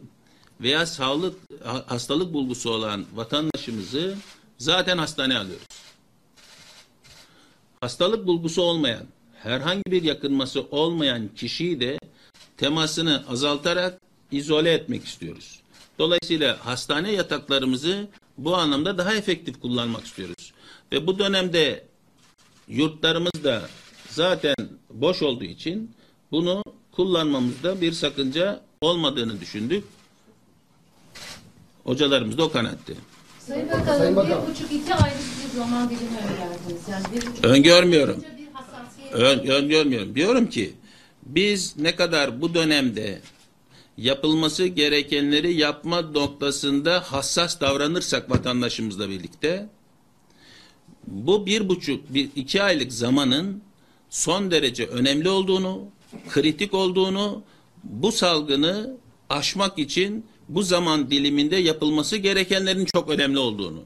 veya 0.61 0.85
sağlık 0.85 1.35
ha- 1.63 1.83
hastalık 1.87 2.33
bulgusu 2.33 2.69
olan 2.69 3.05
vatandaşımızı 3.15 4.17
zaten 4.57 4.97
hastaneye 4.97 5.39
alıyoruz. 5.39 5.74
Hastalık 7.85 8.27
bulgusu 8.27 8.61
olmayan, 8.61 9.03
herhangi 9.43 9.91
bir 9.91 10.03
yakınması 10.03 10.61
olmayan 10.61 11.29
kişiyi 11.35 11.79
de 11.79 11.97
temasını 12.57 13.23
azaltarak 13.29 14.01
izole 14.31 14.73
etmek 14.73 15.05
istiyoruz. 15.05 15.59
Dolayısıyla 15.99 16.65
hastane 16.65 17.11
yataklarımızı 17.11 18.07
bu 18.37 18.55
anlamda 18.55 18.97
daha 18.97 19.13
efektif 19.13 19.61
kullanmak 19.61 20.05
istiyoruz. 20.05 20.53
Ve 20.91 21.07
bu 21.07 21.19
dönemde 21.19 21.85
yurtlarımız 22.67 23.43
da 23.43 23.61
zaten 24.09 24.55
boş 24.89 25.21
olduğu 25.21 25.43
için 25.43 25.91
bunu 26.31 26.63
kullanmamızda 26.91 27.81
bir 27.81 27.91
sakınca 27.91 28.61
olmadığını 28.81 29.41
düşündük. 29.41 29.83
Hocalarımız 31.83 32.37
da 32.37 32.43
o 32.43 32.51
kanaatte. 32.51 32.93
Sayın 33.39 33.69
Bakanım, 33.69 34.15
bir 34.15 34.51
buçuk 34.51 34.71
iki 34.71 34.95
aylık 34.95 35.34
bir 35.55 35.59
zaman 35.59 35.89
dilimi 35.89 36.17
öngördünüz. 36.17 36.87
Yani 36.91 37.03
bir 37.15 37.31
buçuk 37.31 37.45
Öngörmüyorum. 37.45 38.23
bir 38.37 38.47
hassasiyet 38.53 39.13
Ön, 39.13 39.39
öngörmüyorum. 39.47 40.15
Diyorum 40.15 40.49
ki 40.49 40.73
biz 41.25 41.77
ne 41.77 41.95
kadar 41.95 42.41
bu 42.41 42.53
dönemde 42.53 43.21
yapılması 43.97 44.65
gerekenleri 44.65 45.53
yapma 45.53 46.01
noktasında 46.01 46.99
hassas 46.99 47.61
davranırsak 47.61 48.29
vatandaşımızla 48.29 49.09
birlikte 49.09 49.69
bu 51.07 51.45
bir 51.45 51.69
buçuk, 51.69 52.13
bir 52.13 52.29
iki 52.35 52.63
aylık 52.63 52.93
zamanın 52.93 53.61
son 54.09 54.51
derece 54.51 54.85
önemli 54.87 55.29
olduğunu, 55.29 55.83
kritik 56.29 56.73
olduğunu, 56.73 57.43
bu 57.83 58.11
salgını 58.11 58.97
aşmak 59.29 59.79
için 59.79 60.25
bu 60.49 60.63
zaman 60.63 61.11
diliminde 61.11 61.55
yapılması 61.55 62.17
gerekenlerin 62.17 62.85
çok 62.85 63.09
önemli 63.09 63.39
olduğunu 63.39 63.83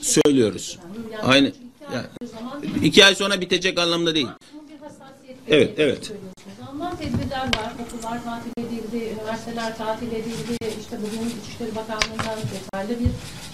söylüyoruz. 0.00 0.78
Aynı 1.22 1.52
yani, 1.94 2.06
iki 2.82 3.04
ay 3.04 3.14
sonra 3.14 3.40
bitecek 3.40 3.78
anlamda 3.78 4.14
değil. 4.14 4.28
Evet, 5.48 5.74
evet. 5.78 6.12
Alınan 6.70 6.96
tedbirler 6.96 7.40
var. 7.40 7.72
Okullar 7.86 8.24
tatil 8.24 8.50
edildi, 8.58 9.14
üniversiteler 9.20 9.76
tatil 9.78 10.12
edildi. 10.12 10.56
İşte 10.80 10.98
bugün 10.98 11.32
İçişleri 11.40 11.74
Bakanlığı'ndan 11.76 12.38
detaylı 12.54 13.00
bir 13.00 13.10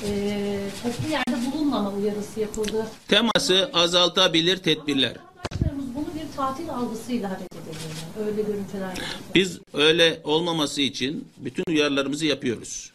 e, 0.08 0.70
toplu 0.82 1.10
yerde 1.10 1.52
bulunmama 1.52 1.92
uyarısı 1.92 2.40
yapıldı. 2.40 2.86
Teması 3.08 3.70
azaltabilir 3.74 4.56
tedbirler. 4.56 5.16
Arkadaşlarımız 5.42 5.94
bunu 5.94 6.06
bir 6.14 6.36
tatil 6.36 6.70
algısıyla 6.70 7.30
hareket 7.30 7.52
ediyorlar. 7.52 8.26
Öyle 8.26 8.42
görüntüler. 8.42 8.98
Biz 9.34 9.58
öyle 9.74 10.20
olmaması 10.24 10.82
için 10.82 11.28
bütün 11.38 11.64
uyarılarımızı 11.68 12.26
yapıyoruz. 12.26 12.92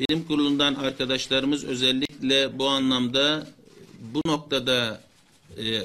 Bilim 0.00 0.24
kurulundan 0.24 0.74
arkadaşlarımız 0.74 1.64
özellikle 1.64 2.58
bu 2.58 2.68
anlamda 2.68 3.46
bu 4.00 4.20
noktada 4.26 5.00
e, 5.56 5.68
e, 5.68 5.80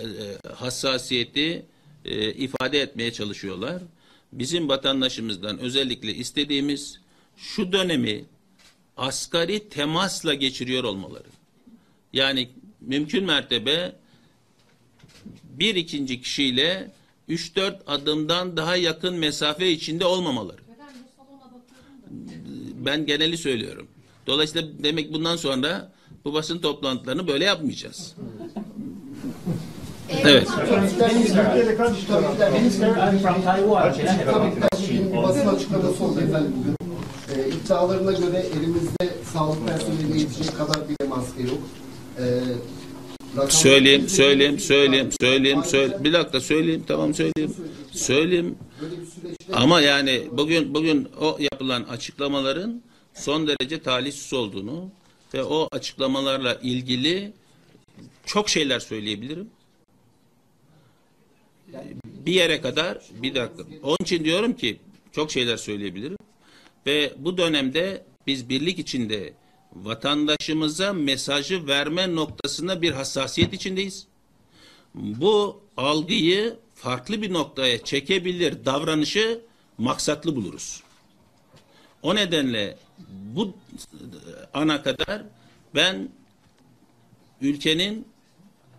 hassasiyeti 0.56 1.66
e, 2.06 2.34
ifade 2.34 2.82
etmeye 2.82 3.14
çalışıyorlar. 3.14 3.82
Bizim 4.34 4.70
vatandaşımızdan 4.70 5.60
özellikle 5.60 6.14
istediğimiz 6.14 7.00
şu 7.38 7.72
dönemi 7.72 8.26
asgari 8.98 9.70
temasla 9.70 10.34
geçiriyor 10.34 10.84
olmaları. 10.84 11.28
Yani 12.14 12.50
mümkün 12.82 13.24
mertebe 13.24 13.96
bir 15.44 15.76
ikinci 15.76 16.22
kişiyle 16.22 16.92
3-4 17.30 17.84
adımdan 17.88 18.58
daha 18.58 18.76
yakın 18.76 19.16
mesafe 19.16 19.72
içinde 19.72 20.06
olmamaları. 20.06 20.62
Ben 22.86 23.06
geneli 23.06 23.38
söylüyorum. 23.38 23.88
Dolayısıyla 24.28 24.68
demek 24.84 25.14
bundan 25.14 25.36
sonra 25.36 25.92
bu 26.26 26.34
basın 26.34 26.60
toplantılarını 26.60 27.28
böyle 27.28 27.46
yapmayacağız. 27.46 28.16
Evet. 30.24 30.48
Bir 34.90 35.14
basın 35.24 35.48
açıklaması 35.48 36.04
oldu 36.04 36.20
efendim 36.22 36.52
bugün. 36.58 36.76
Ee, 37.36 37.48
iddialarına 37.50 38.12
göre 38.12 38.46
elimizde 38.60 39.16
sağlık 39.34 39.68
personeline 39.68 40.20
yetecek 40.20 40.58
kadar 40.58 40.90
bile 40.90 41.08
maske 41.10 41.44
yok. 41.44 41.60
Rakam- 43.38 43.52
Söyleyeyim, 43.52 44.10
söyleyeyim, 44.10 44.60
söyleyeyim, 44.60 45.10
söyleyeyim, 45.22 45.64
söyle. 45.66 46.04
Bir 46.04 46.14
dakika 46.14 46.40
söyleyeyim, 46.42 46.84
tamam 46.88 47.14
söyleyeyim. 47.14 47.56
Söyleyeyim. 47.92 48.56
Ama 49.54 49.82
yani 49.82 50.24
bugün 50.32 50.74
bugün 50.74 51.08
o 51.22 51.38
yapılan 51.40 51.84
açıklamaların 51.84 52.82
son 53.16 53.48
derece 53.48 53.82
talihsiz 53.82 54.34
olduğunu 54.34 54.90
ve 55.34 55.44
o 55.44 55.68
açıklamalarla 55.72 56.56
ilgili 56.56 57.34
çok 58.26 58.50
şeyler 58.50 58.80
söyleyebilirim. 58.80 59.50
Bir 62.06 62.34
yere 62.34 62.62
kadar 62.62 63.02
bir 63.12 63.36
dakika. 63.36 63.64
Onun 63.84 63.98
için 64.02 64.24
diyorum 64.26 64.54
ki 64.54 64.80
çok 65.12 65.32
şeyler 65.32 65.58
söyleyebilirim. 65.58 66.18
Ve 66.86 67.14
bu 67.18 67.38
dönemde 67.38 68.06
biz 68.28 68.50
birlik 68.50 68.80
içinde 68.80 69.34
vatandaşımıza 69.76 70.94
mesajı 70.94 71.68
verme 71.68 72.16
noktasında 72.16 72.82
bir 72.82 72.92
hassasiyet 72.92 73.54
içindeyiz. 73.54 74.08
Bu 74.96 75.62
algıyı 75.78 76.58
farklı 76.76 77.22
bir 77.22 77.34
noktaya 77.34 77.84
çekebilir 77.84 78.66
davranışı 78.66 79.42
maksatlı 79.78 80.36
buluruz. 80.36 80.84
O 82.02 82.16
nedenle 82.16 82.78
bu 83.36 83.54
ana 84.54 84.84
kadar 84.84 85.24
ben 85.76 86.10
ülkenin 87.42 88.08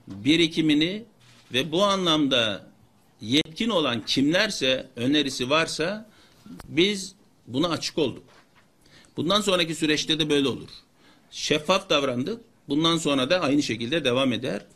birikimini 0.08 1.04
ve 1.52 1.72
bu 1.72 1.84
anlamda 1.84 2.66
yetkin 3.20 3.68
olan 3.68 4.04
kimlerse 4.06 4.88
önerisi 4.96 5.50
varsa 5.50 6.10
biz 6.68 7.14
buna 7.46 7.68
açık 7.68 7.98
olduk. 7.98 8.24
Bundan 9.16 9.40
sonraki 9.40 9.74
süreçte 9.74 10.18
de 10.18 10.30
böyle 10.30 10.48
olur. 10.48 10.68
Şeffaf 11.30 11.90
davrandık. 11.90 12.40
Bundan 12.68 12.96
sonra 12.96 13.30
da 13.30 13.40
aynı 13.40 13.62
şekilde 13.62 14.04
devam 14.04 14.32
eder. 14.32 14.66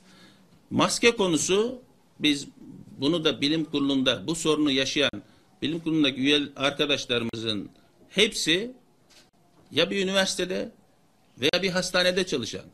Maske 0.70 1.16
konusu 1.16 1.82
biz 2.20 2.48
bunu 2.98 3.24
da 3.24 3.40
bilim 3.40 3.64
kurulunda 3.64 4.26
bu 4.26 4.34
sorunu 4.34 4.70
yaşayan 4.70 5.22
bilim 5.62 5.80
kurulundaki 5.80 6.20
üye 6.20 6.40
arkadaşlarımızın 6.56 7.70
hepsi 8.08 8.72
ya 9.72 9.90
bir 9.90 10.04
üniversitede 10.04 10.70
veya 11.40 11.62
bir 11.62 11.70
hastanede 11.70 12.26
çalışan. 12.26 12.64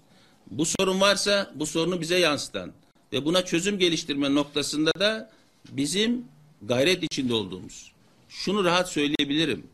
Bu 0.51 0.67
sorun 0.67 1.01
varsa 1.01 1.53
bu 1.55 1.67
sorunu 1.67 2.01
bize 2.01 2.19
yansıtan 2.19 2.73
ve 3.13 3.25
buna 3.25 3.45
çözüm 3.45 3.79
geliştirme 3.79 4.35
noktasında 4.35 4.91
da 4.99 5.31
bizim 5.69 6.25
gayret 6.63 7.03
içinde 7.03 7.35
olduğumuz. 7.35 7.93
Şunu 8.29 8.65
rahat 8.65 8.89
söyleyebilirim. 8.91 9.67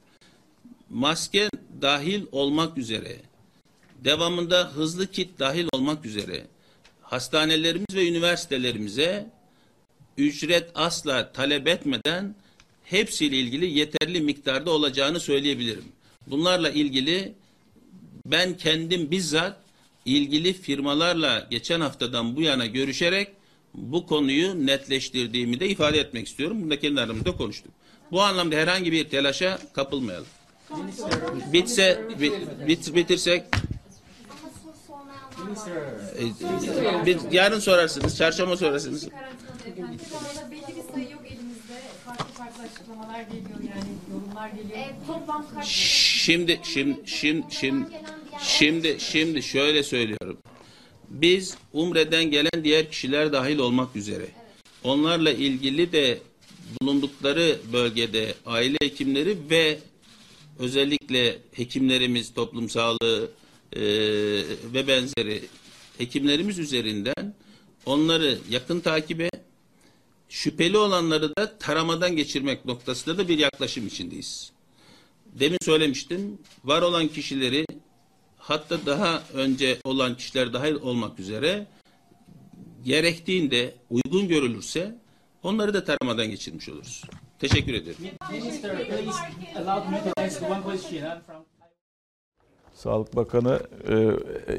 Maske 0.91 1.51
dahil 1.83 2.27
olmak 2.33 2.79
üzere, 2.79 3.17
devamında 4.05 4.71
hızlı 4.71 5.07
kit 5.07 5.39
dahil 5.39 5.69
olmak 5.73 6.07
üzere 6.07 6.47
hastanelerimiz 7.03 7.95
ve 7.95 8.09
üniversitelerimize 8.09 9.31
ücret 10.19 10.71
asla 10.75 11.33
talep 11.33 11.69
etmeden 11.69 12.35
hepsiyle 12.85 13.37
ilgili 13.37 13.79
yeterli 13.79 14.21
miktarda 14.21 14.71
olacağını 14.71 15.21
söyleyebilirim. 15.21 15.85
Bunlarla 16.27 16.71
ilgili 16.71 17.33
ben 18.27 18.57
kendim 18.57 19.11
bizzat 19.11 19.57
ilgili 20.05 20.53
firmalarla 20.53 21.47
geçen 21.51 21.81
haftadan 21.81 22.37
bu 22.37 22.43
yana 22.43 22.67
görüşerek 22.67 23.29
bu 23.75 24.07
konuyu 24.07 24.67
netleştirdiğimi 24.67 25.61
de 25.61 25.69
ifade 25.69 25.99
etmek 26.01 26.29
istiyorum. 26.29 26.63
Bunu 26.63 26.71
da 26.71 26.81
kendi 26.81 27.01
aramızda 27.01 27.37
konuştuk. 27.37 27.73
Bu 28.13 28.23
anlamda 28.23 28.57
herhangi 28.57 28.93
bir 28.93 29.09
telaşa 29.09 29.59
kapılmayalım. 29.73 30.27
Bitse, 31.53 32.05
bit, 32.21 32.33
bit- 32.69 32.95
bitirsek 32.95 33.45
e, 36.19 37.07
bir- 37.07 37.33
yarın 37.33 37.59
sorarsınız, 37.59 38.17
çarşamba 38.17 38.57
sorarsınız. 38.57 39.09
Belli 39.71 40.77
bir 40.77 40.93
sayı 40.95 41.11
yok 41.11 41.23
elimizde. 41.27 41.81
Farklı 42.05 42.25
farklı 42.25 42.63
açıklamalar 42.63 43.21
geliyor 43.21 43.61
yani 43.61 43.92
yorumlar 44.33 44.49
geliyor. 44.49 44.87
toplam 45.07 45.47
kaç? 45.55 45.67
Şimdi 45.67 46.61
şimdi 46.63 47.01
şimdi 47.07 47.47
şimdi 47.51 47.87
şimdi 48.43 48.97
şimdi 49.01 49.43
şöyle 49.43 49.83
söylüyorum. 49.83 50.39
Biz 51.09 51.57
Umre'den 51.73 52.25
gelen 52.25 52.65
diğer 52.65 52.91
kişiler 52.91 53.33
dahil 53.33 53.59
olmak 53.59 53.97
üzere 53.97 54.27
onlarla 54.85 55.33
ilgili 55.33 55.93
de 55.93 56.19
bulundukları 56.81 57.59
bölgede 57.73 58.35
aile 58.47 58.77
hekimleri 58.83 59.37
ve 59.51 59.79
özellikle 60.59 61.39
hekimlerimiz, 61.53 62.35
toplum 62.35 62.69
sağlığı 62.71 63.31
e, 63.73 63.83
ve 64.75 64.89
benzeri 64.89 65.43
hekimlerimiz 65.99 66.59
üzerinden 66.59 67.35
onları 67.87 68.39
yakın 68.51 68.81
takibe, 68.81 69.31
şüpheli 70.33 70.79
olanları 70.79 71.37
da 71.37 71.59
taramadan 71.59 72.17
geçirmek 72.17 72.65
noktasında 72.65 73.19
da 73.19 73.29
bir 73.29 73.39
yaklaşım 73.39 73.87
içindeyiz. 73.87 74.53
Demin 75.27 75.59
söylemiştim, 75.63 76.39
var 76.65 76.83
olan 76.83 77.09
kişileri 77.09 77.67
hatta 78.37 78.87
daha 78.87 79.23
önce 79.35 79.79
olan 79.85 80.17
kişiler 80.17 80.53
dahil 80.53 80.75
olmak 80.75 81.21
üzere 81.21 81.67
gerektiğinde 82.85 83.75
uygun 83.91 84.29
görülürse 84.29 84.95
onları 85.43 85.75
da 85.75 85.85
taramadan 85.85 86.27
geçirmiş 86.27 86.69
oluruz. 86.69 87.05
Teşekkür 87.39 87.75
from 91.27 91.45
Sağlık 92.75 93.17
Bakanı 93.17 93.61
e, 93.89 93.95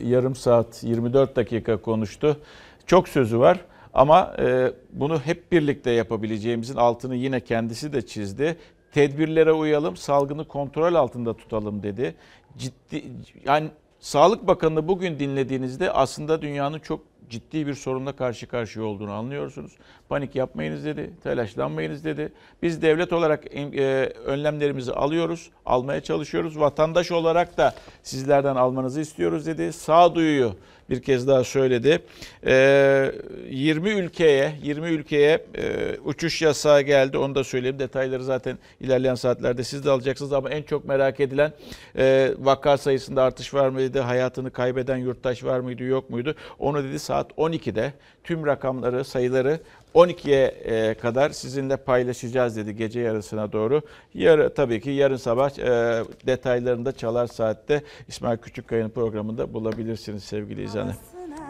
yarım 0.08 0.36
saat 0.36 0.84
24 0.84 1.36
dakika 1.36 1.82
konuştu. 1.82 2.40
Çok 2.86 3.10
sözü 3.10 3.40
var 3.40 3.66
ama 3.94 4.36
e, 4.40 4.72
bunu 4.94 5.20
hep 5.20 5.52
birlikte 5.52 5.92
yapabileceğimizin 5.92 6.76
altını 6.76 7.16
yine 7.16 7.40
kendisi 7.40 7.94
de 7.94 8.06
çizdi. 8.06 8.58
Tedbirlere 8.92 9.52
uyalım, 9.52 9.98
salgını 9.98 10.48
kontrol 10.48 10.96
altında 10.96 11.38
tutalım 11.38 11.84
dedi. 11.84 12.16
Ciddi 12.58 13.04
yani 13.46 13.70
Sağlık 14.00 14.48
Bakanı'nı 14.48 14.88
bugün 14.88 15.20
dinlediğinizde 15.20 15.92
aslında 15.92 16.42
dünyanın 16.42 16.80
çok 16.80 17.02
ciddi 17.30 17.68
bir 17.68 17.74
sorunla 17.74 18.12
karşı 18.16 18.48
karşıya 18.48 18.86
olduğunu 18.86 19.12
anlıyorsunuz. 19.12 19.72
Panik 20.10 20.36
yapmayınız 20.36 20.86
dedi, 20.86 21.14
telaşlanmayınız 21.24 22.06
dedi. 22.06 22.34
Biz 22.62 22.82
devlet 22.82 23.14
olarak 23.14 23.56
e, 23.56 24.14
önlemlerimizi 24.26 24.94
alıyoruz, 24.94 25.50
almaya 25.66 26.02
çalışıyoruz. 26.02 26.60
Vatandaş 26.60 27.12
olarak 27.12 27.58
da 27.58 27.74
sizlerden 28.04 28.56
almanızı 28.56 29.02
istiyoruz 29.02 29.46
dedi. 29.46 29.74
Sağduyuyu 29.74 30.56
bir 30.90 31.02
kez 31.02 31.28
daha 31.28 31.44
söyledi. 31.44 32.00
E, 32.46 33.12
20 33.50 33.90
ülkeye 33.90 34.56
20 34.64 34.88
ülkeye 34.88 35.46
e, 35.56 35.98
uçuş 36.06 36.42
yasağı 36.42 36.82
geldi. 36.82 37.18
Onu 37.18 37.36
da 37.36 37.44
söyleyeyim. 37.44 37.80
Detayları 37.80 38.24
zaten 38.24 38.58
ilerleyen 38.80 39.16
saatlerde 39.16 39.64
siz 39.64 39.86
de 39.86 39.90
alacaksınız 39.90 40.34
ama 40.34 40.50
en 40.50 40.64
çok 40.64 40.86
merak 40.86 41.20
edilen 41.20 41.54
e, 41.98 42.32
vaka 42.40 42.78
sayısında 42.78 43.24
artış 43.24 43.54
var 43.54 43.70
mıydı? 43.70 44.00
Hayatını 44.00 44.52
kaybeden 44.52 44.98
yurttaş 44.98 45.44
var 45.44 45.60
mıydı? 45.60 45.84
Yok 45.84 46.10
muydu? 46.10 46.36
Onu 46.60 46.84
dedi 46.84 47.00
saat 47.00 47.32
12'de 47.32 47.94
tüm 48.24 48.46
rakamları, 48.46 49.06
sayıları 49.06 49.60
12'ye 49.96 50.46
e, 50.46 50.94
kadar 50.94 51.30
sizinle 51.30 51.78
paylaşacağız 51.78 52.58
dedi 52.58 52.76
gece 52.76 53.00
yarısına 53.00 53.52
doğru. 53.52 53.82
Yarı, 54.14 54.54
tabii 54.54 54.82
ki 54.82 54.90
yarın 54.90 55.16
sabah 55.16 55.60
e, 55.60 56.04
detaylarını 56.28 56.86
da 56.86 56.92
Çalar 56.92 57.28
Saat'te 57.28 57.84
İsmail 58.08 58.38
Küçükkaya'nın 58.38 58.90
programında 58.90 59.54
bulabilirsiniz 59.54 60.24
sevgili 60.24 60.64
izleyenler. 60.64 60.96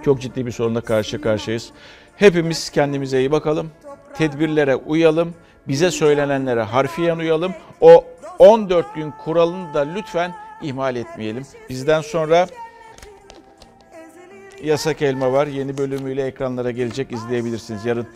Çok 0.05 0.21
ciddi 0.21 0.45
bir 0.45 0.51
sorunla 0.51 0.81
karşı 0.81 1.21
karşıyayız. 1.21 1.71
Hepimiz 2.15 2.69
kendimize 2.69 3.19
iyi 3.19 3.31
bakalım. 3.31 3.71
Tedbirlere 4.17 4.75
uyalım. 4.75 5.33
Bize 5.67 5.91
söylenenlere 5.91 6.61
harfiyen 6.61 7.17
uyalım. 7.17 7.53
O 7.81 8.05
14 8.39 8.95
gün 8.95 9.11
kuralını 9.11 9.73
da 9.73 9.79
lütfen 9.79 10.35
ihmal 10.61 10.95
etmeyelim. 10.95 11.45
Bizden 11.69 12.01
sonra 12.01 12.47
Yasak 14.63 15.01
Elma 15.01 15.31
var. 15.31 15.47
Yeni 15.47 15.77
bölümüyle 15.77 16.25
ekranlara 16.25 16.71
gelecek 16.71 17.11
izleyebilirsiniz. 17.11 17.85
Yarın 17.85 18.07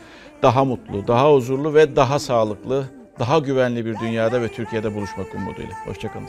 daha 0.41 0.65
mutlu, 0.65 1.07
daha 1.07 1.33
huzurlu 1.33 1.73
ve 1.73 1.95
daha 1.95 2.19
sağlıklı, 2.19 2.85
daha 3.19 3.39
güvenli 3.39 3.85
bir 3.85 3.99
dünyada 3.99 4.41
ve 4.41 4.47
Türkiye'de 4.47 4.95
buluşmak 4.95 5.35
umuduyla. 5.35 5.73
Hoşçakalın. 5.85 6.27